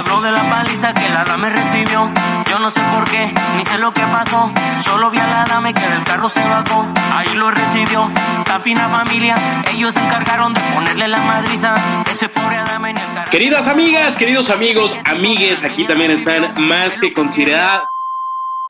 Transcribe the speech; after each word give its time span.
Habló 0.00 0.22
de 0.22 0.32
la 0.32 0.42
paliza 0.48 0.94
que 0.94 1.06
la 1.10 1.24
dama 1.24 1.50
recibió. 1.50 2.08
Yo 2.48 2.58
no 2.58 2.70
sé 2.70 2.80
por 2.90 3.04
qué, 3.04 3.30
ni 3.58 3.64
sé 3.66 3.76
lo 3.76 3.92
que 3.92 4.00
pasó. 4.06 4.50
Solo 4.82 5.10
vi 5.10 5.18
a 5.18 5.26
la 5.26 5.44
dama 5.44 5.74
que 5.74 5.86
del 5.86 6.02
carro 6.04 6.26
se 6.30 6.42
bajó. 6.42 6.86
Ahí 7.12 7.34
lo 7.34 7.50
recibió. 7.50 8.10
Tan 8.46 8.62
fina 8.62 8.88
familia, 8.88 9.34
ellos 9.70 9.92
se 9.92 10.00
encargaron 10.00 10.54
de 10.54 10.60
ponerle 10.74 11.06
la 11.06 11.18
madriza. 11.18 11.74
Ese 12.10 12.30
pobre 12.30 12.56
dama 12.64 12.88
en 12.88 12.96
el 12.96 13.14
carro. 13.14 13.30
Queridas 13.30 13.66
amigas, 13.66 14.16
queridos 14.16 14.48
amigos, 14.48 14.96
amigues, 15.04 15.64
aquí 15.64 15.86
también 15.86 16.12
están 16.12 16.54
más 16.66 16.96
que 16.96 17.12
consideradas. 17.12 17.82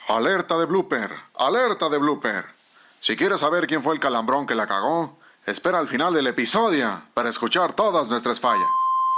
Alerta 0.08 0.58
de 0.58 0.66
blooper, 0.66 1.12
alerta 1.38 1.88
de 1.88 1.98
blooper. 1.98 2.44
Si 2.98 3.14
quieres 3.14 3.38
saber 3.38 3.68
quién 3.68 3.84
fue 3.84 3.94
el 3.94 4.00
calambrón 4.00 4.48
que 4.48 4.56
la 4.56 4.66
cagó, 4.66 5.16
espera 5.46 5.78
al 5.78 5.86
final 5.86 6.12
del 6.12 6.26
episodio 6.26 7.02
para 7.14 7.30
escuchar 7.30 7.72
todas 7.74 8.08
nuestras 8.08 8.40
fallas. 8.40 8.66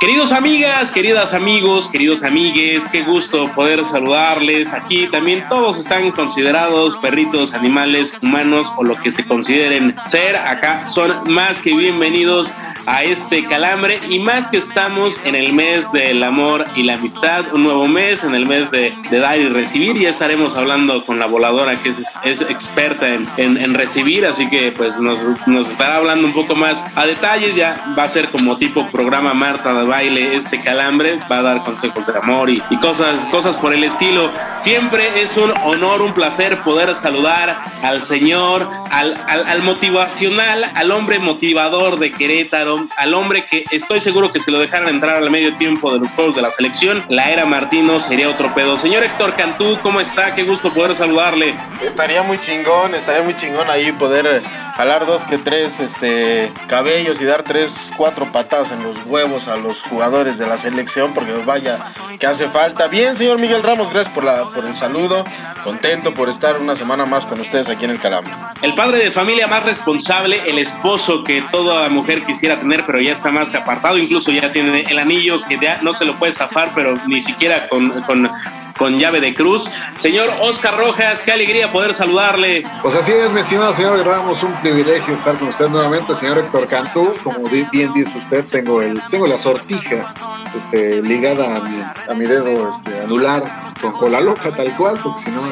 Queridos 0.02 0.32
amigas, 0.32 0.90
queridas 0.90 1.32
amigos, 1.32 1.86
queridos 1.88 2.24
amigues, 2.24 2.82
qué 2.90 3.02
gusto 3.02 3.48
poder 3.54 3.86
saludarles. 3.86 4.72
Aquí 4.72 5.06
también 5.06 5.44
todos 5.48 5.78
están 5.78 6.10
considerados 6.10 6.96
perritos, 6.96 7.54
animales, 7.54 8.12
humanos 8.20 8.66
o 8.76 8.82
lo 8.82 8.96
que 8.96 9.12
se 9.12 9.24
consideren 9.24 9.94
ser. 10.04 10.36
Acá 10.36 10.84
son 10.84 11.32
más 11.32 11.60
que 11.60 11.72
bienvenidos 11.72 12.52
a 12.86 13.04
este 13.04 13.44
calambre 13.46 13.96
y 14.08 14.18
más 14.18 14.48
que 14.48 14.56
estamos 14.56 15.24
en 15.24 15.36
el 15.36 15.52
mes 15.52 15.92
del 15.92 16.20
amor 16.24 16.64
y 16.74 16.82
la 16.82 16.94
amistad, 16.94 17.44
un 17.54 17.62
nuevo 17.62 17.86
mes, 17.86 18.24
en 18.24 18.34
el 18.34 18.44
mes 18.44 18.72
de, 18.72 18.92
dar 19.08 19.38
y 19.38 19.48
recibir. 19.48 19.96
Ya 19.96 20.10
estaremos 20.10 20.56
hablando 20.56 21.06
con 21.06 21.20
la 21.20 21.26
voladora 21.26 21.76
que 21.76 21.90
es, 21.90 22.40
experta 22.48 23.08
en, 23.08 23.28
en- 23.36 23.56
en 23.56 23.74
recibir, 23.74 24.26
así 24.26 24.48
que 24.48 24.72
pues 24.76 24.98
nos, 24.98 25.20
nos 25.46 25.70
estará 25.70 25.98
hablando 25.98 26.26
un 26.26 26.32
poco 26.32 26.56
más 26.56 26.82
a 26.96 27.06
detalles. 27.06 27.54
Ya 27.54 27.94
va 27.96 28.02
a 28.02 28.08
ser 28.08 28.30
como 28.30 28.56
tipo 28.56 28.84
programa 28.90 29.32
Marta 29.32 29.72
de 29.72 29.91
baile 29.92 30.36
este 30.36 30.58
calambre, 30.58 31.18
va 31.30 31.40
a 31.40 31.42
dar 31.42 31.62
consejos 31.64 32.06
de 32.06 32.16
amor 32.16 32.48
y, 32.48 32.62
y 32.70 32.76
cosas, 32.80 33.20
cosas 33.30 33.56
por 33.56 33.74
el 33.74 33.84
estilo. 33.84 34.30
Siempre 34.58 35.20
es 35.20 35.36
un 35.36 35.52
honor, 35.64 36.00
un 36.00 36.14
placer 36.14 36.56
poder 36.60 36.96
saludar 36.96 37.60
al 37.82 38.02
señor, 38.02 38.66
al, 38.90 39.14
al, 39.28 39.46
al 39.46 39.62
motivacional, 39.62 40.64
al 40.74 40.90
hombre 40.92 41.18
motivador 41.18 41.98
de 41.98 42.10
Querétaro, 42.10 42.86
al 42.96 43.12
hombre 43.12 43.44
que 43.44 43.64
estoy 43.70 44.00
seguro 44.00 44.32
que 44.32 44.40
si 44.40 44.50
lo 44.50 44.60
dejaran 44.60 44.88
entrar 44.88 45.16
al 45.16 45.30
medio 45.30 45.52
tiempo 45.56 45.92
de 45.92 45.98
los 45.98 46.10
juegos 46.12 46.36
de 46.36 46.42
la 46.42 46.50
selección, 46.50 47.02
la 47.10 47.28
era 47.30 47.44
Martino 47.44 48.00
sería 48.00 48.30
otro 48.30 48.54
pedo. 48.54 48.78
Señor 48.78 49.04
Héctor 49.04 49.34
Cantú, 49.34 49.78
¿cómo 49.82 50.00
está? 50.00 50.34
Qué 50.34 50.44
gusto 50.44 50.72
poder 50.72 50.96
saludarle. 50.96 51.54
Estaría 51.82 52.22
muy 52.22 52.38
chingón, 52.40 52.94
estaría 52.94 53.22
muy 53.22 53.36
chingón 53.36 53.68
ahí 53.68 53.92
poder 53.92 54.24
eh, 54.24 54.40
jalar 54.74 55.04
dos 55.04 55.22
que 55.24 55.36
tres 55.36 55.80
este, 55.80 56.50
cabellos 56.66 57.20
y 57.20 57.24
dar 57.26 57.42
tres, 57.42 57.90
cuatro 57.96 58.24
patadas 58.32 58.72
en 58.72 58.82
los 58.82 58.96
huevos 59.04 59.48
a 59.48 59.56
los 59.56 59.81
jugadores 59.88 60.38
de 60.38 60.46
la 60.46 60.58
selección, 60.58 61.12
porque 61.14 61.32
vaya 61.44 61.78
que 62.18 62.26
hace 62.26 62.48
falta. 62.48 62.88
Bien, 62.88 63.16
señor 63.16 63.38
Miguel 63.38 63.62
Ramos, 63.62 63.92
gracias 63.92 64.14
por, 64.14 64.24
la, 64.24 64.44
por 64.44 64.64
el 64.64 64.76
saludo. 64.76 65.24
Contento 65.64 66.12
por 66.14 66.28
estar 66.28 66.58
una 66.58 66.74
semana 66.76 67.06
más 67.06 67.24
con 67.24 67.40
ustedes 67.40 67.68
aquí 67.68 67.84
en 67.84 67.92
el 67.92 68.00
Calambre. 68.00 68.32
El 68.62 68.74
padre 68.74 68.98
de 68.98 69.10
familia 69.10 69.46
más 69.46 69.64
responsable, 69.64 70.40
el 70.46 70.58
esposo 70.58 71.22
que 71.22 71.42
toda 71.52 71.88
mujer 71.88 72.24
quisiera 72.24 72.58
tener, 72.58 72.84
pero 72.86 73.00
ya 73.00 73.12
está 73.12 73.30
más 73.30 73.50
que 73.50 73.58
apartado, 73.58 73.98
incluso 73.98 74.32
ya 74.32 74.52
tiene 74.52 74.82
el 74.88 74.98
anillo 74.98 75.42
que 75.42 75.58
ya 75.60 75.78
no 75.82 75.94
se 75.94 76.04
lo 76.04 76.14
puede 76.14 76.32
zafar, 76.32 76.72
pero 76.74 76.94
ni 77.06 77.22
siquiera 77.22 77.68
con, 77.68 77.90
con, 78.02 78.30
con 78.76 78.94
llave 78.98 79.20
de 79.20 79.34
cruz. 79.34 79.70
Señor 79.98 80.28
Oscar 80.40 80.76
Rojas, 80.76 81.22
qué 81.22 81.32
alegría 81.32 81.70
poder 81.72 81.94
saludarle. 81.94 82.64
Pues 82.82 82.96
así 82.96 83.12
es, 83.12 83.30
mi 83.32 83.40
estimado 83.40 83.72
señor 83.72 84.04
Ramos, 84.04 84.42
un 84.42 84.52
privilegio 84.54 85.14
estar 85.14 85.36
con 85.36 85.48
usted 85.48 85.68
nuevamente, 85.68 86.14
señor 86.14 86.38
Héctor 86.38 86.68
Cantú. 86.68 87.14
Como 87.22 87.48
bien 87.48 87.92
dice 87.92 88.18
usted, 88.18 88.44
tengo 88.50 88.82
el 88.82 89.00
tengo 89.10 89.26
la 89.26 89.38
sortija 89.38 89.71
este, 89.76 91.02
ligada 91.02 91.56
a 91.56 91.60
mi, 91.60 91.80
a 91.80 92.14
mi 92.14 92.26
dedo 92.26 92.70
este, 92.70 93.00
anular 93.02 93.42
con 93.80 93.92
cola 93.92 94.20
loca, 94.20 94.54
tal 94.54 94.76
cual, 94.76 94.98
porque 95.02 95.24
si 95.24 95.30
no, 95.30 95.42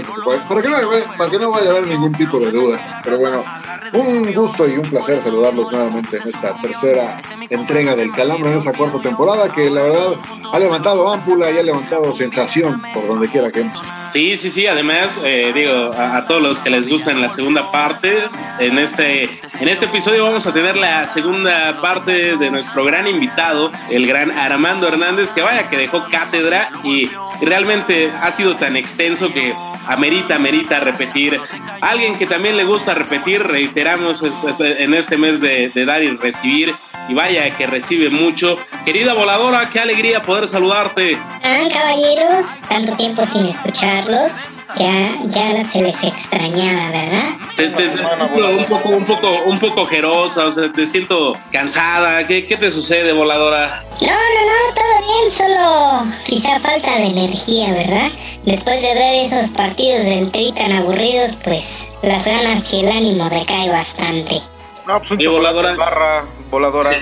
para, 0.48 0.62
que 0.62 0.68
no, 0.68 0.76
para 1.16 1.30
que 1.30 1.38
no 1.38 1.50
vaya 1.50 1.68
a 1.68 1.70
haber 1.70 1.86
ningún 1.86 2.12
tipo 2.12 2.38
de 2.38 2.50
duda. 2.50 3.00
Pero 3.02 3.18
bueno, 3.18 3.44
un 3.92 4.32
gusto 4.32 4.68
y 4.68 4.72
un 4.72 4.88
placer 4.88 5.20
saludarlos 5.20 5.70
nuevamente 5.72 6.18
en 6.18 6.28
esta 6.28 6.60
tercera 6.60 7.20
entrega 7.48 7.96
del 7.96 8.12
Calambre, 8.12 8.52
en 8.52 8.58
esta 8.58 8.72
cuarta 8.72 9.00
temporada, 9.00 9.52
que 9.52 9.68
la 9.70 9.82
verdad 9.82 10.14
ha 10.52 10.58
levantado 10.58 11.12
ámpula 11.12 11.50
y 11.50 11.58
ha 11.58 11.62
levantado 11.62 12.14
sensación 12.14 12.80
por 12.94 13.06
donde 13.06 13.28
quiera 13.28 13.50
que 13.50 13.60
hemos. 13.60 13.82
Sí, 14.12 14.36
sí, 14.36 14.50
sí. 14.50 14.66
Además, 14.66 15.20
eh, 15.24 15.52
digo, 15.54 15.92
a, 15.96 16.24
todos 16.26 16.42
los 16.42 16.58
que 16.58 16.70
les 16.70 16.88
gusta 16.88 17.12
en 17.12 17.20
la 17.20 17.30
segunda 17.30 17.70
parte, 17.70 18.24
en 18.58 18.78
este, 18.78 19.24
en 19.24 19.68
este 19.68 19.86
episodio 19.86 20.24
vamos 20.24 20.46
a 20.46 20.52
tener 20.52 20.76
la 20.76 21.04
segunda 21.06 21.80
parte 21.80 22.36
de 22.36 22.50
nuestro 22.50 22.84
gran 22.84 23.06
invitado, 23.06 23.70
el 23.90 23.99
gran 24.06 24.30
Armando 24.30 24.88
Hernández, 24.88 25.30
que 25.30 25.42
vaya 25.42 25.68
que 25.68 25.76
dejó 25.76 26.08
cátedra 26.10 26.70
y 26.84 27.10
realmente 27.42 28.10
ha 28.22 28.30
sido 28.32 28.54
tan 28.54 28.76
extenso 28.76 29.32
que 29.32 29.52
amerita, 29.86 30.36
amerita 30.36 30.80
repetir. 30.80 31.40
Alguien 31.80 32.14
que 32.14 32.26
también 32.26 32.56
le 32.56 32.64
gusta 32.64 32.94
repetir, 32.94 33.42
reiteramos 33.42 34.22
en 34.60 34.94
este 34.94 35.16
mes 35.16 35.40
de, 35.40 35.70
de 35.70 35.84
dar 35.84 36.02
y 36.02 36.16
recibir. 36.16 36.74
Y 37.08 37.14
vaya 37.14 37.50
que 37.50 37.66
recibe 37.66 38.08
mucho. 38.10 38.56
Querida 38.84 39.14
voladora, 39.14 39.68
qué 39.72 39.80
alegría 39.80 40.22
poder 40.22 40.46
saludarte. 40.48 41.18
Ah, 41.42 41.64
caballeros, 41.72 42.46
tanto 42.68 42.92
tiempo 42.94 43.26
sin 43.26 43.46
escucharlos, 43.46 44.32
ya, 44.78 45.12
ya 45.26 45.64
se 45.68 45.82
les 45.82 46.02
extrañaba, 46.02 46.90
¿verdad? 46.90 47.30
Te, 47.56 47.68
te- 47.68 47.88
te 47.88 47.96
siento 47.98 48.48
un 48.56 48.64
poco, 48.66 48.88
un 48.90 49.04
poco, 49.04 49.28
un 49.46 49.58
poco 49.58 49.80
ojerosa, 49.82 50.46
o 50.46 50.52
sea, 50.52 50.70
te 50.70 50.86
siento 50.86 51.32
cansada. 51.50 52.24
¿Qué, 52.26 52.46
qué 52.46 52.56
te 52.56 52.70
sucede, 52.70 53.12
voladora? 53.12 53.82
No, 54.00 54.06
no, 54.06 54.12
no, 54.12 54.74
todo 54.74 55.06
bien, 55.06 55.30
solo 55.32 56.12
quizá 56.26 56.58
falta 56.60 56.94
de 56.96 57.06
energía, 57.06 57.72
¿verdad? 57.74 58.08
Después 58.44 58.80
de 58.80 58.94
ver 58.94 59.26
esos 59.26 59.50
partidos 59.50 60.04
del 60.04 60.30
Tri 60.30 60.52
tan 60.52 60.72
aburridos, 60.72 61.32
pues 61.44 61.92
las 62.02 62.24
ganas 62.24 62.72
y 62.72 62.80
el 62.80 62.90
ánimo 62.92 63.28
decae 63.28 63.68
bastante. 63.68 64.36
No, 64.90 64.98
pues 64.98 65.10
un 65.12 65.18
chocolate 65.18 65.54
voladora. 65.56 65.74
barra, 65.76 66.24
voladora, 66.50 66.90
para 66.92 67.00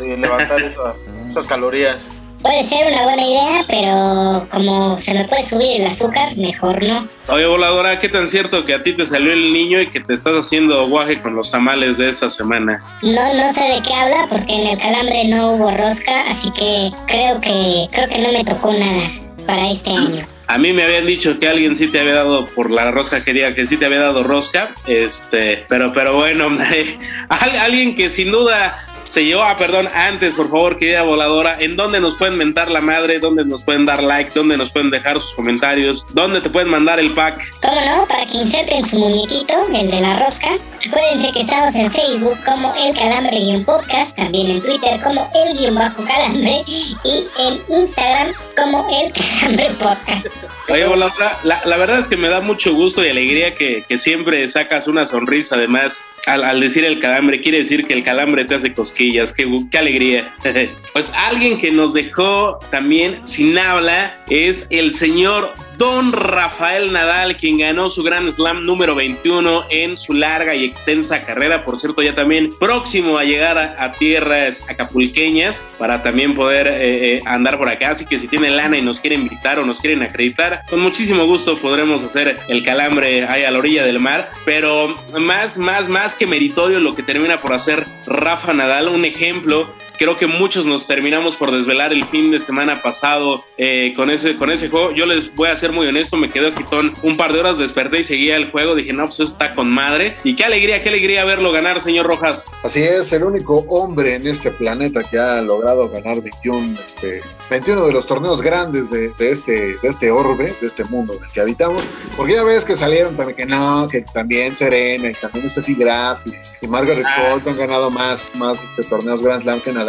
que 0.00 0.16
levantar 0.16 0.62
esa- 0.62 0.94
esas 1.28 1.46
calorías. 1.46 1.96
Puede 2.42 2.62
ser 2.64 2.92
una 2.92 3.02
buena 3.02 3.22
idea, 3.26 3.64
pero 3.66 4.46
como 4.50 4.98
se 4.98 5.14
me 5.14 5.24
puede 5.24 5.42
subir 5.42 5.80
el 5.80 5.86
azúcar, 5.88 6.28
mejor 6.36 6.80
no. 6.82 7.06
Oye, 7.28 7.46
voladora, 7.46 7.98
¿qué 7.98 8.08
tan 8.08 8.28
cierto 8.28 8.64
que 8.64 8.74
a 8.74 8.82
ti 8.82 8.92
te 8.94 9.04
salió 9.04 9.32
el 9.32 9.52
niño 9.52 9.80
y 9.80 9.86
que 9.86 10.00
te 10.00 10.12
estás 10.14 10.36
haciendo 10.36 10.86
guaje 10.88 11.20
con 11.20 11.34
los 11.34 11.50
tamales 11.50 11.96
de 11.98 12.08
esta 12.08 12.30
semana? 12.30 12.84
No, 13.02 13.34
no 13.34 13.52
sé 13.52 13.62
de 13.64 13.82
qué 13.84 13.92
habla 13.94 14.26
porque 14.28 14.52
en 14.62 14.66
el 14.68 14.78
calambre 14.78 15.24
no 15.28 15.52
hubo 15.52 15.70
rosca, 15.72 16.22
así 16.30 16.52
que 16.52 16.90
creo 17.06 17.40
que 17.40 17.86
creo 17.90 18.06
que 18.08 18.18
no 18.18 18.30
me 18.32 18.44
tocó 18.44 18.72
nada 18.72 19.02
para 19.46 19.70
este 19.70 19.90
año. 19.90 20.24
A 20.48 20.58
mí 20.58 20.72
me 20.72 20.84
habían 20.84 21.06
dicho 21.06 21.32
que 21.38 21.48
alguien 21.48 21.74
sí 21.74 21.88
te 21.88 22.00
había 22.00 22.14
dado 22.14 22.46
por 22.46 22.70
la 22.70 22.90
rosca 22.92 23.24
quería 23.24 23.54
que 23.54 23.66
sí 23.66 23.76
te 23.76 23.86
había 23.86 24.00
dado 24.00 24.22
rosca, 24.22 24.72
este, 24.86 25.64
pero 25.68 25.92
pero 25.92 26.14
bueno, 26.14 26.48
al- 27.28 27.56
alguien 27.56 27.94
que 27.96 28.10
sin 28.10 28.30
duda 28.30 28.85
se 29.08 29.24
llevó, 29.24 29.42
ah, 29.42 29.56
perdón, 29.56 29.88
antes, 29.94 30.34
por 30.34 30.50
favor, 30.50 30.76
querida 30.76 31.02
voladora, 31.02 31.54
¿en 31.58 31.76
dónde 31.76 32.00
nos 32.00 32.16
pueden 32.16 32.36
mentar 32.36 32.70
la 32.70 32.80
madre? 32.80 33.18
¿Dónde 33.18 33.44
nos 33.44 33.62
pueden 33.62 33.84
dar 33.84 34.02
like? 34.02 34.32
¿Dónde 34.34 34.56
nos 34.56 34.70
pueden 34.70 34.90
dejar 34.90 35.18
sus 35.18 35.32
comentarios? 35.32 36.04
¿Dónde 36.12 36.40
te 36.40 36.50
pueden 36.50 36.70
mandar 36.70 36.98
el 36.98 37.12
pack? 37.12 37.40
¿Cómo 37.62 37.80
no? 37.80 38.06
Para 38.06 38.26
que 38.26 38.38
inserten 38.38 38.84
su 38.84 38.98
muñequito, 38.98 39.54
el 39.74 39.90
de 39.90 40.00
la 40.00 40.18
rosca. 40.18 40.48
Acuérdense 40.88 41.32
que 41.32 41.40
estamos 41.40 41.74
en 41.74 41.90
Facebook 41.90 42.38
como 42.44 42.72
El 42.74 42.94
Calambre 42.94 43.36
y 43.36 43.54
en 43.54 43.64
podcast, 43.64 44.16
también 44.16 44.50
en 44.50 44.60
Twitter 44.60 45.00
como 45.02 45.30
El 45.34 45.56
guion 45.56 45.74
bajo 45.74 46.04
Calambre 46.04 46.60
y 46.66 47.24
en 47.38 47.60
Instagram 47.80 48.32
como 48.56 48.86
El 48.90 49.12
Calambre 49.12 49.70
Podcast. 49.78 50.26
Oye, 50.68 50.86
voladora, 50.86 51.38
la, 51.42 51.60
la 51.64 51.76
verdad 51.76 51.98
es 51.98 52.08
que 52.08 52.16
me 52.16 52.28
da 52.28 52.40
mucho 52.40 52.74
gusto 52.74 53.04
y 53.04 53.08
alegría 53.08 53.54
que, 53.54 53.84
que 53.88 53.98
siempre 53.98 54.46
sacas 54.48 54.86
una 54.88 55.06
sonrisa, 55.06 55.56
además, 55.56 55.96
al, 56.26 56.60
decir 56.60 56.84
el 56.84 57.00
calambre, 57.00 57.40
quiere 57.40 57.58
decir 57.58 57.86
que 57.86 57.94
el 57.94 58.02
calambre 58.02 58.44
te 58.44 58.54
hace 58.54 58.74
cosquillas, 58.74 59.32
qué, 59.32 59.48
qué 59.70 59.78
alegría. 59.78 60.24
pues 60.92 61.12
alguien 61.14 61.58
que 61.58 61.70
nos 61.70 61.94
dejó 61.94 62.58
también 62.70 63.24
sin 63.24 63.56
habla 63.58 64.08
es 64.28 64.66
el 64.70 64.92
señor 64.92 65.48
Don 65.76 66.12
Rafael 66.12 66.90
Nadal, 66.90 67.36
quien 67.36 67.58
ganó 67.58 67.90
su 67.90 68.02
Grand 68.02 68.30
Slam 68.30 68.62
número 68.62 68.94
21 68.94 69.66
en 69.68 69.96
su 69.96 70.14
larga 70.14 70.54
y 70.54 70.64
extensa 70.64 71.20
carrera. 71.20 71.64
Por 71.64 71.78
cierto, 71.78 72.00
ya 72.00 72.14
también 72.14 72.48
próximo 72.58 73.18
a 73.18 73.24
llegar 73.24 73.58
a, 73.58 73.92
tierras 73.92 74.66
acapulqueñas 74.68 75.66
para 75.78 76.02
también 76.02 76.32
poder 76.32 76.66
eh, 76.66 77.16
eh, 77.16 77.18
andar 77.26 77.58
por 77.58 77.68
acá. 77.68 77.90
Así 77.90 78.06
que 78.06 78.18
si 78.18 78.26
tienen 78.26 78.56
lana 78.56 78.78
y 78.78 78.82
nos 78.82 79.00
quieren 79.00 79.22
invitar 79.22 79.58
o 79.58 79.66
nos 79.66 79.78
quieren 79.78 80.02
acreditar, 80.02 80.62
con 80.70 80.80
muchísimo 80.80 81.26
gusto 81.26 81.54
podremos 81.56 82.02
hacer 82.02 82.36
el 82.48 82.64
calambre 82.64 83.26
ahí 83.26 83.44
a 83.44 83.50
la 83.50 83.58
orilla 83.58 83.84
del 83.84 84.00
mar. 84.00 84.30
Pero 84.44 84.94
más, 85.18 85.58
más, 85.58 85.88
más 85.88 86.14
que 86.14 86.26
meritorio 86.26 86.80
lo 86.80 86.94
que 86.94 87.02
termina 87.02 87.36
por 87.36 87.52
hacer 87.52 87.84
Rafa 88.06 88.54
Nadal, 88.54 88.88
un 88.88 89.04
ejemplo 89.04 89.68
Creo 89.98 90.18
que 90.18 90.26
muchos 90.26 90.66
nos 90.66 90.86
terminamos 90.86 91.36
por 91.36 91.50
desvelar 91.50 91.92
el 91.92 92.04
fin 92.04 92.30
de 92.30 92.38
semana 92.38 92.82
pasado 92.82 93.44
eh, 93.56 93.94
con, 93.96 94.10
ese, 94.10 94.36
con 94.36 94.50
ese 94.50 94.68
juego. 94.68 94.92
Yo 94.92 95.06
les 95.06 95.34
voy 95.34 95.48
a 95.48 95.56
ser 95.56 95.72
muy 95.72 95.86
honesto, 95.86 96.16
me 96.16 96.28
quedé 96.28 96.52
quitón 96.52 96.92
un 97.02 97.16
par 97.16 97.32
de 97.32 97.40
horas, 97.40 97.58
desperté 97.58 98.00
y 98.00 98.04
seguía 98.04 98.36
el 98.36 98.50
juego. 98.50 98.74
Dije, 98.74 98.92
no, 98.92 99.06
pues 99.06 99.20
eso 99.20 99.32
está 99.32 99.50
con 99.52 99.72
madre. 99.72 100.14
Y 100.22 100.34
qué 100.34 100.44
alegría, 100.44 100.80
qué 100.80 100.90
alegría 100.90 101.24
verlo 101.24 101.50
ganar, 101.50 101.80
señor 101.80 102.06
Rojas. 102.06 102.44
Así 102.62 102.82
es, 102.82 103.12
el 103.12 103.24
único 103.24 103.60
hombre 103.68 104.16
en 104.16 104.26
este 104.26 104.50
planeta 104.50 105.02
que 105.02 105.18
ha 105.18 105.40
logrado 105.40 105.88
ganar 105.88 106.20
21, 106.20 106.74
este, 106.86 107.22
21 107.48 107.86
de 107.86 107.92
los 107.92 108.06
torneos 108.06 108.42
grandes 108.42 108.90
de, 108.90 109.12
este, 109.18 109.76
de 109.78 109.88
este 109.88 110.10
orbe, 110.10 110.54
de 110.60 110.66
este 110.66 110.84
mundo 110.84 111.14
en 111.16 111.24
el 111.24 111.30
que 111.30 111.40
habitamos. 111.40 111.82
Porque 112.16 112.34
ya 112.34 112.44
ves 112.44 112.64
que 112.64 112.76
salieron 112.76 113.16
también 113.16 113.36
que 113.36 113.46
no, 113.46 113.86
que 113.90 114.02
también 114.02 114.54
Serena 114.54 115.08
y 115.08 115.14
también 115.14 115.48
Steffi 115.48 115.74
Graf 115.74 116.26
y, 116.26 116.66
Margaret 116.66 117.06
ah. 117.06 117.26
Court 117.28 117.46
han 117.46 117.56
ganado 117.56 117.92
más, 117.92 118.34
más 118.36 118.62
este, 118.62 118.82
torneos 118.82 119.22
Grand 119.22 119.40
Slam 119.40 119.60
que 119.60 119.72
nada 119.72 119.85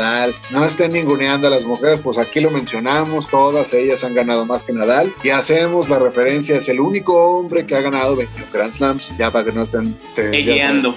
no 0.52 0.66
estén 0.66 0.94
ninguneando 0.94 1.48
a 1.48 1.50
las 1.50 1.64
mujeres, 1.64 2.02
pues 2.02 2.18
aquí 2.18 2.40
lo 2.40 2.52
mencionamos, 2.52 3.28
todas 3.30 3.74
ellas 3.74 4.04
han 4.04 4.14
ganado 4.14 4.46
más 4.46 4.64
que 4.64 4.74
Nadal 4.74 5.14
y 5.24 5.30
hacemos 5.30 5.90
la 5.90 6.00
referencia, 6.00 6.58
es 6.58 6.70
el 6.70 6.80
único 6.80 7.14
hombre 7.16 7.66
que 7.66 7.76
ha 7.76 7.82
ganado 7.82 8.16
21 8.16 8.48
Grand 8.52 8.74
Slams, 8.74 9.12
ya 9.18 9.32
para 9.32 9.46
que 9.46 9.52
no 9.52 9.64
estén... 9.64 9.96
guiando. 10.16 10.94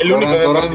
El 0.00 0.12
único 0.12 0.32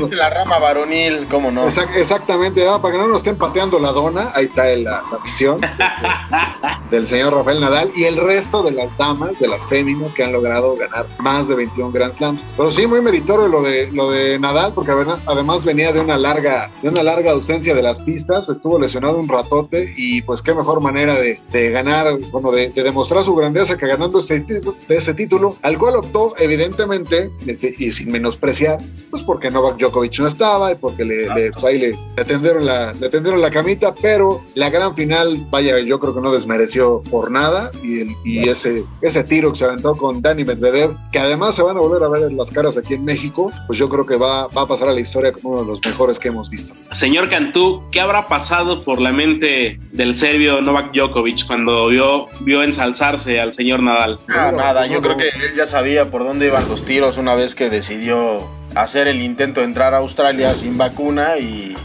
de 0.07 0.15
la 0.15 0.29
rama 0.29 0.59
varonil, 0.59 1.27
¿cómo 1.29 1.51
no? 1.51 1.67
exactamente, 1.67 2.65
para 2.81 2.93
que 2.93 2.99
no 2.99 3.07
nos 3.07 3.17
estén 3.17 3.37
pateando 3.37 3.79
la 3.79 3.91
dona, 3.91 4.31
ahí 4.33 4.45
está 4.45 4.65
la, 4.75 5.03
mención 5.23 5.59
este, 5.63 6.95
del 6.95 7.07
señor 7.07 7.33
Rafael 7.33 7.59
Nadal 7.59 7.89
y 7.95 8.03
el 8.05 8.15
resto 8.15 8.63
de 8.63 8.71
las 8.71 8.97
damas, 8.97 9.39
de 9.39 9.47
las 9.47 9.67
féminas 9.67 10.13
que 10.13 10.23
han 10.23 10.31
logrado 10.31 10.75
ganar 10.75 11.05
más 11.19 11.47
de 11.47 11.55
21 11.55 11.91
Grand 11.91 12.13
Slams. 12.13 12.41
Pero 12.55 12.71
sí, 12.71 12.87
muy 12.87 13.01
meritorio 13.01 13.47
lo 13.47 13.61
de, 13.61 13.91
lo 13.91 14.09
de 14.11 14.39
Nadal, 14.39 14.73
porque 14.73 14.91
además 15.25 15.65
venía 15.65 15.91
de 15.91 15.99
una 15.99 16.17
larga, 16.17 16.69
de 16.81 16.89
una 16.89 17.03
larga 17.03 17.31
ausencia 17.31 17.66
de 17.73 17.81
las 17.81 17.99
pistas, 17.99 18.49
estuvo 18.49 18.79
lesionado 18.79 19.17
un 19.17 19.27
ratote 19.27 19.93
y 19.97 20.21
pues 20.21 20.41
qué 20.41 20.53
mejor 20.53 20.81
manera 20.81 21.15
de, 21.15 21.69
ganar, 21.69 22.17
bueno, 22.31 22.51
de, 22.51 22.69
demostrar 22.69 23.23
su 23.23 23.35
grandeza 23.35 23.77
que 23.77 23.87
ganando 23.87 24.19
ese, 24.19 24.45
ese 24.89 25.13
título, 25.13 25.55
al 25.61 25.77
cual 25.77 25.95
optó 25.95 26.33
evidentemente, 26.37 27.31
este, 27.45 27.75
y 27.77 27.91
sin 27.91 28.11
menospreciar, 28.11 28.77
pues 29.09 29.23
porque 29.23 29.51
Novak 29.51 29.77
Djokovic 29.77 30.19
no 30.19 30.27
estaba 30.27 30.71
y 30.71 30.75
porque 30.75 31.05
le, 31.05 31.33
le, 31.33 31.51
pues, 31.51 31.63
ahí 31.63 31.79
le, 31.79 31.99
atendieron 32.17 32.65
la, 32.65 32.93
le 32.93 33.07
atendieron 33.07 33.41
la 33.41 33.51
camita, 33.51 33.93
pero 34.01 34.41
la 34.55 34.69
gran 34.69 34.93
final, 34.93 35.47
vaya, 35.49 35.79
yo 35.79 35.99
creo 35.99 36.13
que 36.13 36.21
no 36.21 36.31
desmereció 36.31 37.01
por 37.09 37.31
nada 37.31 37.71
y, 37.83 38.01
el, 38.01 38.15
y 38.23 38.49
ese, 38.49 38.83
ese 39.01 39.23
tiro 39.23 39.51
que 39.51 39.57
se 39.57 39.65
aventó 39.65 39.95
con 39.95 40.21
Dani 40.21 40.43
Medvedev, 40.43 40.95
que 41.11 41.19
además 41.19 41.55
se 41.55 41.63
van 41.63 41.77
a 41.77 41.81
volver 41.81 42.03
a 42.03 42.09
ver 42.09 42.31
las 42.31 42.51
caras 42.51 42.77
aquí 42.77 42.93
en 42.93 43.05
México, 43.05 43.51
pues 43.67 43.79
yo 43.79 43.89
creo 43.89 44.05
que 44.05 44.15
va, 44.15 44.47
va 44.47 44.63
a 44.63 44.67
pasar 44.67 44.89
a 44.89 44.93
la 44.93 44.99
historia 44.99 45.31
como 45.31 45.49
uno 45.49 45.61
de 45.61 45.67
los 45.67 45.81
mejores 45.85 46.19
que 46.19 46.29
hemos 46.29 46.49
visto. 46.49 46.73
Señor 46.91 47.29
Cantú, 47.29 47.56
¿qué 47.91 48.01
habrá 48.01 48.27
pasado 48.27 48.83
por 48.83 49.01
la 49.01 49.11
mente 49.11 49.79
del 49.91 50.15
serbio 50.15 50.61
Novak 50.61 50.91
Djokovic 50.93 51.45
cuando 51.45 51.87
vio, 51.87 52.27
vio 52.41 52.63
ensalzarse 52.63 53.39
al 53.39 53.53
señor 53.53 53.81
Nadal? 53.81 54.19
Ah, 54.29 54.51
nada, 54.55 54.87
yo 54.87 55.01
creo 55.01 55.17
que 55.17 55.29
él 55.29 55.55
ya 55.55 55.65
sabía 55.65 56.09
por 56.11 56.23
dónde 56.23 56.47
iban 56.47 56.67
los 56.69 56.85
tiros 56.85 57.17
una 57.17 57.35
vez 57.35 57.55
que 57.55 57.69
decidió 57.69 58.47
hacer 58.75 59.07
el 59.07 59.21
intento 59.21 59.61
de 59.61 59.65
entrar 59.65 59.93
a 59.93 59.97
Australia 59.97 60.53
sin 60.53 60.77
vacuna 60.77 61.37
y, 61.37 61.75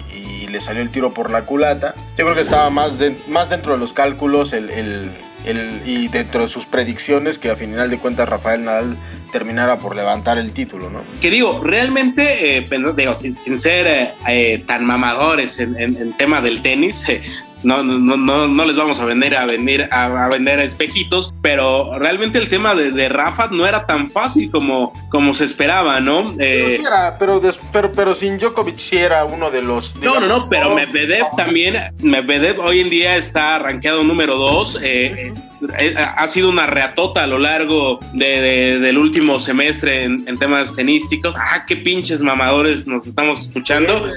le 0.53 0.61
salió 0.61 0.83
el 0.83 0.91
tiro 0.91 1.15
por 1.15 1.31
la 1.31 1.47
culata. 1.47 1.95
Yo 2.19 2.27
creo 2.27 2.35
que 2.35 2.43
estaba 2.43 2.69
más, 2.69 2.99
más 3.29 3.49
dentro 3.49 3.73
de 3.73 3.79
los 3.79 3.95
cálculos 3.95 4.53
el, 4.53 5.11
y 5.85 6.09
dentro 6.09 6.43
de 6.43 6.49
sus 6.49 6.67
predicciones 6.67 7.39
que 7.39 7.51
a 7.51 7.57
final 7.57 7.91
de 7.91 7.99
cuentas 7.99 8.29
Rafael 8.29 8.65
Nadal 8.65 8.97
terminara 9.33 9.79
por 9.79 9.97
levantar 9.97 10.39
el 10.39 10.53
título, 10.53 10.91
¿no? 10.91 11.05
Que 11.21 11.31
digo, 11.31 11.61
realmente, 11.65 12.59
eh, 12.59 12.67
digo, 12.97 13.15
sin, 13.15 13.59
ser 13.59 13.87
eh, 13.87 14.11
eh, 14.29 14.65
tan 14.67 14.85
mamadores 14.85 15.59
en, 15.59 16.13
tema 16.13 16.41
del 16.41 16.63
tenis, 16.63 17.05
no, 17.63 17.83
no, 17.83 18.17
no, 18.17 18.49
no 18.49 18.65
les 18.65 18.77
vamos 18.77 19.01
a 19.01 19.05
vender 19.05 19.37
a 19.37 19.47
vender 19.47 19.89
a, 19.93 20.29
vender 20.29 20.61
espejitos, 20.61 21.35
pero 21.43 21.93
realmente 21.95 22.39
el 22.39 22.49
tema 22.49 22.75
de, 22.75 22.91
de, 22.91 23.09
Rafa 23.09 23.49
no 23.51 23.67
era 23.67 23.87
tan 23.87 24.11
fácil 24.11 24.51
como, 24.51 24.93
como 25.11 25.35
se 25.35 25.45
esperaba, 25.45 26.01
¿no? 26.01 26.35
pero, 26.37 27.41
pero, 27.73 27.93
pero, 27.93 28.15
sin 28.15 28.39
Djokovic 28.39 28.79
sí 28.79 28.97
era 28.99 29.25
uno 29.25 29.51
de 29.51 29.63
los. 29.63 29.97
no, 29.97 30.21
no, 30.21 30.27
no, 30.27 30.49
pero 30.49 30.75
Medvedev 30.75 31.27
también, 31.37 31.95
Medvedev 32.01 32.61
hoy 32.61 32.81
en 32.81 32.91
día 32.91 33.17
está 33.17 33.59
rankeado 33.59 34.03
número 34.03 34.37
dos. 34.37 34.79
Eh, 34.83 35.15
eh, 35.17 35.35
ha 36.17 36.27
sido 36.27 36.49
una 36.49 36.67
reatota 36.67 37.25
a 37.25 37.27
lo 37.27 37.39
largo 37.39 37.99
del 38.13 38.99
último 38.99 39.39
semestre 39.39 40.05
en, 40.05 40.39
temas 40.39 40.75
tenísticos. 40.75 41.35
Ah, 41.37 41.65
qué 41.67 41.77
pinches 41.77 42.23
mamadores 42.23 42.87
nos 42.87 43.07
estamos 43.07 43.43
escuchando. 43.43 44.11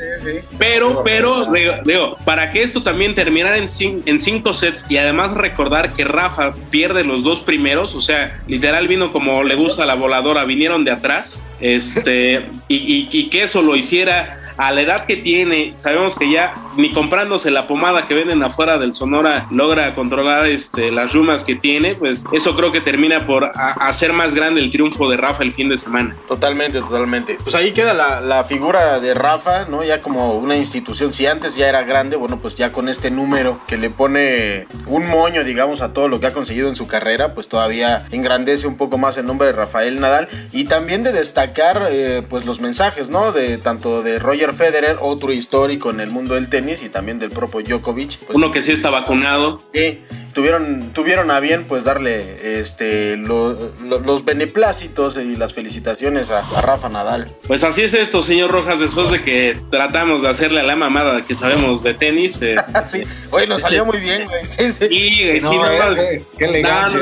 Pero, 0.57 1.03
pero, 1.03 1.51
digo, 1.83 2.15
para 2.25 2.51
que 2.51 2.63
esto 2.63 2.81
también 2.81 3.13
terminara 3.13 3.57
en, 3.57 3.67
en 4.05 4.19
cinco 4.19 4.53
sets 4.53 4.85
y 4.89 4.97
además 4.97 5.31
recordar 5.31 5.93
que 5.93 6.03
Rafa 6.03 6.55
pierde 6.69 7.03
los 7.03 7.23
dos 7.23 7.41
primeros, 7.41 7.95
o 7.95 8.01
sea, 8.01 8.41
literal 8.47 8.87
vino 8.87 9.11
como 9.11 9.43
le 9.43 9.55
gusta 9.55 9.85
la 9.85 9.95
voladora, 9.95 10.45
vinieron 10.45 10.83
de 10.83 10.91
atrás, 10.91 11.41
este, 11.59 12.41
y, 12.67 13.07
y 13.11 13.29
que 13.29 13.43
eso 13.43 13.61
lo 13.61 13.75
hiciera 13.75 14.44
a 14.57 14.71
la 14.71 14.81
edad 14.81 15.05
que 15.05 15.17
tiene, 15.17 15.73
sabemos 15.77 16.15
que 16.15 16.31
ya 16.31 16.53
ni 16.77 16.91
comprándose 16.91 17.51
la 17.51 17.67
pomada 17.67 18.07
que 18.07 18.13
venden 18.13 18.43
afuera 18.43 18.77
del 18.77 18.93
Sonora 18.93 19.47
logra 19.51 19.95
controlar 19.95 20.45
este, 20.47 20.91
las 20.91 21.13
rumas 21.13 21.43
que 21.43 21.55
tiene, 21.55 21.95
pues 21.95 22.25
eso 22.31 22.55
creo 22.55 22.71
que 22.71 22.81
termina 22.81 23.25
por 23.25 23.51
hacer 23.55 24.13
más 24.13 24.33
grande 24.33 24.61
el 24.61 24.71
triunfo 24.71 25.09
de 25.09 25.17
Rafa 25.17 25.43
el 25.43 25.53
fin 25.53 25.69
de 25.69 25.77
semana. 25.77 26.15
Totalmente, 26.27 26.79
totalmente. 26.79 27.37
Pues 27.43 27.55
ahí 27.55 27.71
queda 27.71 27.93
la, 27.93 28.43
figura 28.45 28.99
de 28.99 29.13
Rafa, 29.13 29.65
¿no? 29.65 29.83
Ya 29.83 30.01
como 30.01 30.33
una 30.33 30.55
institución, 30.55 31.13
si 31.13 31.25
antes 31.25 31.55
ya 31.55 31.67
era 31.67 31.83
grande, 31.83 32.15
bueno, 32.15 32.39
pues 32.39 32.55
ya 32.55 32.71
con 32.71 32.89
este 32.89 33.09
número 33.09 33.59
que 33.65 33.77
le 33.77 33.89
pone 33.89 34.67
un 34.85 35.07
moño, 35.09 35.43
digamos, 35.43 35.81
a 35.81 35.93
todo 35.93 36.07
lo 36.07 36.19
que 36.19 36.27
ha 36.27 36.31
conseguido 36.31 36.69
en 36.69 36.75
su 36.75 36.85
carrera, 36.85 37.33
pues 37.33 37.47
todavía 37.47 38.05
engrandece 38.11 38.67
un 38.67 38.77
poco 38.77 38.97
más 38.97 39.17
el 39.17 39.25
nombre 39.25 39.47
de 39.47 39.53
Rafael 39.53 39.99
Nadal 39.99 40.27
y 40.51 40.65
también 40.65 41.01
de 41.03 41.11
destacar, 41.11 41.87
eh, 41.89 42.21
pues 42.29 42.45
los 42.45 42.59
mensajes, 42.61 43.09
¿no? 43.09 43.31
De 43.31 43.57
tanto 43.57 44.03
de 44.03 44.19
Roger 44.19 44.44
Federer, 44.53 44.97
otro 45.01 45.31
histórico 45.31 45.89
en 45.89 45.99
el 45.99 46.09
mundo 46.09 46.35
del 46.35 46.49
tenis 46.49 46.81
y 46.83 46.89
también 46.89 47.19
del 47.19 47.31
propio 47.31 47.61
Djokovic. 47.61 48.19
Pues, 48.19 48.35
Uno 48.35 48.51
que 48.51 48.61
sí 48.61 48.71
está 48.71 48.89
vacunado. 48.89 49.61
Sí, 49.73 50.01
tuvieron, 50.33 50.91
tuvieron 50.93 51.31
a 51.31 51.39
bien 51.39 51.63
pues 51.63 51.83
darle 51.83 52.59
este, 52.59 53.17
los 53.17 54.25
beneplácitos 54.25 55.17
y 55.17 55.35
las 55.35 55.53
felicitaciones 55.53 56.29
a, 56.29 56.41
Rafa 56.61 56.89
Nadal. 56.89 57.27
Pues 57.47 57.63
así 57.63 57.83
es 57.83 57.93
esto, 57.93 58.21
señor 58.21 58.51
Rojas, 58.51 58.79
después 58.79 59.09
de 59.09 59.23
que 59.23 59.57
tratamos 59.71 60.21
de 60.21 60.29
hacerle 60.29 60.61
a 60.61 60.63
la 60.63 60.75
mamada 60.75 61.25
que 61.25 61.35
sabemos 61.35 61.83
de 61.83 61.93
tenis. 61.93 62.39
Este, 62.85 63.07
Oye, 63.31 63.47
nos 63.47 63.61
salió 63.61 63.85
muy 63.85 63.99
bien, 63.99 64.25
güey. 64.25 64.45
Sí, 64.45 64.69
sí. 64.71 64.87
sí, 64.89 65.39
no, 65.41 65.95
eh, 65.95 66.23
qué, 66.37 66.45
elegancia. 66.45 66.99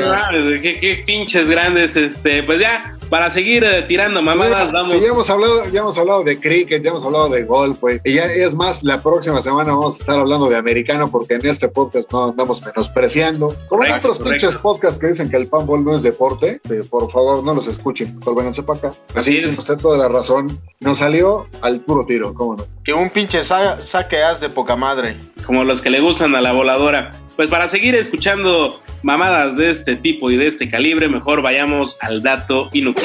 qué, 0.62 0.78
qué 0.78 1.02
pinches 1.04 1.48
grandes, 1.48 1.96
este, 1.96 2.42
pues 2.42 2.60
ya 2.60 2.93
para 3.08 3.30
seguir 3.30 3.64
eh, 3.64 3.82
tirando 3.82 4.22
mamadas, 4.22 4.70
vamos. 4.72 4.92
Sí, 4.92 5.00
ya 5.00 5.08
hemos 5.08 5.28
hablado, 5.30 5.68
ya 5.70 5.80
hemos 5.80 5.96
hablado 5.98 6.24
de 6.24 6.38
cricket, 6.40 6.82
ya 6.82 6.90
hemos 6.90 7.04
hablado 7.04 7.28
de 7.28 7.44
golf, 7.44 7.80
güey. 7.80 8.00
Y 8.04 8.14
ya 8.14 8.24
es 8.24 8.54
más, 8.54 8.82
la 8.82 9.02
próxima 9.02 9.40
semana 9.40 9.72
vamos 9.72 9.96
a 9.96 9.98
estar 9.98 10.18
hablando 10.18 10.48
de 10.48 10.56
americano 10.56 11.10
porque 11.10 11.34
en 11.34 11.46
este 11.46 11.68
podcast 11.68 12.12
no 12.12 12.26
andamos 12.30 12.62
menospreciando. 12.64 13.54
Como 13.68 13.84
en 13.84 13.92
otros 13.92 14.18
pinches 14.18 14.54
podcasts 14.56 14.98
que 14.98 15.08
dicen 15.08 15.30
que 15.30 15.36
el 15.36 15.46
panball 15.46 15.84
no 15.84 15.94
es 15.94 16.02
deporte, 16.02 16.60
por 16.90 17.10
favor 17.10 17.42
no 17.44 17.54
los 17.54 17.66
escuchen, 17.66 18.16
mejor 18.16 18.36
vénganse 18.36 18.62
para 18.62 18.78
acá. 18.78 18.92
Así, 19.14 19.42
Así 19.42 19.54
usted 19.54 19.78
toda 19.78 19.98
la 19.98 20.08
razón. 20.08 20.60
Nos 20.80 20.98
salió 20.98 21.46
al 21.62 21.80
puro 21.80 22.04
tiro, 22.06 22.34
¿cómo 22.34 22.56
no? 22.56 22.66
Que 22.84 22.92
un 22.92 23.10
pinche 23.10 23.42
saque 23.44 24.22
as 24.22 24.40
de 24.40 24.50
poca 24.50 24.76
madre. 24.76 25.16
Como 25.46 25.64
los 25.64 25.80
que 25.80 25.90
le 25.90 26.00
gustan 26.00 26.34
a 26.34 26.40
la 26.40 26.52
voladora. 26.52 27.10
Pues 27.36 27.48
para 27.48 27.68
seguir 27.68 27.94
escuchando 27.96 28.80
mamadas 29.02 29.56
de 29.56 29.70
este 29.70 29.96
tipo 29.96 30.30
y 30.30 30.36
de 30.36 30.46
este 30.46 30.70
calibre, 30.70 31.08
mejor 31.08 31.42
vayamos 31.42 31.96
al 32.00 32.22
dato 32.22 32.68
inútil. 32.72 33.04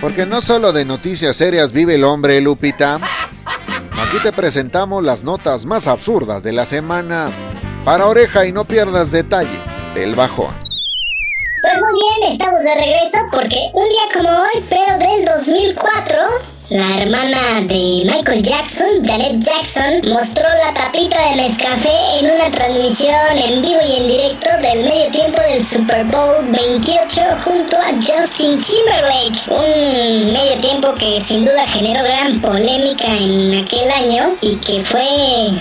Porque 0.00 0.26
no 0.26 0.42
solo 0.42 0.72
de 0.72 0.84
noticias 0.84 1.36
serias 1.36 1.72
vive 1.72 1.94
el 1.94 2.04
hombre, 2.04 2.40
Lupita. 2.40 2.96
Aquí 2.96 4.18
te 4.22 4.32
presentamos 4.32 5.02
las 5.02 5.24
notas 5.24 5.64
más 5.64 5.86
absurdas 5.86 6.42
de 6.42 6.52
la 6.52 6.66
semana. 6.66 7.30
Para 7.84 8.06
oreja 8.06 8.46
y 8.46 8.52
no 8.52 8.64
pierdas 8.64 9.10
detalle 9.10 9.58
del 9.94 10.14
bajón. 10.14 10.54
Pues 11.62 11.74
muy 11.80 12.00
bien, 12.00 12.32
estamos 12.32 12.62
de 12.62 12.74
regreso 12.74 13.18
porque 13.32 13.56
un 13.72 13.88
día 13.88 14.02
como 14.14 14.28
hoy, 14.28 14.64
pero 14.68 14.98
del 14.98 15.24
2004, 15.24 16.16
la 16.70 17.00
hermana 17.00 17.62
de 17.62 18.02
Michael 18.04 18.42
Jackson, 18.42 19.02
Janet 19.02 19.42
Jackson, 19.42 20.02
mostró 20.06 20.44
la 20.64 20.74
tapita 20.74 21.30
de 21.30 21.36
Nescafé 21.36 21.88
en 22.20 22.30
una 22.30 22.50
transmisión 22.50 23.38
en 23.38 23.62
vivo 23.62 23.78
y 23.88 23.96
en 23.96 24.06
directo 24.06 24.50
del 24.60 24.84
medio 24.84 25.10
tiempo 25.10 25.40
del 25.40 25.64
Super 25.64 26.04
Bowl 26.04 26.44
28 26.50 27.20
junto 27.42 27.76
a 27.78 27.92
Justin 27.94 28.58
Timberlake. 28.58 29.48
Un 29.48 30.32
medio 30.34 30.60
tiempo 30.60 30.94
que 30.94 31.22
sin 31.22 31.46
duda 31.46 31.66
generó 31.66 32.04
gran 32.04 32.38
polémica 32.38 33.16
en 33.16 33.64
aquel 33.64 33.90
año 33.90 34.36
y 34.42 34.56
que 34.56 34.82
fue 34.82 35.06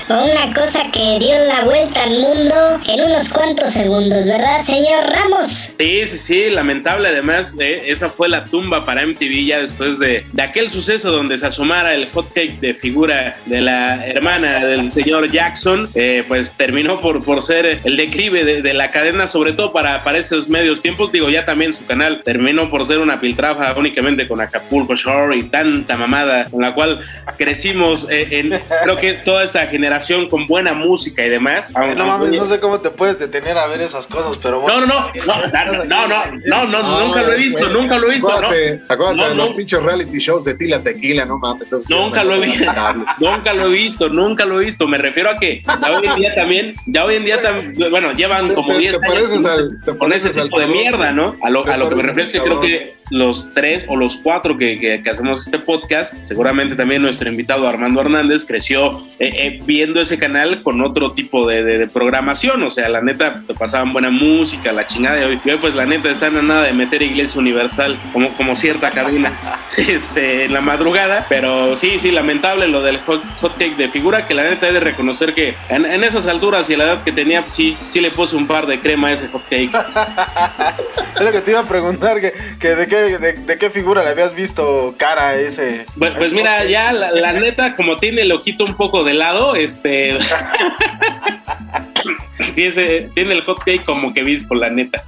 una 0.09 0.53
cosa 0.53 0.91
que 0.91 1.19
dio 1.19 1.37
la 1.45 1.63
vuelta 1.63 2.03
al 2.03 2.19
mundo 2.19 2.81
en 2.85 3.01
unos 3.05 3.29
cuantos 3.29 3.69
segundos, 3.69 4.25
¿verdad, 4.25 4.61
señor 4.61 5.05
Ramos? 5.09 5.71
Sí, 5.79 6.05
sí, 6.07 6.17
sí, 6.17 6.49
lamentable 6.49 7.07
además, 7.07 7.55
eh, 7.59 7.83
esa 7.87 8.09
fue 8.09 8.27
la 8.27 8.43
tumba 8.43 8.83
para 8.83 9.05
MTV 9.05 9.45
ya 9.45 9.61
después 9.61 9.99
de, 9.99 10.25
de 10.33 10.41
aquel 10.41 10.69
suceso 10.69 10.96
donde 11.03 11.37
se 11.37 11.47
asomara 11.47 11.93
el 11.93 12.09
hot 12.09 12.31
cake 12.33 12.59
de 12.59 12.73
figura 12.73 13.37
de 13.45 13.61
la 13.61 14.05
hermana 14.05 14.65
del 14.65 14.91
señor 14.91 15.31
Jackson, 15.31 15.87
eh, 15.95 16.23
pues 16.27 16.53
terminó 16.53 16.99
por, 16.99 17.23
por 17.23 17.41
ser 17.41 17.79
el 17.83 17.97
declive 17.97 18.43
de, 18.43 18.61
de, 18.61 18.73
la 18.73 18.91
cadena, 18.91 19.27
sobre 19.27 19.53
todo 19.53 19.71
para, 19.73 20.03
para 20.03 20.17
esos 20.17 20.49
medios 20.49 20.81
tiempos, 20.81 21.11
digo, 21.11 21.29
ya 21.29 21.45
también 21.45 21.73
su 21.73 21.85
canal 21.85 22.21
terminó 22.23 22.69
por 22.69 22.85
ser 22.85 22.99
una 22.99 23.19
piltrafa 23.19 23.73
únicamente 23.77 24.27
con 24.27 24.41
Acapulco 24.41 24.95
Shore 24.95 25.37
y 25.37 25.43
tanta 25.43 25.97
mamada 25.97 26.45
con 26.45 26.61
la 26.61 26.73
cual 26.73 27.01
crecimos 27.37 28.07
eh, 28.09 28.27
en, 28.31 28.59
creo 28.83 28.97
que 28.97 29.13
toda 29.13 29.43
esta 29.43 29.65
generación 29.67 30.29
con 30.29 30.45
buena 30.47 30.73
música 30.73 31.25
y 31.25 31.29
demás. 31.29 31.71
no 31.95 32.05
mames, 32.05 32.31
no 32.31 32.45
sé 32.45 32.59
cómo 32.59 32.79
te 32.79 32.89
puedes 32.89 33.19
detener 33.19 33.57
a 33.57 33.67
ver 33.67 33.81
esas 33.81 34.07
cosas, 34.07 34.37
pero 34.41 34.61
bueno. 34.61 34.85
No, 34.85 34.85
no, 34.85 35.11
no, 35.25 35.47
no, 35.47 35.85
no, 35.85 36.07
no, 36.45 36.65
no, 36.65 36.83
no, 36.83 37.05
nunca 37.05 37.23
lo 37.23 37.33
he 37.33 37.37
visto, 37.37 37.69
nunca 37.69 37.97
lo 37.97 38.07
he 38.09 38.15
visto. 38.15 38.31
Acuérdate, 38.31 38.83
acuérdate 38.87 39.29
de 39.29 39.35
los 39.35 39.51
pinches 39.51 39.81
reality 39.81 40.19
shows 40.19 40.45
de 40.45 40.53
Tila 40.55 40.83
Tequila, 40.93 41.25
no 41.25 41.37
mames. 41.37 41.73
Nunca 41.89 42.23
lo 42.23 42.35
he 42.35 42.45
visto, 42.45 42.65
nunca 43.19 43.53
lo 43.53 43.65
he 43.65 43.69
visto, 43.69 44.09
nunca 44.09 44.45
lo 44.45 44.61
he 44.61 44.65
visto. 44.65 44.87
Me 44.87 44.97
refiero 44.97 45.29
a 45.29 45.37
que 45.37 45.61
ya 45.63 45.91
hoy 45.91 46.07
en 46.07 46.15
día 46.15 46.35
también, 46.35 46.73
ya 46.85 47.05
hoy 47.05 47.15
en 47.15 47.25
día 47.25 47.41
también, 47.41 47.91
bueno, 47.91 48.11
llevan 48.13 48.53
como 48.53 48.73
10 48.77 48.95
años 49.03 49.45
al, 49.45 49.81
te 49.83 49.97
con 49.97 50.13
ese 50.13 50.29
tipo 50.29 50.59
de 50.59 50.67
mierda, 50.67 51.11
¿no? 51.11 51.35
A 51.43 51.49
lo, 51.49 51.65
a 51.65 51.77
lo 51.77 51.89
que 51.89 51.95
me 51.95 52.03
refiero 52.03 52.27
es 52.27 52.33
que 52.33 52.39
creo 52.39 52.61
que 52.61 52.97
los 53.09 53.49
tres 53.53 53.85
o 53.87 53.95
los 53.95 54.17
cuatro 54.17 54.57
que, 54.57 54.79
que, 54.79 55.01
que, 55.01 55.09
hacemos 55.09 55.41
este 55.41 55.59
podcast, 55.59 56.13
seguramente 56.23 56.75
también 56.75 57.01
nuestro 57.01 57.29
invitado 57.29 57.67
Armando 57.67 58.01
Hernández 58.01 58.45
creció 58.45 58.99
eh, 59.19 59.31
eh, 59.33 59.59
viendo 59.65 60.01
ese 60.01 60.17
canal 60.17 60.61
con 60.61 60.81
otro 60.81 61.13
tipo 61.13 61.47
de, 61.47 61.63
de, 61.63 61.77
de, 61.77 61.87
programación, 61.87 62.61
o 62.63 62.71
sea, 62.71 62.89
la 62.89 63.01
neta 63.01 63.43
te 63.47 63.53
pasaban 63.53 63.93
buena 63.93 64.09
música, 64.09 64.71
la 64.71 64.87
chingada, 64.87 65.19
y 65.21 65.23
hoy, 65.23 65.39
y 65.43 65.49
hoy 65.49 65.57
pues 65.57 65.73
la 65.73 65.85
neta 65.85 66.09
están 66.09 66.37
a 66.37 66.41
nada 66.41 66.63
de 66.63 66.73
meter 66.73 67.01
Iglesia 67.01 67.39
Universal 67.39 67.97
como, 68.11 68.35
como 68.35 68.55
cierta 68.55 68.91
cabina 68.91 69.37
este, 69.77 70.45
en 70.45 70.53
la 70.53 70.61
madrugada, 70.77 71.25
pero 71.27 71.75
sí, 71.77 71.99
sí, 71.99 72.11
lamentable 72.11 72.67
lo 72.67 72.83
del 72.83 72.99
hot, 72.99 73.23
hot 73.41 73.57
cake 73.57 73.75
de 73.77 73.89
figura, 73.89 74.27
que 74.27 74.35
la 74.35 74.43
neta 74.43 74.67
he 74.67 74.73
de 74.73 74.79
reconocer 74.79 75.33
que 75.33 75.55
en, 75.69 75.85
en, 75.85 76.03
esas 76.03 76.27
alturas 76.27 76.69
y 76.69 76.75
a 76.75 76.77
la 76.77 76.83
edad 76.83 77.03
que 77.03 77.11
tenía, 77.11 77.41
pues 77.41 77.53
sí, 77.53 77.75
sí 77.91 77.99
le 77.99 78.11
puse 78.11 78.35
un 78.35 78.45
par 78.45 78.67
de 78.67 78.79
crema 78.79 79.07
a 79.07 79.13
ese 79.13 79.27
hot 79.29 79.41
cake. 79.49 79.71
es 81.15 81.21
lo 81.21 81.31
que 81.31 81.41
te 81.41 81.51
iba 81.51 81.61
a 81.61 81.65
preguntar, 81.65 82.21
que, 82.21 82.31
que 82.59 82.75
de, 82.75 82.87
qué, 82.87 82.95
de, 82.95 83.33
de, 83.33 83.57
qué 83.57 83.69
figura 83.71 84.03
le 84.03 84.11
habías 84.11 84.35
visto 84.35 84.93
cara 84.97 85.29
a 85.29 85.35
ese. 85.35 85.87
Pues, 85.97 86.13
pues 86.15 86.31
mira, 86.31 86.63
ya 86.65 86.93
la, 86.93 87.11
la, 87.11 87.33
neta, 87.33 87.75
como 87.75 87.97
tiene 87.97 88.21
el 88.21 88.31
ojito 88.31 88.63
un 88.63 88.75
poco 88.75 89.03
de 89.03 89.15
lado, 89.15 89.55
este. 89.55 90.15
sí, 92.53 92.63
ese, 92.63 93.09
tiene 93.13 93.33
el 93.33 93.41
hot 93.41 93.63
cake 93.63 93.85
como 93.85 94.13
que 94.13 94.23
visco, 94.23 94.55
la 94.55 94.69
neta. 94.69 95.03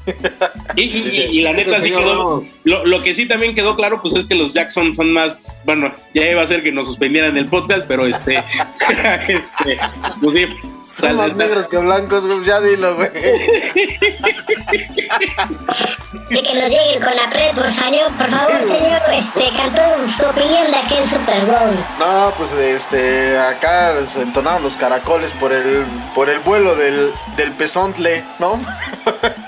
Y, 0.76 0.84
y, 0.84 1.28
y, 1.32 1.38
y 1.38 1.42
la 1.42 1.54
neta 1.54 1.80
sí 1.80 1.90
quedó. 1.90 2.42
Lo, 2.64 2.86
lo, 2.86 3.04
que 3.04 3.16
sí 3.16 3.28
también 3.28 3.56
quedó 3.56 3.76
claro, 3.76 4.02
pues 4.02 4.16
es 4.16 4.26
que 4.26 4.36
los 4.36 4.54
Jackson 4.54 4.94
son 4.94 5.12
más. 5.12 5.52
Bueno, 5.66 5.94
ya 6.14 6.30
iba 6.30 6.42
a 6.42 6.48
ser 6.48 6.64
que 6.64 6.72
nos 6.72 6.88
suspendieran 6.88 7.38
el 7.38 7.48
podcast, 7.48 7.86
pero 7.88 8.06
este. 8.06 8.38
este 9.28 9.78
pues 10.22 10.36
sí, 10.36 10.46
son 10.92 11.16
más 11.16 11.36
negros 11.36 11.68
que 11.68 11.78
blancos, 11.78 12.26
güey. 12.26 12.44
Ya 12.44 12.60
dilo, 12.62 12.96
güey. 12.96 13.10
De 16.30 16.44
que 16.44 16.54
nos 16.54 16.70
llegue 16.70 16.94
el 16.96 17.04
Conapred, 17.04 17.56
por 17.56 17.72
favor, 17.72 18.16
por 18.16 18.30
favor, 18.30 18.54
sí, 18.62 18.68
señor, 18.68 19.02
este, 19.12 19.50
cantó 19.58 19.82
su 20.08 20.26
opinión 20.28 20.70
de 20.70 20.78
aquel 20.78 21.10
Super 21.10 21.44
Bowl. 21.46 21.76
No, 21.98 22.32
pues 22.38 22.52
este, 22.52 23.38
acá 23.40 23.96
se 24.08 24.22
entonaron 24.22 24.62
los 24.62 24.78
caracoles 24.78 25.34
por 25.34 25.52
el, 25.52 25.86
por 26.14 26.30
el 26.30 26.40
vuelo 26.40 26.76
del, 26.76 27.12
del 27.36 27.52
pezontle, 27.54 28.24
¿no? 28.38 28.62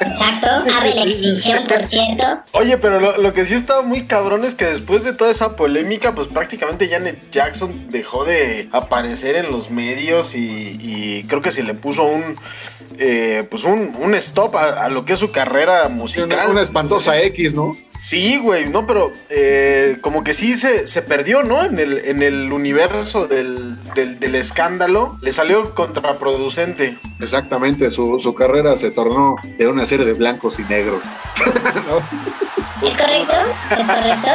Exacto, 0.02 0.50
ave 0.80 0.94
de 0.94 1.04
extinción, 1.04 1.68
por 1.68 1.84
cierto. 1.84 2.24
Oye, 2.54 2.78
pero 2.80 3.00
lo, 3.00 3.18
lo, 3.18 3.32
que 3.32 3.46
sí 3.46 3.54
estaba 3.54 3.84
muy 3.84 4.08
cabrón 4.08 4.44
es 4.44 4.56
que 4.56 4.66
después 4.66 5.04
de 5.04 5.14
toda 5.14 5.30
esa 5.30 5.56
polémica, 5.56 6.16
pues 6.16 6.30
prácticamente 6.30 6.90
Janet 6.90 7.30
Jackson 7.30 7.92
dejó 7.92 8.26
de 8.26 8.70
aparecer 8.72 9.36
en 9.36 9.52
los 9.52 9.70
medios 9.70 10.34
y, 10.34 10.78
y 10.80 11.24
creo 11.32 11.42
que 11.42 11.54
se 11.54 11.64
le 11.64 11.74
puso 11.74 12.04
un 12.04 12.36
eh, 12.98 13.48
pues 13.50 13.64
un, 13.64 13.96
un 14.00 14.14
stop 14.16 14.54
a, 14.58 14.84
a, 14.84 14.90
lo 14.90 15.06
que 15.06 15.14
es 15.14 15.20
su 15.20 15.32
carrera 15.32 15.88
musical. 15.88 16.28
Una, 16.30 16.48
una 16.50 16.62
espantosa 16.62 17.18
X, 17.22 17.56
¿no? 17.56 17.76
Sí, 17.98 18.38
güey, 18.38 18.68
no, 18.68 18.86
pero 18.86 19.14
eh, 19.30 19.98
como 20.02 20.26
que 20.26 20.34
sí 20.34 20.58
se, 20.58 20.88
se, 20.88 21.02
perdió, 21.02 21.44
¿no? 21.44 21.64
En 21.64 21.80
el, 21.80 22.00
en 22.00 22.22
el 22.22 22.52
universo 22.52 23.28
del, 23.28 23.82
del, 23.94 24.20
del, 24.20 24.36
escándalo, 24.36 25.18
le 25.22 25.32
salió 25.32 25.74
contraproducente. 25.74 26.98
Exactamente, 27.22 27.92
su, 27.92 28.20
su, 28.20 28.34
carrera 28.34 28.76
se 28.76 28.92
tornó 28.92 29.36
de 29.58 29.68
una 29.68 29.86
serie 29.86 30.06
de 30.06 30.14
blancos 30.14 30.60
y 30.60 30.64
negros. 30.64 31.04
¿No? 31.88 32.88
¿Es 32.88 32.98
correcto? 32.98 33.34
¿Es 33.80 33.88
correcto? 33.88 34.30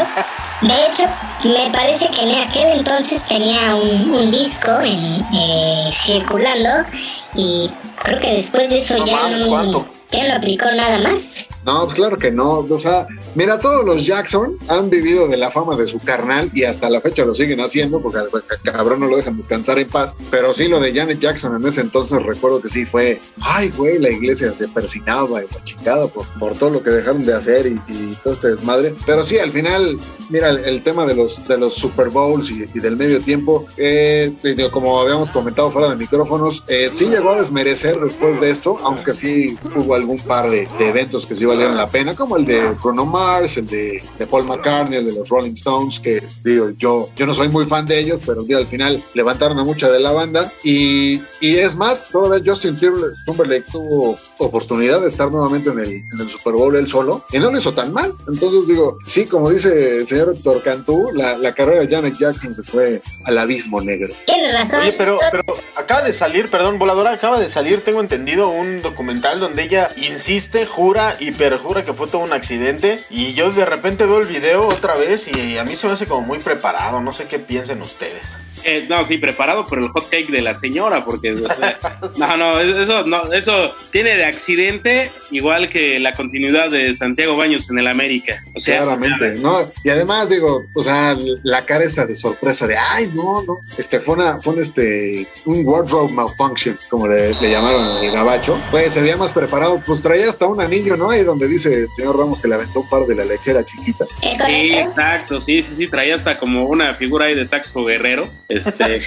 De 0.62 0.72
hecho, 0.86 1.02
me 1.44 1.70
parece 1.70 2.08
que 2.08 2.22
en 2.22 2.34
aquel 2.34 2.78
entonces 2.78 3.22
tenía 3.24 3.74
un, 3.74 4.10
un 4.10 4.30
disco 4.30 4.70
en, 4.80 5.24
eh, 5.34 5.90
circulando 5.92 6.88
y 7.34 7.70
creo 8.02 8.20
que 8.20 8.36
después 8.36 8.70
de 8.70 8.78
eso 8.78 8.96
no 8.96 9.06
ya, 9.06 9.16
mames, 9.16 9.44
¿cuánto? 9.44 9.86
ya 10.10 10.28
no 10.28 10.34
aplicó 10.36 10.70
nada 10.72 10.98
más. 10.98 11.44
No, 11.66 11.82
pues 11.84 11.94
claro 11.94 12.16
que 12.16 12.30
no. 12.30 12.60
O 12.60 12.80
sea, 12.80 13.08
mira, 13.34 13.58
todos 13.58 13.84
los 13.84 14.06
Jackson 14.06 14.56
han 14.68 14.88
vivido 14.88 15.26
de 15.26 15.36
la 15.36 15.50
fama 15.50 15.76
de 15.76 15.88
su 15.88 15.98
carnal 15.98 16.48
y 16.54 16.62
hasta 16.62 16.88
la 16.88 17.00
fecha 17.00 17.24
lo 17.24 17.34
siguen 17.34 17.60
haciendo 17.60 18.00
porque 18.00 18.20
al 18.20 18.30
cabrón 18.62 19.00
no 19.00 19.08
lo 19.08 19.16
dejan 19.16 19.36
descansar 19.36 19.78
en 19.80 19.88
paz. 19.88 20.16
Pero 20.30 20.54
sí, 20.54 20.68
lo 20.68 20.78
de 20.78 20.94
Janet 20.94 21.18
Jackson 21.18 21.56
en 21.56 21.66
ese 21.66 21.80
entonces 21.80 22.22
recuerdo 22.22 22.62
que 22.62 22.68
sí 22.68 22.86
fue, 22.86 23.20
ay, 23.40 23.72
güey, 23.76 23.98
la 23.98 24.10
iglesia 24.10 24.52
se 24.52 24.68
persinaba 24.68 25.42
y 25.42 25.46
chingada 25.64 26.06
por, 26.06 26.54
todo 26.54 26.70
lo 26.70 26.82
que 26.82 26.90
dejaron 26.90 27.26
de 27.26 27.34
hacer 27.34 27.66
y, 27.66 27.80
todo 28.22 28.34
este 28.34 28.48
desmadre. 28.48 28.94
Pero 29.04 29.24
sí, 29.24 29.38
al 29.38 29.50
final, 29.50 29.98
mira, 30.30 30.50
el, 30.50 30.82
tema 30.84 31.04
de 31.04 31.16
los, 31.16 31.46
de 31.48 31.58
los 31.58 31.74
Super 31.74 32.10
Bowls 32.10 32.48
y, 32.50 32.66
del 32.78 32.96
medio 32.96 33.20
tiempo, 33.20 33.66
eh, 33.76 34.32
como 34.70 35.00
habíamos 35.00 35.30
comentado 35.30 35.70
fuera 35.72 35.88
de 35.88 35.96
micrófonos, 35.96 36.62
eh, 36.68 36.90
sí 36.92 37.06
llegó 37.06 37.30
a 37.30 37.40
desmerecer 37.40 37.98
después 37.98 38.40
de 38.40 38.50
esto, 38.50 38.76
aunque 38.84 39.14
sí 39.14 39.58
hubo 39.74 39.94
algún 39.94 40.18
par 40.20 40.48
de, 40.48 40.68
eventos 40.78 41.26
que 41.26 41.34
sí 41.34 41.44
valieron 41.56 41.76
la 41.76 41.86
pena, 41.86 42.14
como 42.14 42.36
el 42.36 42.44
de 42.44 42.72
Bruno 42.82 43.04
Mars, 43.04 43.56
el 43.56 43.66
de, 43.66 44.02
de, 44.18 44.26
Paul 44.26 44.44
McCartney, 44.44 44.98
el 44.98 45.06
de 45.06 45.12
los 45.12 45.28
Rolling 45.28 45.52
Stones, 45.52 45.98
que 45.98 46.22
digo, 46.44 46.70
yo, 46.76 47.08
yo 47.16 47.26
no 47.26 47.34
soy 47.34 47.48
muy 47.48 47.64
fan 47.66 47.86
de 47.86 47.98
ellos, 47.98 48.20
pero 48.24 48.42
digo, 48.42 48.58
al 48.58 48.66
final 48.66 49.02
levantaron 49.14 49.58
a 49.58 49.64
mucha 49.64 49.90
de 49.90 50.00
la 50.00 50.12
banda. 50.12 50.52
Y, 50.62 51.20
y 51.40 51.56
es 51.56 51.74
más, 51.76 52.08
todavía 52.08 52.52
Justin 52.52 52.76
Timberlake 52.76 53.64
tuvo 53.70 54.18
oportunidad 54.38 55.00
de 55.00 55.08
estar 55.08 55.30
nuevamente 55.30 55.70
en 55.70 55.78
el, 55.78 55.88
en 55.88 56.20
el 56.20 56.30
Super 56.30 56.52
Bowl 56.52 56.76
él 56.76 56.88
solo, 56.88 57.24
y 57.32 57.38
no 57.38 57.50
lo 57.50 57.58
hizo 57.58 57.72
tan 57.72 57.92
mal. 57.92 58.12
Entonces 58.28 58.68
digo, 58.68 58.98
sí, 59.06 59.24
como 59.24 59.50
dice 59.50 60.00
el 60.00 60.06
señor 60.06 60.34
Héctor 60.34 60.62
Cantú, 60.62 61.10
la, 61.14 61.38
la 61.38 61.52
carrera 61.52 61.80
de 61.80 61.88
Janet 61.88 62.18
Jackson 62.18 62.54
se 62.54 62.62
fue 62.62 63.00
al 63.24 63.38
abismo 63.38 63.80
negro. 63.80 64.12
Tienes 64.26 64.52
razón. 64.52 64.80
Oye, 64.80 64.92
pero, 64.92 65.18
pero 65.30 65.44
acaba 65.76 66.02
de 66.02 66.12
salir, 66.12 66.48
perdón, 66.48 66.78
voladora, 66.78 67.12
acaba 67.12 67.40
de 67.40 67.48
salir, 67.48 67.82
tengo 67.82 68.00
entendido, 68.00 68.50
un 68.50 68.82
documental 68.82 69.40
donde 69.40 69.62
ella 69.62 69.90
insiste, 69.96 70.66
jura 70.66 71.16
y 71.18 71.32
perjura 71.50 71.84
que 71.84 71.92
fue 71.92 72.08
todo 72.08 72.22
un 72.22 72.32
accidente 72.32 72.98
y 73.08 73.34
yo 73.34 73.52
de 73.52 73.64
repente 73.64 74.04
veo 74.04 74.20
el 74.20 74.26
video 74.26 74.66
otra 74.66 74.96
vez 74.96 75.28
y 75.28 75.58
a 75.58 75.64
mí 75.64 75.76
se 75.76 75.86
me 75.86 75.92
hace 75.92 76.04
como 76.04 76.26
muy 76.26 76.40
preparado, 76.40 77.00
no 77.00 77.12
sé 77.12 77.26
qué 77.26 77.38
piensen 77.38 77.82
ustedes. 77.82 78.36
Eh, 78.68 78.84
no, 78.88 79.04
sí, 79.04 79.16
preparado 79.16 79.64
por 79.64 79.78
el 79.78 79.88
hot 79.88 80.08
cake 80.10 80.28
de 80.28 80.42
la 80.42 80.52
señora, 80.52 81.04
porque 81.04 81.34
o 81.34 81.36
sea, 81.36 81.78
no, 82.16 82.36
no, 82.36 82.60
eso 82.60 83.04
no, 83.04 83.32
eso 83.32 83.72
tiene 83.92 84.16
de 84.16 84.24
accidente 84.24 85.08
igual 85.30 85.68
que 85.68 86.00
la 86.00 86.12
continuidad 86.12 86.70
de 86.70 86.94
Santiago 86.96 87.36
Baños 87.36 87.70
en 87.70 87.78
el 87.78 87.86
América. 87.86 88.42
O 88.54 88.60
sea, 88.60 88.82
claramente, 88.82 89.36
¿no? 89.40 89.70
Y 89.84 89.90
además 89.90 90.30
digo, 90.30 90.64
o 90.74 90.82
sea, 90.82 91.16
la 91.44 91.64
cara 91.64 91.84
esta 91.84 92.06
de 92.06 92.16
sorpresa 92.16 92.66
de, 92.66 92.76
ay, 92.76 93.08
no, 93.14 93.42
no, 93.42 93.58
este 93.78 94.00
fue 94.00 94.16
una, 94.16 94.40
fue 94.40 94.54
un, 94.54 94.60
este, 94.60 95.28
un 95.44 95.64
wardrobe 95.64 96.12
malfunction, 96.12 96.76
como 96.90 97.06
le, 97.06 97.34
le 97.34 97.50
llamaron 97.50 98.02
el 98.04 98.10
gabacho, 98.10 98.60
pues 98.72 98.94
se 98.94 99.00
veía 99.00 99.16
más 99.16 99.32
preparado, 99.32 99.80
pues 99.86 100.02
traía 100.02 100.28
hasta 100.28 100.46
un 100.46 100.60
anillo, 100.60 100.96
¿no? 100.96 101.10
Ahí 101.10 101.22
donde 101.22 101.46
dice 101.46 101.72
el 101.72 101.88
señor 101.94 102.18
Ramos 102.18 102.40
que 102.40 102.48
le 102.48 102.56
aventó 102.56 102.80
un 102.80 102.88
par 102.88 103.06
de 103.06 103.14
la 103.14 103.24
lechera 103.24 103.64
chiquita. 103.64 104.06
Sí, 104.20 104.74
exacto, 104.74 105.40
sí, 105.40 105.62
sí, 105.62 105.74
sí, 105.76 105.86
traía 105.86 106.16
hasta 106.16 106.36
como 106.36 106.64
una 106.66 106.94
figura 106.94 107.26
ahí 107.26 107.36
de 107.36 107.46
Taxo 107.46 107.84
Guerrero. 107.84 108.28
Este. 108.56 109.02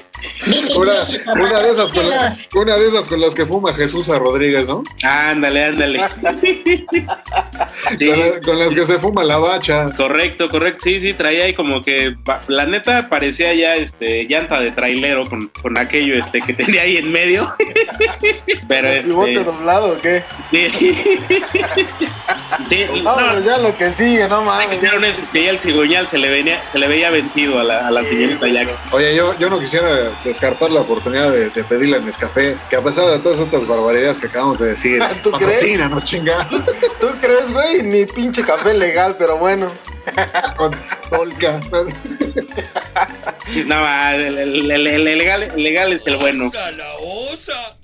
una, 0.76 0.92
una, 1.34 1.62
de 1.62 1.70
esas 1.70 1.92
con 1.92 2.06
una 2.62 2.76
de 2.76 2.88
esas 2.88 3.08
con 3.08 3.20
las 3.20 3.34
que 3.34 3.44
fuma 3.46 3.72
Jesús 3.74 4.08
a 4.08 4.18
Rodríguez, 4.18 4.68
¿no? 4.68 4.82
Ándale, 5.02 5.64
ándale. 5.64 6.00
con, 8.44 8.58
las 8.58 8.74
que 8.74 8.84
se 8.84 8.98
fuma 8.98 9.24
la 9.24 9.38
bacha. 9.38 9.90
Correcto, 9.96 10.48
correcto. 10.48 10.80
Sí, 10.84 11.00
sí, 11.00 11.14
traía 11.14 11.44
ahí 11.44 11.54
como 11.54 11.82
que 11.82 12.16
la 12.48 12.66
neta 12.66 13.08
parecía 13.08 13.54
ya 13.54 13.74
este 13.74 14.24
llanta 14.24 14.60
de 14.60 14.70
trailero 14.72 15.28
con, 15.28 15.48
con 15.48 15.78
aquello 15.78 16.14
este 16.14 16.40
que 16.40 16.52
tenía 16.54 16.82
ahí 16.82 16.96
en 16.96 17.10
medio. 17.12 17.54
Pero 18.68 18.88
¿El 18.88 19.04
pivote 19.04 19.32
este, 19.32 19.44
doblado 19.44 19.92
o 19.92 20.00
qué? 20.00 20.24
Sí. 20.50 20.68
no, 23.02 23.40
ya 23.40 23.58
lo 23.58 23.76
que 23.76 23.90
sigue, 23.90 24.28
no 24.28 24.42
mames. 24.42 24.80
Que 25.32 25.44
ya 25.44 25.50
el 25.50 25.58
cigüeñal 25.58 26.08
se 26.08 26.18
le, 26.18 26.30
venía, 26.30 26.64
se 26.66 26.78
le 26.78 26.88
veía 26.88 27.10
vencido 27.10 27.58
a 27.60 27.64
la, 27.64 27.86
a 27.86 27.90
la 27.90 28.04
señorita 28.04 28.48
Jackson. 28.48 28.78
Oye, 28.92 29.14
yo, 29.16 29.36
yo 29.38 29.50
no 29.50 29.58
quisiera 29.58 29.88
descartar 30.24 30.70
la 30.70 30.80
oportunidad 30.80 31.30
de, 31.30 31.50
de 31.50 31.64
pedirle 31.64 31.96
a 31.96 32.00
Nescafé 32.00 32.56
que 32.68 32.76
a 32.76 32.82
pesar 32.82 33.06
de 33.06 33.18
todas 33.18 33.40
estas 33.40 33.66
barbaridades 33.66 34.18
que 34.18 34.26
acabamos 34.26 34.58
de 34.58 34.68
decir, 34.68 35.02
¿Tú 35.22 35.30
crees? 35.32 35.90
no 35.90 36.00
chinga. 36.00 36.48
¿Tú 37.00 37.08
crees, 37.20 37.50
güey? 37.50 37.82
Ni 37.82 38.06
pinche 38.06 38.42
café 38.42 38.74
legal, 38.74 39.16
pero 39.18 39.38
bueno. 39.38 39.70
Con 40.56 40.72
Tolka. 41.10 41.60
no, 43.66 44.10
el, 44.12 44.38
el, 44.38 44.70
el, 44.70 45.04
legal, 45.18 45.42
el 45.42 45.62
legal 45.62 45.92
es 45.92 46.06
el 46.06 46.16
bueno. 46.16 46.50
¡Calaosa! 46.50 47.76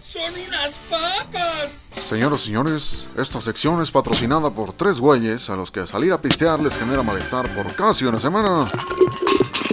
¡Son 0.00 0.32
unas 0.46 0.74
papas! 0.88 1.87
Señoras 1.98 2.42
y 2.42 2.46
señores, 2.46 3.08
esta 3.18 3.40
sección 3.40 3.82
es 3.82 3.90
patrocinada 3.90 4.50
por 4.50 4.72
tres 4.72 5.00
güeyes 5.00 5.50
a 5.50 5.56
los 5.56 5.70
que 5.70 5.86
salir 5.86 6.12
a 6.12 6.20
pistear 6.20 6.60
les 6.60 6.78
genera 6.78 7.02
malestar 7.02 7.52
por 7.54 7.74
casi 7.74 8.04
una 8.04 8.20
semana. 8.20 8.68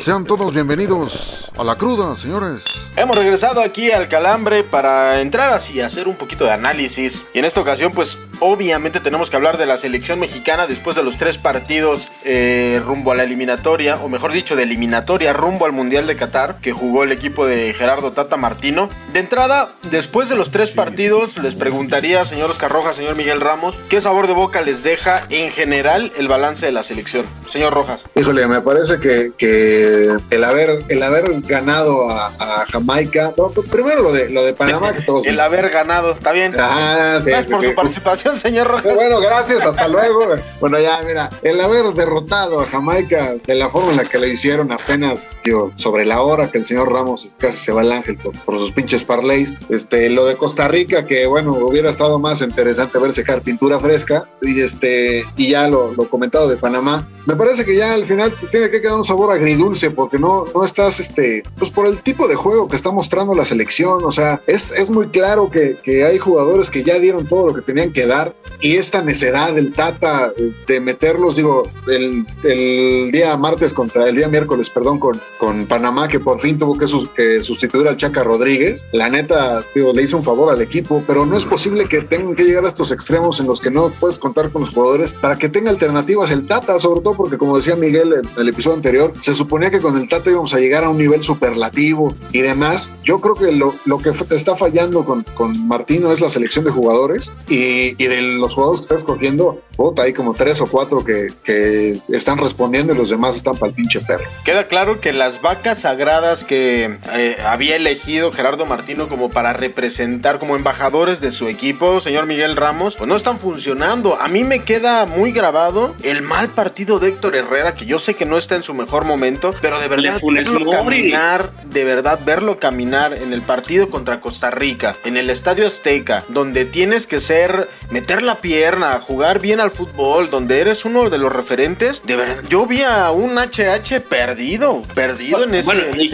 Sean 0.01 0.25
todos 0.25 0.53
bienvenidos 0.53 1.49
a 1.57 1.63
la 1.63 1.75
cruda, 1.75 2.15
señores. 2.15 2.63
Hemos 2.95 3.17
regresado 3.17 3.61
aquí 3.61 3.91
al 3.91 4.07
Calambre 4.07 4.63
para 4.63 5.21
entrar 5.21 5.51
así 5.53 5.81
a 5.81 5.87
hacer 5.87 6.07
un 6.07 6.15
poquito 6.15 6.45
de 6.45 6.51
análisis. 6.51 7.25
Y 7.33 7.39
en 7.39 7.45
esta 7.45 7.61
ocasión, 7.61 7.91
pues 7.91 8.17
obviamente 8.39 8.99
tenemos 8.99 9.29
que 9.29 9.35
hablar 9.35 9.57
de 9.57 9.65
la 9.65 9.77
selección 9.77 10.19
mexicana 10.19 10.67
después 10.67 10.95
de 10.95 11.03
los 11.03 11.17
tres 11.17 11.37
partidos 11.37 12.11
eh, 12.23 12.81
rumbo 12.85 13.11
a 13.11 13.15
la 13.15 13.23
eliminatoria, 13.23 13.95
o 13.95 14.07
mejor 14.07 14.31
dicho, 14.31 14.55
de 14.55 14.63
eliminatoria 14.63 15.33
rumbo 15.33 15.65
al 15.65 15.71
Mundial 15.71 16.07
de 16.07 16.15
Qatar, 16.15 16.59
que 16.61 16.71
jugó 16.71 17.03
el 17.03 17.11
equipo 17.11 17.45
de 17.45 17.73
Gerardo 17.73 18.11
Tata 18.11 18.37
Martino. 18.37 18.89
De 19.11 19.19
entrada, 19.19 19.69
después 19.89 20.29
de 20.29 20.35
los 20.35 20.51
tres 20.51 20.71
partidos, 20.71 21.37
les 21.37 21.55
preguntaría, 21.55 22.14
señor 22.23 22.49
Oscar 22.49 22.71
Rojas, 22.71 22.95
señor 22.95 23.15
Miguel 23.15 23.41
Ramos, 23.41 23.79
¿qué 23.89 23.99
sabor 23.99 24.27
de 24.27 24.33
boca 24.33 24.61
les 24.61 24.83
deja 24.83 25.25
en 25.29 25.51
general 25.51 26.13
el 26.17 26.29
balance 26.29 26.65
de 26.65 26.71
la 26.71 26.83
selección? 26.83 27.25
Señor 27.51 27.73
Rojas. 27.73 28.03
Híjole, 28.15 28.47
me 28.47 28.61
parece 28.61 28.99
que, 28.99 29.31
que 29.37 30.15
el 30.29 30.43
haber, 30.43 30.79
el 30.87 31.03
haber 31.03 31.41
ganado 31.41 32.09
a, 32.09 32.65
Jamaica, 32.71 33.33
pues, 33.35 33.69
primero 33.69 34.01
lo 34.01 34.13
de, 34.13 34.29
lo 34.29 34.43
de 34.43 34.53
Panamá, 34.53 34.93
que 34.93 35.01
todos... 35.01 35.25
el 35.25 35.39
haber 35.39 35.69
ganado, 35.69 36.11
está 36.11 36.31
bien. 36.31 36.53
Ah, 36.57 37.19
gracias 37.25 37.47
por 37.47 37.65
su 37.65 37.75
participación, 37.75 38.37
señor 38.37 38.67
Rojas. 38.67 38.95
Bueno, 38.95 39.19
gracias, 39.19 39.65
hasta 39.65 39.87
luego. 39.87 40.35
Bueno, 40.59 40.79
ya, 40.79 41.01
mira, 41.05 41.29
el 41.41 41.59
haber 41.59 41.85
derrotado 41.93 42.61
a 42.61 42.65
Jamaica 42.65 43.35
de 43.45 43.55
la 43.55 43.69
forma 43.69 43.91
en 43.91 43.97
la 43.97 44.05
que 44.05 44.19
lo 44.19 44.27
hicieron 44.27 44.71
apenas, 44.71 45.31
digo, 45.43 45.71
sobre 45.75 46.05
la 46.05 46.21
hora 46.21 46.49
que 46.49 46.59
el 46.59 46.65
señor 46.65 46.91
Ramos 46.91 47.35
casi 47.37 47.57
se 47.57 47.71
va 47.71 47.81
al 47.81 47.91
ángel 47.91 48.17
por, 48.17 48.59
sus 48.59 48.71
pinches 48.71 49.03
parlays. 49.03 49.53
Este, 49.69 50.09
lo 50.09 50.25
de 50.25 50.35
Costa 50.35 50.67
Rica, 50.67 51.05
que 51.05 51.25
bueno, 51.25 51.53
hubiera 51.53 51.89
estado 51.89 52.04
más 52.19 52.41
interesante 52.41 52.99
ver 52.99 53.11
secar 53.11 53.41
pintura 53.41 53.79
fresca. 53.79 54.25
Y 54.41 54.59
este, 54.61 55.23
y 55.35 55.49
ya 55.49 55.67
lo, 55.67 55.93
lo 55.93 56.09
comentado 56.09 56.47
de 56.47 56.57
Panamá. 56.57 57.07
Me 57.25 57.35
parece 57.35 57.65
que 57.65 57.75
ya 57.75 57.93
al 57.93 58.05
final 58.05 58.31
tiene 58.51 58.69
que 58.69 58.81
quedar 58.81 58.97
un 58.97 59.05
sabor 59.05 59.31
agridulce 59.31 59.89
porque 59.89 60.19
no, 60.19 60.45
no 60.53 60.63
estás, 60.63 60.99
este, 60.99 61.43
pues 61.57 61.71
por 61.71 61.87
el 61.87 62.01
tipo 62.01 62.27
de 62.27 62.35
juego 62.35 62.67
que 62.67 62.75
está 62.75 62.91
mostrando 62.91 63.33
la 63.33 63.45
selección. 63.45 64.03
O 64.03 64.11
sea, 64.11 64.41
es, 64.47 64.71
es 64.71 64.89
muy 64.89 65.07
claro 65.07 65.49
que, 65.49 65.77
que 65.83 66.05
hay 66.05 66.19
jugadores 66.19 66.69
que 66.69 66.83
ya 66.83 66.99
dieron 66.99 67.25
todo 67.25 67.47
lo 67.47 67.53
que 67.53 67.61
tenían 67.61 67.91
que 67.91 68.05
dar 68.05 68.33
y 68.61 68.77
esta 68.77 69.01
necedad 69.01 69.53
del 69.53 69.73
Tata 69.73 70.31
de 70.67 70.79
meterlos, 70.79 71.35
digo, 71.35 71.63
el, 71.87 72.25
el 72.43 73.11
día 73.11 73.35
martes 73.37 73.73
contra 73.73 74.07
el 74.07 74.15
día 74.15 74.27
miércoles, 74.27 74.69
perdón, 74.69 74.99
con, 74.99 75.21
con 75.37 75.65
Panamá, 75.65 76.07
que 76.07 76.19
por 76.19 76.39
fin 76.39 76.57
tuvo 76.57 76.77
que, 76.77 76.85
que 77.15 77.41
sustituir 77.41 77.87
al 77.87 77.97
Chaca 77.97 78.23
Rodríguez. 78.23 78.85
La 78.91 79.09
neta, 79.09 79.63
digo, 79.73 79.93
le 79.93 80.03
hizo 80.03 80.17
un 80.17 80.23
favor 80.23 80.53
al 80.53 80.61
equipo, 80.61 81.03
pero 81.05 81.25
no 81.25 81.37
es 81.37 81.45
posible 81.45 81.84
que 81.87 82.01
tengan 82.01 82.35
que 82.35 82.43
llegar 82.43 82.65
a 82.65 82.67
estos 82.67 82.91
extremos 82.91 83.39
en 83.39 83.47
los 83.47 83.59
que 83.59 83.71
no 83.71 83.89
puedes 83.99 84.19
contar 84.19 84.49
con 84.49 84.61
los 84.61 84.69
jugadores 84.69 85.13
para 85.13 85.37
que 85.37 85.49
tenga 85.49 85.69
alternativas 85.69 86.31
el 86.31 86.47
Tata, 86.47 86.79
sobre 86.79 87.01
todo 87.01 87.15
porque, 87.15 87.37
como 87.37 87.57
decía 87.57 87.75
Miguel 87.75 88.13
en 88.13 88.41
el 88.41 88.49
episodio 88.49 88.75
anterior, 88.77 89.13
se 89.21 89.33
suponía 89.33 89.69
que 89.69 89.79
con 89.79 89.97
el 89.97 90.07
Tata 90.07 90.29
íbamos 90.29 90.53
a 90.53 90.59
llegar 90.59 90.83
a 90.83 90.89
un 90.89 90.97
nivel 90.97 91.23
superlativo 91.23 92.13
y 92.31 92.41
demás. 92.41 92.91
Yo 93.03 93.19
creo 93.19 93.35
que 93.35 93.51
lo, 93.51 93.75
lo 93.85 93.97
que 93.97 94.09
está 94.09 94.55
fallando 94.55 95.05
con, 95.05 95.23
con, 95.33 95.55
Martino 95.67 96.11
es 96.11 96.21
la 96.21 96.29
selección 96.29 96.65
de 96.65 96.71
jugadores 96.71 97.33
y, 97.47 98.01
y, 98.01 98.07
de 98.07 98.21
los 98.21 98.53
jugadores 98.53 98.81
que 98.81 98.83
está 98.83 98.95
escogiendo, 98.95 99.61
puta, 99.75 100.03
hay 100.03 100.13
como 100.13 100.33
tres 100.33 100.61
o 100.61 100.67
cuatro 100.67 101.03
que, 101.03 101.27
que 101.43 101.99
están 102.09 102.37
respondiendo 102.37 102.93
y 102.93 102.97
los 102.97 103.09
demás 103.09 103.35
están 103.35 103.55
para 103.55 103.69
el 103.69 103.75
pinche 103.75 104.01
perro. 104.01 104.23
Queda 104.43 104.67
claro 104.67 104.99
que 104.99 105.13
las 105.13 105.41
vacas 105.41 105.81
sagradas 105.81 106.43
que 106.43 106.99
eh, 107.13 107.37
había 107.45 107.75
elegido 107.75 108.31
Gerardo 108.31 108.65
Martino 108.65 109.07
como 109.07 109.29
para 109.29 109.53
representar 109.53 110.39
como 110.39 110.55
embajadores 110.55 111.21
de 111.21 111.31
su 111.31 111.47
equipo, 111.47 111.65
señor 112.01 112.25
Miguel 112.25 112.55
Ramos, 112.55 112.95
pues 112.95 113.07
no 113.07 113.15
están 113.15 113.37
funcionando. 113.37 114.19
A 114.19 114.27
mí 114.27 114.43
me 114.43 114.63
queda 114.63 115.05
muy 115.05 115.31
grabado 115.31 115.95
el 116.03 116.21
mal 116.21 116.49
partido 116.49 116.99
de 116.99 117.09
Héctor 117.09 117.35
Herrera, 117.35 117.75
que 117.75 117.85
yo 117.85 117.99
sé 117.99 118.15
que 118.15 118.25
no 118.25 118.37
está 118.37 118.55
en 118.55 118.63
su 118.63 118.73
mejor 118.73 119.05
momento, 119.05 119.51
pero 119.61 119.79
de 119.79 119.87
verdad 119.87 120.19
verlo 120.21 120.69
caminar, 120.69 121.51
de 121.65 121.83
verdad 121.83 122.19
verlo 122.25 122.57
caminar 122.57 123.17
en 123.17 123.33
el 123.33 123.41
partido 123.41 123.89
contra 123.89 124.19
Costa 124.19 124.51
Rica, 124.51 124.95
en 125.05 125.17
el 125.17 125.29
Estadio 125.29 125.67
Azteca, 125.67 126.23
donde 126.29 126.65
tienes 126.65 127.07
que 127.07 127.19
ser, 127.19 127.67
meter 127.89 128.21
la 128.21 128.35
pierna, 128.35 128.99
jugar 128.99 129.39
bien 129.39 129.59
al 129.59 129.71
fútbol, 129.71 130.29
donde 130.29 130.61
eres 130.61 130.85
uno 130.85 131.09
de 131.09 131.17
los 131.17 131.31
referentes, 131.31 132.01
de 132.03 132.15
verdad, 132.15 132.43
yo 132.49 132.65
vi 132.65 132.81
a 132.81 133.11
un 133.11 133.37
HH 133.37 134.01
perdido, 134.01 134.81
perdido 134.93 135.43
en 135.43 135.55
ese, 135.55 135.71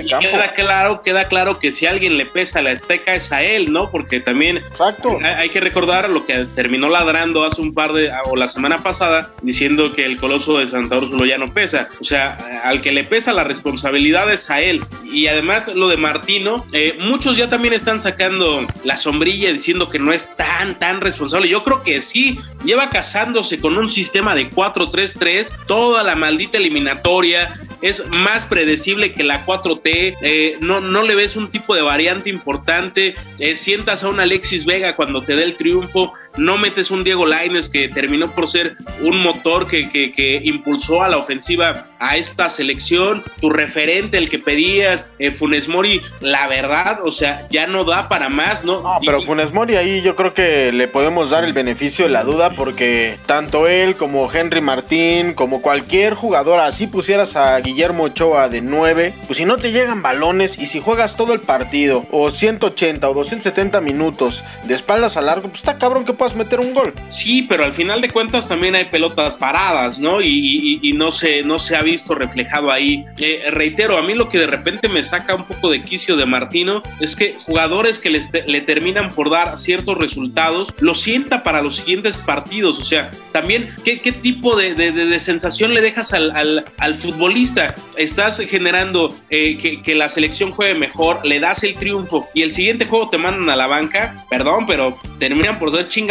campo. 0.09 0.27
Queda 0.27 0.53
claro, 0.53 1.01
queda 1.01 1.25
claro 1.25 1.59
que 1.59 1.71
si 1.71 1.85
alguien 1.85 2.17
le 2.17 2.25
pesa 2.25 2.61
la 2.61 2.71
Azteca 2.71 3.13
es 3.13 3.31
a 3.31 3.43
él, 3.43 3.71
¿no? 3.71 3.89
Porque 3.89 4.19
también 4.19 4.57
Exacto. 4.57 5.19
Hay, 5.23 5.49
que 5.51 5.59
recordar 5.59 6.09
lo 6.09 6.25
que 6.25 6.45
terminó 6.55 6.89
ladrando 6.89 7.43
hace 7.43 7.61
un 7.61 7.73
par 7.73 7.93
de, 7.93 8.11
o 8.25 8.35
la 8.35 8.47
semana 8.47 8.79
pasada, 8.79 9.31
diciendo 9.41 9.93
que 9.93 10.05
el 10.05 10.17
coloso 10.17 10.57
de 10.57 10.67
Santa 10.67 10.97
Úrsula 10.97 11.27
ya 11.27 11.37
no 11.37 11.47
pesa. 11.47 11.89
O 11.99 12.05
sea, 12.05 12.37
al 12.63 12.81
que 12.81 12.91
le 12.91 13.03
pesa 13.03 13.33
la 13.33 13.43
responsabilidades 13.43 14.49
a 14.49 14.61
él. 14.61 14.81
Y 15.03 15.27
además 15.27 15.67
lo 15.73 15.89
de 15.89 15.97
Martino, 15.97 16.65
eh, 16.71 16.97
muchos 16.99 17.37
ya 17.37 17.47
también 17.47 17.73
están 17.73 18.01
sacando 18.01 18.65
la 18.83 18.97
sombrilla 18.97 19.51
diciendo 19.51 19.89
que 19.89 19.99
no 19.99 20.13
es 20.13 20.35
tan, 20.35 20.79
tan 20.79 21.01
responsable. 21.01 21.49
Yo 21.49 21.63
creo 21.63 21.83
que 21.83 22.01
sí, 22.01 22.39
lleva 22.63 22.89
casándose 22.89 23.57
con 23.57 23.77
un 23.77 23.89
sistema 23.89 24.35
de 24.35 24.49
4-3-3 24.49 25.65
toda 25.67 26.03
la 26.03 26.15
maldita 26.15 26.57
eliminatoria. 26.57 27.59
Es 27.81 28.05
más 28.17 28.45
predecible 28.45 29.13
que 29.13 29.23
la 29.23 29.45
4T. 29.45 30.15
Eh, 30.21 30.57
no, 30.61 30.81
no 30.81 31.01
le 31.01 31.15
ves 31.15 31.35
un 31.35 31.49
tipo 31.49 31.75
de 31.75 31.81
variante 31.81 32.29
importante. 32.29 33.15
Eh, 33.39 33.55
sientas 33.55 34.03
a 34.03 34.09
un 34.09 34.19
Alexis 34.19 34.65
Vega 34.65 34.95
cuando 34.95 35.21
te 35.21 35.35
dé 35.41 35.47
el 35.47 35.57
triunfo 35.57 36.13
no 36.37 36.57
metes 36.57 36.91
un 36.91 37.03
Diego 37.03 37.25
Laines 37.25 37.69
que 37.69 37.89
terminó 37.89 38.29
por 38.31 38.47
ser 38.47 38.75
un 39.01 39.21
motor 39.21 39.67
que, 39.67 39.89
que, 39.89 40.41
impulsó 40.43 41.03
a 41.03 41.09
la 41.09 41.17
ofensiva 41.17 41.87
a 41.99 42.17
esta 42.17 42.49
selección, 42.49 43.23
tu 43.39 43.49
referente, 43.49 44.17
el 44.17 44.29
que 44.29 44.39
pedías, 44.39 45.07
eh, 45.19 45.31
Funes 45.31 45.67
Mori, 45.67 46.01
la 46.19 46.47
verdad, 46.47 46.99
o 47.03 47.11
sea, 47.11 47.47
ya 47.49 47.67
no 47.67 47.83
da 47.83 48.07
para 48.09 48.29
más, 48.29 48.63
¿no? 48.63 48.81
No, 48.81 48.99
pero 49.05 49.21
Funes 49.21 49.51
Mori 49.51 49.75
ahí 49.75 50.01
yo 50.01 50.15
creo 50.15 50.33
que 50.33 50.71
le 50.71 50.87
podemos 50.87 51.29
dar 51.29 51.43
el 51.43 51.53
beneficio 51.53 52.05
de 52.05 52.11
la 52.11 52.23
duda 52.23 52.51
porque 52.55 53.17
tanto 53.25 53.67
él 53.67 53.95
como 53.95 54.31
Henry 54.31 54.61
Martín, 54.61 55.33
como 55.33 55.61
cualquier 55.61 56.13
jugador, 56.13 56.59
así 56.59 56.87
pusieras 56.87 57.35
a 57.35 57.59
Guillermo 57.59 58.03
Ochoa 58.03 58.49
de 58.49 58.61
9, 58.61 59.13
pues 59.27 59.37
si 59.37 59.45
no 59.45 59.57
te 59.57 59.71
llegan 59.71 60.01
balones 60.01 60.57
y 60.57 60.65
si 60.67 60.79
juegas 60.79 61.15
todo 61.15 61.33
el 61.33 61.41
partido 61.41 62.05
o 62.11 62.31
180 62.31 63.09
o 63.09 63.13
270 63.13 63.81
minutos 63.81 64.43
de 64.63 64.73
espaldas 64.73 65.17
a 65.17 65.21
largo, 65.21 65.49
pues 65.49 65.59
está 65.59 65.77
cabrón 65.77 66.05
que 66.05 66.13
puedas 66.21 66.35
meter 66.35 66.59
un 66.59 66.75
gol. 66.75 66.93
Sí, 67.09 67.41
pero 67.49 67.65
al 67.65 67.73
final 67.73 67.99
de 67.99 68.07
cuentas 68.07 68.47
también 68.47 68.75
hay 68.75 68.85
pelotas 68.85 69.37
paradas, 69.37 69.97
¿no? 69.97 70.21
Y, 70.21 70.93
no, 70.95 71.11
se, 71.11 71.41
no 71.41 71.57
se 71.57 71.75
ha 71.75 71.81
visto 71.81 72.13
reflejado 72.13 72.71
ahí. 72.71 73.03
Eh, 73.17 73.45
reitero, 73.49 73.97
a 73.97 74.03
mí 74.03 74.13
lo 74.13 74.29
que 74.29 74.37
de 74.37 74.45
repente 74.45 74.87
me 74.87 75.01
saca 75.01 75.35
un 75.35 75.45
poco 75.45 75.71
de 75.71 75.81
quicio 75.81 76.15
de 76.17 76.27
Martino 76.27 76.83
es 76.99 77.15
que 77.15 77.33
jugadores 77.43 77.97
que 77.97 78.11
le 78.11 78.61
terminan 78.61 79.09
por 79.09 79.31
dar 79.31 79.57
ciertos 79.57 79.97
resultados, 79.97 80.71
lo 80.79 80.93
sienta 80.93 81.41
para 81.41 81.63
los 81.63 81.77
siguientes 81.77 82.17
partidos. 82.17 82.79
O 82.79 82.85
sea, 82.85 83.09
también, 83.31 83.73
¿qué, 83.83 83.95
tipo 84.11 84.55
de, 84.55 85.19
sensación 85.19 85.73
le 85.73 85.81
dejas 85.81 86.13
al, 86.13 86.95
futbolista? 86.99 87.73
Estás 87.97 88.39
generando 88.41 89.09
eh, 89.31 89.57
que, 89.57 89.81
que 89.81 89.95
la 89.95 90.07
selección 90.07 90.51
juegue 90.51 90.75
mejor, 90.75 91.25
le 91.25 91.39
das 91.39 91.63
el 91.63 91.73
triunfo 91.73 92.27
y 92.35 92.43
el 92.43 92.53
siguiente 92.53 92.85
juego 92.85 93.09
te 93.09 93.17
mandan 93.17 93.49
a 93.49 93.55
la 93.55 93.65
banca, 93.65 94.23
perdón, 94.29 94.67
pero 94.67 94.95
terminan 95.17 95.57
por 95.57 95.71
ser 95.71 95.87
chingados 95.87 96.10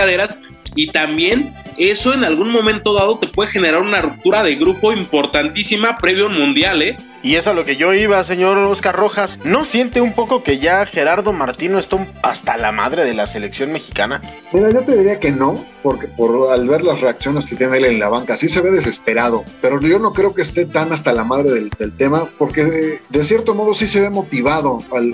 y 0.75 0.89
también 0.89 1.53
eso 1.79 2.13
en 2.13 2.25
algún 2.25 2.51
momento 2.51 2.95
dado 2.95 3.19
te 3.19 3.27
puede 3.27 3.51
generar 3.51 3.83
una 3.83 4.01
ruptura 4.01 4.43
de 4.43 4.55
grupo 4.55 4.93
importantísima 4.93 5.97
previo 5.97 6.27
a 6.27 6.29
un 6.29 6.39
mundial, 6.39 6.83
¿eh? 6.83 6.97
Y 7.23 7.37
es 7.37 7.47
a 7.47 7.53
lo 7.53 7.65
que 7.65 7.77
yo 7.77 7.93
iba, 7.93 8.23
señor 8.25 8.57
Oscar 8.59 8.97
Rojas. 8.97 9.39
¿No 9.45 9.65
siente 9.67 10.01
un 10.01 10.15
poco 10.15 10.43
que 10.43 10.59
ya 10.59 10.87
Gerardo 10.87 11.33
Martino 11.33 11.79
está 11.79 12.07
hasta 12.23 12.57
la 12.57 12.73
madre 12.73 13.05
de 13.05 13.13
la 13.13 13.27
selección 13.27 13.73
mexicana? 13.73 14.23
Mira, 14.53 14.71
yo 14.71 14.81
te 14.81 14.97
diría 14.97 15.21
que 15.21 15.31
no, 15.31 15.63
porque 15.83 16.07
por 16.07 16.51
al 16.53 16.69
ver 16.69 16.83
las 16.83 17.01
reacciones 17.01 17.47
que 17.47 17.57
tiene 17.57 17.79
él 17.79 17.85
en 17.85 17.99
la 17.99 18.09
banca, 18.09 18.37
sí 18.37 18.49
se 18.49 18.61
ve 18.61 18.71
desesperado. 18.71 19.45
Pero 19.61 19.81
yo 19.81 19.99
no 19.99 20.13
creo 20.13 20.35
que 20.35 20.43
esté 20.43 20.67
tan 20.67 20.93
hasta 20.93 21.13
la 21.13 21.25
madre 21.25 21.51
del, 21.51 21.71
tema, 21.97 22.27
porque 22.39 23.01
de, 23.09 23.25
cierto 23.25 23.55
modo 23.55 23.75
sí 23.75 23.87
se 23.87 24.01
ve 24.01 24.11
motivado 24.11 24.79
al, 24.93 25.13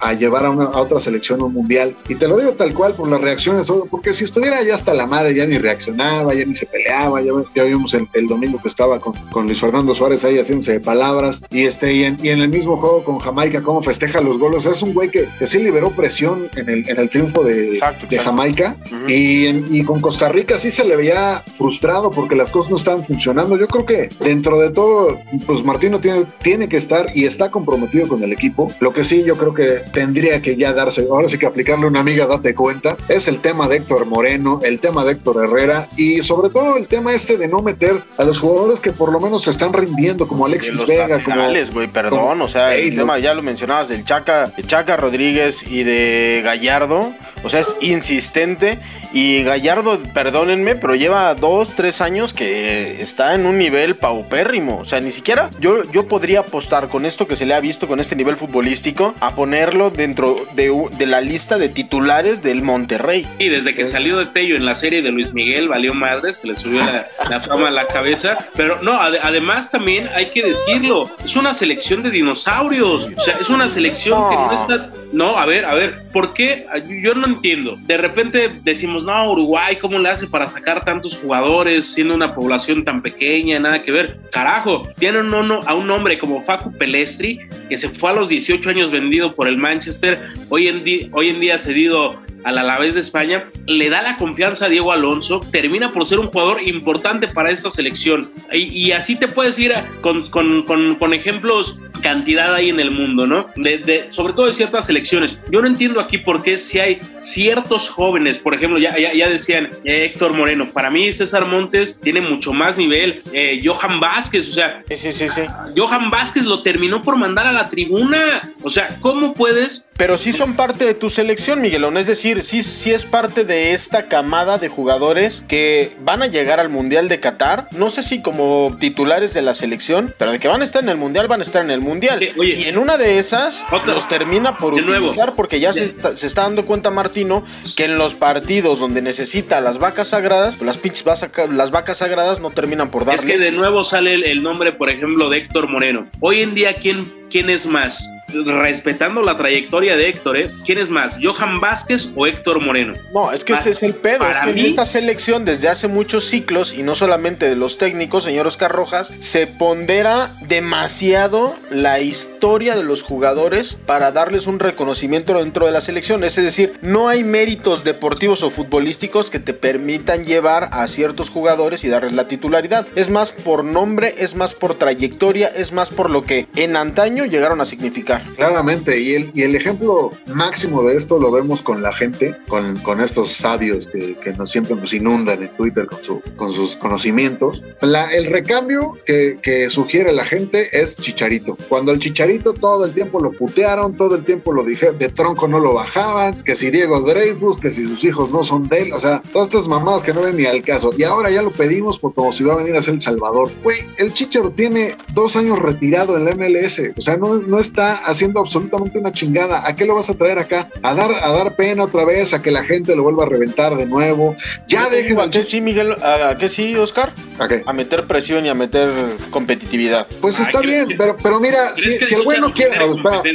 a 0.00 0.14
llevar 0.14 0.46
a, 0.46 0.50
una, 0.50 0.64
a 0.64 0.80
otra 0.80 0.98
selección 1.00 1.42
un 1.42 1.52
mundial. 1.52 1.94
Y 2.08 2.14
te 2.14 2.26
lo 2.26 2.38
digo 2.38 2.52
tal 2.52 2.74
cual 2.74 2.94
por 2.94 3.08
las 3.08 3.20
reacciones, 3.20 3.70
porque 3.90 4.14
si 4.14 4.24
estuviera 4.24 4.62
ya 4.62 4.74
hasta 4.74 4.94
la 4.94 5.06
madre, 5.06 5.34
ya 5.34 5.46
ni 5.46 5.58
reaccionaba, 5.58 6.34
ya 6.34 6.44
ni 6.44 6.54
se 6.54 6.66
peleaba, 6.66 7.20
ya, 7.20 7.64
vimos 7.64 7.94
el, 7.94 8.26
domingo 8.26 8.60
que 8.60 8.68
estaba 8.68 8.98
con, 8.98 9.12
con, 9.30 9.46
Luis 9.46 9.60
Fernando 9.60 9.94
Suárez 9.94 10.24
ahí 10.24 10.38
haciéndose 10.38 10.72
de 10.72 10.80
palabras, 10.80 11.35
y, 11.50 11.64
este, 11.64 11.92
y 11.92 12.04
en, 12.04 12.18
y, 12.22 12.28
en, 12.28 12.40
el 12.40 12.48
mismo 12.48 12.76
juego 12.76 13.04
con 13.04 13.18
Jamaica, 13.18 13.62
cómo 13.62 13.80
festeja 13.80 14.20
los 14.20 14.38
goles, 14.38 14.66
es 14.66 14.82
un 14.82 14.94
güey 14.94 15.08
que, 15.08 15.26
que 15.38 15.46
sí 15.46 15.58
liberó 15.58 15.90
presión 15.90 16.48
en 16.56 16.68
el, 16.68 16.88
en 16.88 16.98
el 16.98 17.08
triunfo 17.08 17.42
de, 17.44 17.80
de 18.08 18.18
Jamaica, 18.18 18.76
y, 19.08 19.78
y 19.78 19.82
con 19.84 20.00
Costa 20.00 20.28
Rica 20.28 20.58
sí 20.58 20.70
se 20.70 20.84
le 20.84 20.96
veía 20.96 21.42
frustrado 21.46 22.10
porque 22.10 22.36
las 22.36 22.50
cosas 22.50 22.70
no 22.70 22.76
estaban 22.76 23.02
funcionando. 23.02 23.56
Yo 23.56 23.68
creo 23.68 23.86
que 23.86 24.08
dentro 24.20 24.58
de 24.58 24.70
todo, 24.70 25.18
pues 25.46 25.64
Martino 25.64 26.00
tiene, 26.00 26.24
tiene 26.42 26.68
que 26.68 26.76
estar 26.76 27.06
y 27.14 27.24
está 27.24 27.50
comprometido 27.50 28.08
con 28.08 28.22
el 28.22 28.32
equipo. 28.32 28.70
Lo 28.80 28.92
que 28.92 29.04
sí 29.04 29.24
yo 29.24 29.36
creo 29.36 29.54
que 29.54 29.80
tendría 29.92 30.40
que 30.40 30.56
ya 30.56 30.72
darse, 30.72 31.06
ahora 31.10 31.28
sí 31.28 31.38
que 31.38 31.46
aplicarle 31.46 31.86
una 31.86 32.00
amiga, 32.00 32.26
date 32.26 32.54
cuenta, 32.54 32.96
es 33.08 33.28
el 33.28 33.40
tema 33.40 33.68
de 33.68 33.76
Héctor 33.76 34.06
Moreno, 34.06 34.60
el 34.62 34.80
tema 34.80 35.04
de 35.04 35.12
Héctor 35.12 35.44
Herrera 35.44 35.86
y 35.96 36.18
sobre 36.22 36.50
todo 36.50 36.76
el 36.76 36.86
tema 36.86 37.14
este 37.14 37.36
de 37.36 37.48
no 37.48 37.62
meter 37.62 37.96
a 38.18 38.24
los 38.24 38.38
jugadores 38.38 38.80
que 38.80 38.92
por 38.92 39.12
lo 39.12 39.20
menos 39.20 39.42
se 39.42 39.50
están 39.50 39.72
rindiendo, 39.72 40.26
como 40.28 40.46
Alexis 40.46 40.86
Vega, 40.86 41.22
como. 41.26 41.72
güey, 41.72 41.88
perdón, 41.88 42.40
o 42.40 42.48
sea, 42.48 42.74
el 42.74 42.94
tema 42.94 43.18
ya 43.18 43.34
lo 43.34 43.42
mencionabas 43.42 43.88
del 43.88 44.04
Chaca, 44.04 44.46
de 44.46 44.62
Chaca 44.62 44.96
Rodríguez 44.96 45.62
y 45.68 45.84
de 45.84 46.40
Gallardo, 46.44 47.12
o 47.42 47.50
sea, 47.50 47.60
es 47.60 47.76
insistente 47.80 48.78
y 49.12 49.42
Gallardo, 49.44 49.98
perdónenme, 50.12 50.74
pero 50.74 50.94
lleva 50.94 51.34
dos, 51.34 51.74
tres 51.74 52.00
años 52.00 52.32
que 52.32 53.00
está 53.00 53.34
en 53.34 53.46
un 53.46 53.56
nivel 53.56 53.96
paupérrimo. 53.96 54.78
O 54.78 54.84
sea, 54.84 55.00
ni 55.00 55.10
siquiera 55.10 55.48
yo, 55.58 55.90
yo 55.90 56.06
podría 56.06 56.40
apostar 56.40 56.88
con 56.88 57.06
esto 57.06 57.26
que 57.26 57.36
se 57.36 57.46
le 57.46 57.54
ha 57.54 57.60
visto, 57.60 57.86
con 57.86 58.00
este 58.00 58.14
nivel 58.14 58.36
futbolístico, 58.36 59.14
a 59.20 59.34
ponerlo 59.34 59.90
dentro 59.90 60.46
de, 60.54 60.70
de 60.98 61.06
la 61.06 61.20
lista 61.20 61.56
de 61.56 61.68
titulares 61.68 62.42
del 62.42 62.62
Monterrey. 62.62 63.26
Y 63.38 63.48
desde 63.48 63.74
que 63.74 63.86
salió 63.86 64.18
de 64.18 64.26
Tello 64.26 64.56
en 64.56 64.66
la 64.66 64.74
serie 64.74 65.02
de 65.02 65.10
Luis 65.10 65.32
Miguel, 65.32 65.68
valió 65.68 65.94
madre, 65.94 66.34
se 66.34 66.46
le 66.46 66.54
subió 66.54 66.84
la, 66.84 67.06
la 67.30 67.40
fama 67.40 67.68
a 67.68 67.70
la 67.70 67.86
cabeza. 67.86 68.36
Pero 68.54 68.82
no, 68.82 69.00
además 69.00 69.70
también 69.70 70.08
hay 70.14 70.26
que 70.26 70.42
decirlo, 70.42 71.10
es 71.24 71.36
una 71.36 71.54
selección 71.54 72.02
de 72.02 72.10
dinosaurios. 72.10 73.08
O 73.16 73.22
sea, 73.22 73.34
es 73.40 73.50
una 73.50 73.68
selección 73.68 74.18
que 74.30 74.36
no 74.36 74.60
está. 74.60 74.92
No, 75.12 75.38
a 75.38 75.46
ver, 75.46 75.64
a 75.64 75.74
ver, 75.74 75.94
¿por 76.12 76.34
qué? 76.34 76.64
Yo 77.02 77.14
no 77.14 77.26
entiendo. 77.26 77.76
De 77.82 77.96
repente 77.96 78.50
decimos, 78.62 79.04
no, 79.04 79.32
Uruguay, 79.32 79.76
¿cómo 79.76 79.98
le 79.98 80.08
hace 80.08 80.26
para 80.26 80.46
sacar 80.48 80.84
tantos 80.84 81.16
jugadores 81.16 81.92
siendo 81.92 82.14
una 82.14 82.34
población 82.34 82.84
tan 82.84 83.02
pequeña? 83.02 83.58
Nada 83.58 83.82
que 83.82 83.92
ver. 83.92 84.18
Carajo, 84.30 84.82
tienen 84.98 85.32
a 85.32 85.74
un 85.74 85.90
hombre 85.90 86.18
como 86.18 86.42
Facu 86.42 86.72
Pelestri, 86.72 87.38
que 87.68 87.78
se 87.78 87.88
fue 87.88 88.10
a 88.10 88.14
los 88.14 88.28
18 88.28 88.68
años 88.70 88.90
vendido 88.90 89.34
por 89.34 89.48
el 89.48 89.56
Manchester, 89.56 90.18
hoy 90.48 90.68
en, 90.68 90.82
hoy 91.12 91.30
en 91.30 91.40
día 91.40 91.58
cedido 91.58 92.20
al 92.46 92.58
Alavés 92.58 92.94
de 92.94 93.00
España, 93.00 93.44
le 93.66 93.90
da 93.90 94.02
la 94.02 94.16
confianza 94.16 94.66
a 94.66 94.68
Diego 94.68 94.92
Alonso, 94.92 95.40
termina 95.50 95.90
por 95.90 96.06
ser 96.06 96.20
un 96.20 96.28
jugador 96.28 96.62
importante 96.62 97.26
para 97.26 97.50
esta 97.50 97.70
selección. 97.70 98.30
Y, 98.52 98.92
así 98.92 99.16
te 99.16 99.26
puedes 99.26 99.58
ir 99.58 99.74
con, 100.00 100.30
con, 100.30 100.62
con, 100.62 101.12
ejemplos 101.12 101.76
cantidad 102.02 102.54
ahí 102.54 102.68
en 102.68 102.78
el 102.78 102.92
mundo, 102.92 103.26
¿no? 103.26 103.46
De, 103.56 104.06
sobre 104.10 104.32
todo 104.32 104.46
de 104.46 104.54
ciertas 104.54 104.86
selecciones. 104.86 105.36
Yo 105.50 105.60
no 105.60 105.66
entiendo 105.66 105.98
aquí 105.98 106.18
por 106.18 106.40
qué 106.40 106.56
si 106.56 106.78
hay 106.78 106.98
ciertos 107.18 107.90
jóvenes, 107.90 108.38
por 108.38 108.54
ejemplo, 108.54 108.78
ya, 108.78 108.96
ya, 108.96 109.28
decían 109.28 109.70
eh, 109.84 110.04
Héctor 110.04 110.32
Moreno, 110.32 110.70
para 110.70 110.88
mí 110.88 111.12
César 111.12 111.46
Montes 111.46 111.98
tiene 112.00 112.20
mucho 112.20 112.52
más 112.52 112.76
nivel, 112.76 113.22
eh, 113.32 113.60
Johan 113.64 113.98
Vázquez, 113.98 114.48
o 114.48 114.52
sea, 114.52 114.84
sí, 114.88 115.12
sí, 115.12 115.28
sí. 115.28 115.42
Johan 115.76 116.10
Vázquez 116.10 116.44
lo 116.44 116.62
terminó 116.62 117.02
por 117.02 117.16
mandar 117.16 117.46
a 117.46 117.52
la 117.52 117.68
tribuna, 117.68 118.52
o 118.62 118.70
sea, 118.70 118.88
¿cómo 119.00 119.34
puedes 119.34 119.86
pero 119.96 120.18
sí 120.18 120.32
son 120.32 120.54
parte 120.54 120.84
de 120.84 120.94
tu 120.94 121.08
selección, 121.08 121.62
Miguelón. 121.62 121.96
Es 121.96 122.06
decir, 122.06 122.35
sí, 122.42 122.62
sí 122.62 122.92
es 122.92 123.06
parte 123.06 123.44
de 123.44 123.72
esta 123.72 124.08
camada 124.08 124.58
de 124.58 124.68
jugadores 124.68 125.44
que 125.48 125.96
van 126.00 126.22
a 126.22 126.26
llegar 126.26 126.60
al 126.60 126.68
Mundial 126.68 127.08
de 127.08 127.20
Qatar. 127.20 127.68
No 127.72 127.90
sé 127.90 128.02
si 128.02 128.22
como 128.22 128.76
titulares 128.78 129.34
de 129.34 129.42
la 129.42 129.54
selección, 129.54 130.14
pero 130.18 130.32
de 130.32 130.38
que 130.38 130.48
van 130.48 130.62
a 130.62 130.64
estar 130.64 130.82
en 130.82 130.88
el 130.88 130.96
Mundial, 130.96 131.28
van 131.28 131.40
a 131.40 131.44
estar 131.44 131.62
en 131.62 131.70
el 131.70 131.80
Mundial. 131.80 132.22
y 132.22 132.64
en 132.64 132.78
una 132.78 132.96
de 132.96 133.18
esas 133.18 133.64
los 133.86 134.08
termina 134.08 134.56
por 134.56 134.74
utilizar 134.74 135.34
porque 135.34 135.60
ya 135.60 135.72
se, 135.72 135.94
está 136.12 136.42
dando 136.42 136.66
cuenta 136.66 136.90
Martino 136.90 137.44
que 137.76 137.84
en 137.84 137.98
los 137.98 138.14
partidos 138.14 138.80
donde 138.80 139.02
necesita 139.02 139.60
las 139.60 139.78
vacas 139.78 140.08
sagradas, 140.08 140.56
pues 140.56 140.66
las 140.66 140.78
pinches 140.78 141.04
las 141.50 141.70
vacas 141.70 141.98
sagradas 141.98 142.40
no 142.40 142.50
terminan 142.50 142.90
por 142.90 143.04
darle. 143.04 143.20
Es 143.20 143.38
que 143.38 143.42
de 143.42 143.52
nuevo 143.52 143.84
sale 143.84 144.14
el, 144.14 144.42
nombre, 144.42 144.72
por 144.72 144.90
ejemplo, 144.90 145.28
de 145.28 145.38
Héctor 145.38 145.68
Moreno. 145.68 146.06
Hoy 146.20 146.42
en 146.42 146.54
día, 146.54 146.74
¿quién, 146.74 147.04
quién 147.30 147.50
es 147.50 147.66
más? 147.66 148.08
Respetando 148.28 149.22
la 149.22 149.36
trayectoria 149.36 149.96
de 149.96 150.08
Héctor, 150.08 150.36
¿eh? 150.36 150.50
¿quién 150.64 150.78
es 150.78 150.90
más, 150.90 151.18
Johan 151.22 151.60
Vázquez 151.60 152.10
o 152.14 152.26
Héctor 152.26 152.64
Moreno? 152.64 152.94
No, 153.12 153.32
es 153.32 153.44
que 153.44 153.54
ese 153.54 153.70
es 153.70 153.82
el 153.82 153.94
pedo, 153.94 154.28
es 154.28 154.40
que 154.40 154.50
en 154.50 154.58
esta 154.58 154.86
selección 154.86 155.44
desde 155.44 155.68
hace 155.68 155.88
muchos 155.88 156.24
ciclos 156.24 156.74
y 156.74 156.82
no 156.82 156.94
solamente 156.94 157.48
de 157.48 157.56
los 157.56 157.78
técnicos, 157.78 158.24
señor 158.24 158.46
Oscar 158.46 158.72
Rojas, 158.72 159.12
se 159.20 159.46
pondera 159.46 160.30
demasiado 160.48 161.54
la 161.70 162.00
historia 162.00 162.74
de 162.74 162.82
los 162.82 163.02
jugadores 163.02 163.76
para 163.86 164.12
darles 164.12 164.46
un 164.46 164.58
reconocimiento 164.58 165.34
dentro 165.34 165.66
de 165.66 165.72
la 165.72 165.80
selección, 165.80 166.24
es 166.24 166.36
decir, 166.36 166.74
no 166.82 167.08
hay 167.08 167.24
méritos 167.24 167.84
deportivos 167.84 168.42
o 168.42 168.50
futbolísticos 168.50 169.30
que 169.30 169.38
te 169.38 169.54
permitan 169.54 170.26
llevar 170.26 170.68
a 170.72 170.86
ciertos 170.88 171.30
jugadores 171.30 171.84
y 171.84 171.88
darles 171.88 172.12
la 172.12 172.28
titularidad, 172.28 172.86
es 172.96 173.10
más 173.10 173.32
por 173.32 173.64
nombre, 173.64 174.14
es 174.18 174.34
más 174.34 174.54
por 174.54 174.74
trayectoria, 174.74 175.48
es 175.48 175.72
más 175.72 175.90
por 175.90 176.10
lo 176.10 176.24
que 176.24 176.46
en 176.56 176.76
antaño 176.76 177.24
llegaron 177.24 177.60
a 177.60 177.64
significar. 177.64 178.15
Claramente, 178.36 179.00
y 179.00 179.14
el, 179.14 179.30
y 179.34 179.42
el 179.42 179.54
ejemplo 179.54 180.12
máximo 180.34 180.82
de 180.82 180.96
esto 180.96 181.18
lo 181.18 181.30
vemos 181.30 181.62
con 181.62 181.82
la 181.82 181.92
gente, 181.92 182.34
con, 182.48 182.78
con 182.78 183.00
estos 183.00 183.32
sabios 183.32 183.86
que, 183.86 184.16
que 184.16 184.32
nos, 184.32 184.50
siempre 184.50 184.74
nos 184.74 184.92
inundan 184.92 185.42
en 185.42 185.48
Twitter 185.50 185.86
con, 185.86 186.02
su, 186.02 186.22
con 186.36 186.52
sus 186.52 186.76
conocimientos. 186.76 187.62
El 187.80 188.26
recambio 188.26 188.96
que, 189.04 189.38
que, 189.42 189.70
sugiere 189.70 190.12
la 190.12 190.24
gente 190.24 190.68
es 190.80 190.96
Chicharito. 190.98 191.56
Cuando 191.68 191.92
el 191.92 191.98
Chicharito 191.98 192.54
todo 192.54 192.84
el 192.84 192.92
tiempo 192.92 193.20
lo 193.20 193.32
putearon, 193.32 193.96
todo 193.96 194.16
el 194.16 194.24
tiempo 194.24 194.52
lo 194.52 194.64
dijeron, 194.64 194.98
de 194.98 195.08
tronco 195.08 195.48
no 195.48 195.60
lo 195.60 195.74
bajaban, 195.74 196.42
que 196.44 196.56
si 196.56 196.70
Diego 196.70 197.00
Dreyfus, 197.00 197.58
que 197.58 197.70
si 197.70 197.84
sus 197.84 198.04
hijos 198.04 198.30
no 198.30 198.44
son 198.44 198.68
de 198.68 198.82
él, 198.82 198.92
o 198.92 199.00
sea, 199.00 199.22
todas 199.32 199.48
estas 199.48 199.68
mamadas 199.68 200.02
que 200.02 200.12
no 200.12 200.22
ven 200.22 200.36
ni 200.36 200.46
al 200.46 200.62
caso. 200.62 200.92
Y 200.96 201.04
ahora 201.04 201.30
ya 201.30 201.42
lo 201.42 201.50
pedimos 201.50 201.98
por 201.98 202.14
como 202.14 202.32
si 202.32 202.44
va 202.44 202.54
a 202.54 202.56
venir 202.56 202.76
a 202.76 202.82
ser 202.82 202.94
El 202.94 203.00
Salvador. 203.00 203.50
Güey, 203.62 203.78
el 203.98 204.12
Chicharo 204.12 204.50
tiene 204.50 204.96
dos 205.12 205.36
años 205.36 205.58
retirado 205.58 206.16
en 206.16 206.24
la 206.24 206.34
MLS, 206.34 206.80
o 206.96 207.02
sea, 207.02 207.16
no, 207.16 207.36
no 207.36 207.58
está 207.58 207.94
haciendo 208.06 208.40
absolutamente 208.40 208.98
una 208.98 209.12
chingada. 209.12 209.66
¿A 209.66 209.76
qué 209.76 209.84
lo 209.84 209.94
vas 209.94 210.08
a 210.10 210.14
traer 210.14 210.38
acá? 210.38 210.68
¿A 210.82 210.94
dar, 210.94 211.10
a 211.12 211.30
dar 211.32 211.54
pena 211.56 211.84
otra 211.84 212.04
vez? 212.04 212.32
¿A 212.34 212.42
que 212.42 212.50
la 212.50 212.64
gente 212.64 212.94
lo 212.96 213.02
vuelva 213.02 213.24
a 213.24 213.28
reventar 213.28 213.76
de 213.76 213.86
nuevo? 213.86 214.34
Ya 214.68 214.88
dejen 214.88 215.20
¿A 215.20 215.30
qué 215.30 215.44
sí, 215.44 215.60
Miguel? 215.60 215.92
¿A 216.02 216.36
qué 216.38 216.48
sí, 216.48 216.74
Oscar? 216.76 217.12
¿A 217.38 217.48
qué? 217.48 217.62
A 217.66 217.72
meter 217.72 218.06
presión 218.06 218.46
y 218.46 218.48
a 218.48 218.54
meter 218.54 218.88
competitividad. 219.30 220.06
Pues 220.20 220.40
está 220.40 220.60
bien, 220.60 220.88
pero, 220.96 221.16
pero 221.22 221.40
mira, 221.40 221.74
si, 221.74 221.94
el 222.14 222.22
güey 222.22 222.40
no 222.40 222.52
quiere... 222.52 222.76